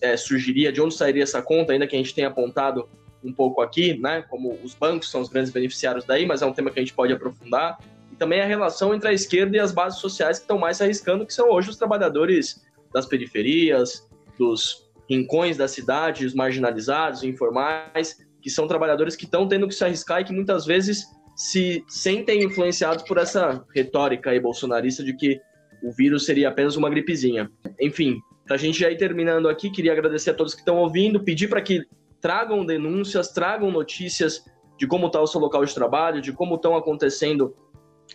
é, 0.00 0.16
surgiria, 0.16 0.72
de 0.72 0.80
onde 0.80 0.94
sairia 0.94 1.22
essa 1.22 1.42
conta, 1.42 1.72
ainda 1.72 1.86
que 1.86 1.94
a 1.94 1.98
gente 1.98 2.14
tenha 2.14 2.28
apontado 2.28 2.88
um 3.22 3.32
pouco 3.32 3.60
aqui, 3.60 3.98
né? 3.98 4.22
Como 4.22 4.58
os 4.62 4.74
bancos 4.74 5.10
são 5.10 5.20
os 5.20 5.28
grandes 5.28 5.52
beneficiários 5.52 6.04
daí, 6.04 6.24
mas 6.26 6.42
é 6.42 6.46
um 6.46 6.52
tema 6.52 6.70
que 6.70 6.78
a 6.78 6.82
gente 6.82 6.94
pode 6.94 7.12
aprofundar 7.12 7.78
também 8.18 8.40
a 8.40 8.46
relação 8.46 8.94
entre 8.94 9.08
a 9.08 9.12
esquerda 9.12 9.56
e 9.56 9.60
as 9.60 9.72
bases 9.72 10.00
sociais 10.00 10.38
que 10.38 10.44
estão 10.44 10.58
mais 10.58 10.76
se 10.76 10.82
arriscando, 10.82 11.24
que 11.24 11.32
são 11.32 11.48
hoje 11.50 11.70
os 11.70 11.76
trabalhadores 11.76 12.66
das 12.92 13.06
periferias, 13.06 14.08
dos 14.36 14.90
rincões 15.08 15.56
da 15.56 15.68
cidade, 15.68 16.26
os 16.26 16.34
marginalizados, 16.34 17.22
informais, 17.22 18.18
que 18.40 18.50
são 18.50 18.66
trabalhadores 18.66 19.16
que 19.16 19.24
estão 19.24 19.48
tendo 19.48 19.66
que 19.68 19.74
se 19.74 19.84
arriscar 19.84 20.20
e 20.20 20.24
que 20.24 20.32
muitas 20.32 20.64
vezes 20.64 21.04
se 21.36 21.84
sentem 21.88 22.42
influenciados 22.42 23.04
por 23.04 23.18
essa 23.18 23.64
retórica 23.74 24.30
aí 24.30 24.40
bolsonarista 24.40 25.04
de 25.04 25.14
que 25.14 25.40
o 25.82 25.92
vírus 25.92 26.24
seria 26.24 26.48
apenas 26.48 26.76
uma 26.76 26.90
gripezinha. 26.90 27.50
Enfim, 27.80 28.18
para 28.44 28.56
a 28.56 28.58
gente 28.58 28.80
já 28.80 28.90
ir 28.90 28.96
terminando 28.96 29.48
aqui, 29.48 29.70
queria 29.70 29.92
agradecer 29.92 30.30
a 30.30 30.34
todos 30.34 30.54
que 30.54 30.60
estão 30.60 30.78
ouvindo, 30.78 31.22
pedir 31.22 31.48
para 31.48 31.62
que 31.62 31.82
tragam 32.20 32.64
denúncias, 32.64 33.28
tragam 33.28 33.70
notícias 33.70 34.42
de 34.76 34.86
como 34.86 35.06
está 35.06 35.20
o 35.20 35.26
seu 35.26 35.40
local 35.40 35.64
de 35.64 35.74
trabalho, 35.74 36.20
de 36.20 36.32
como 36.32 36.54
estão 36.56 36.76
acontecendo 36.76 37.54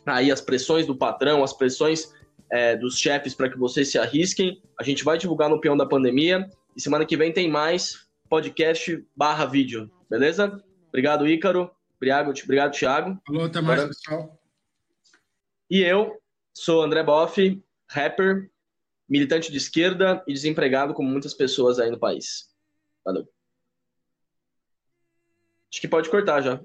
aí 0.06 0.32
as 0.32 0.42
pressões 0.42 0.86
do 0.86 0.96
patrão, 0.96 1.44
as 1.44 1.54
pressões 1.54 2.12
é, 2.52 2.76
dos 2.76 2.98
chefes 2.98 3.34
para 3.34 3.50
que 3.50 3.58
vocês 3.58 3.92
se 3.92 3.98
arrisquem. 3.98 4.62
A 4.80 4.84
gente 4.84 5.04
vai 5.04 5.18
divulgar 5.18 5.50
no 5.50 5.62
Peão 5.62 5.78
da 5.78 5.86
Pandemia 5.86 6.50
e 6.76 6.82
semana 6.82 7.06
que 7.06 7.16
vem 7.16 7.32
tem 7.32 7.50
mais 7.50 8.08
podcast 8.30 9.06
barra 9.16 9.46
vídeo, 9.46 9.90
beleza? 10.14 10.64
Obrigado, 10.90 11.28
Ícaro. 11.28 11.76
Obrigado, 11.96 12.32
obrigado 12.44 12.72
Thiago. 12.72 13.20
Alô, 13.28 13.46
até 13.46 13.62
mais, 13.62 13.80
Agora... 13.80 13.88
pessoal. 13.88 14.40
E 15.70 15.82
eu 15.82 16.22
sou 16.54 16.84
André 16.84 17.02
Boff, 17.02 17.64
rapper, 17.90 18.52
militante 19.10 19.52
de 19.52 19.58
esquerda 19.58 20.24
e 20.28 20.34
desempregado 20.34 20.94
como 20.94 21.10
muitas 21.10 21.34
pessoas 21.34 21.80
aí 21.80 21.90
no 21.90 21.98
país. 21.98 22.54
Valeu. 23.04 23.28
Acho 25.72 25.82
que 25.82 25.88
pode 25.88 26.10
cortar 26.12 26.42
já. 26.42 26.62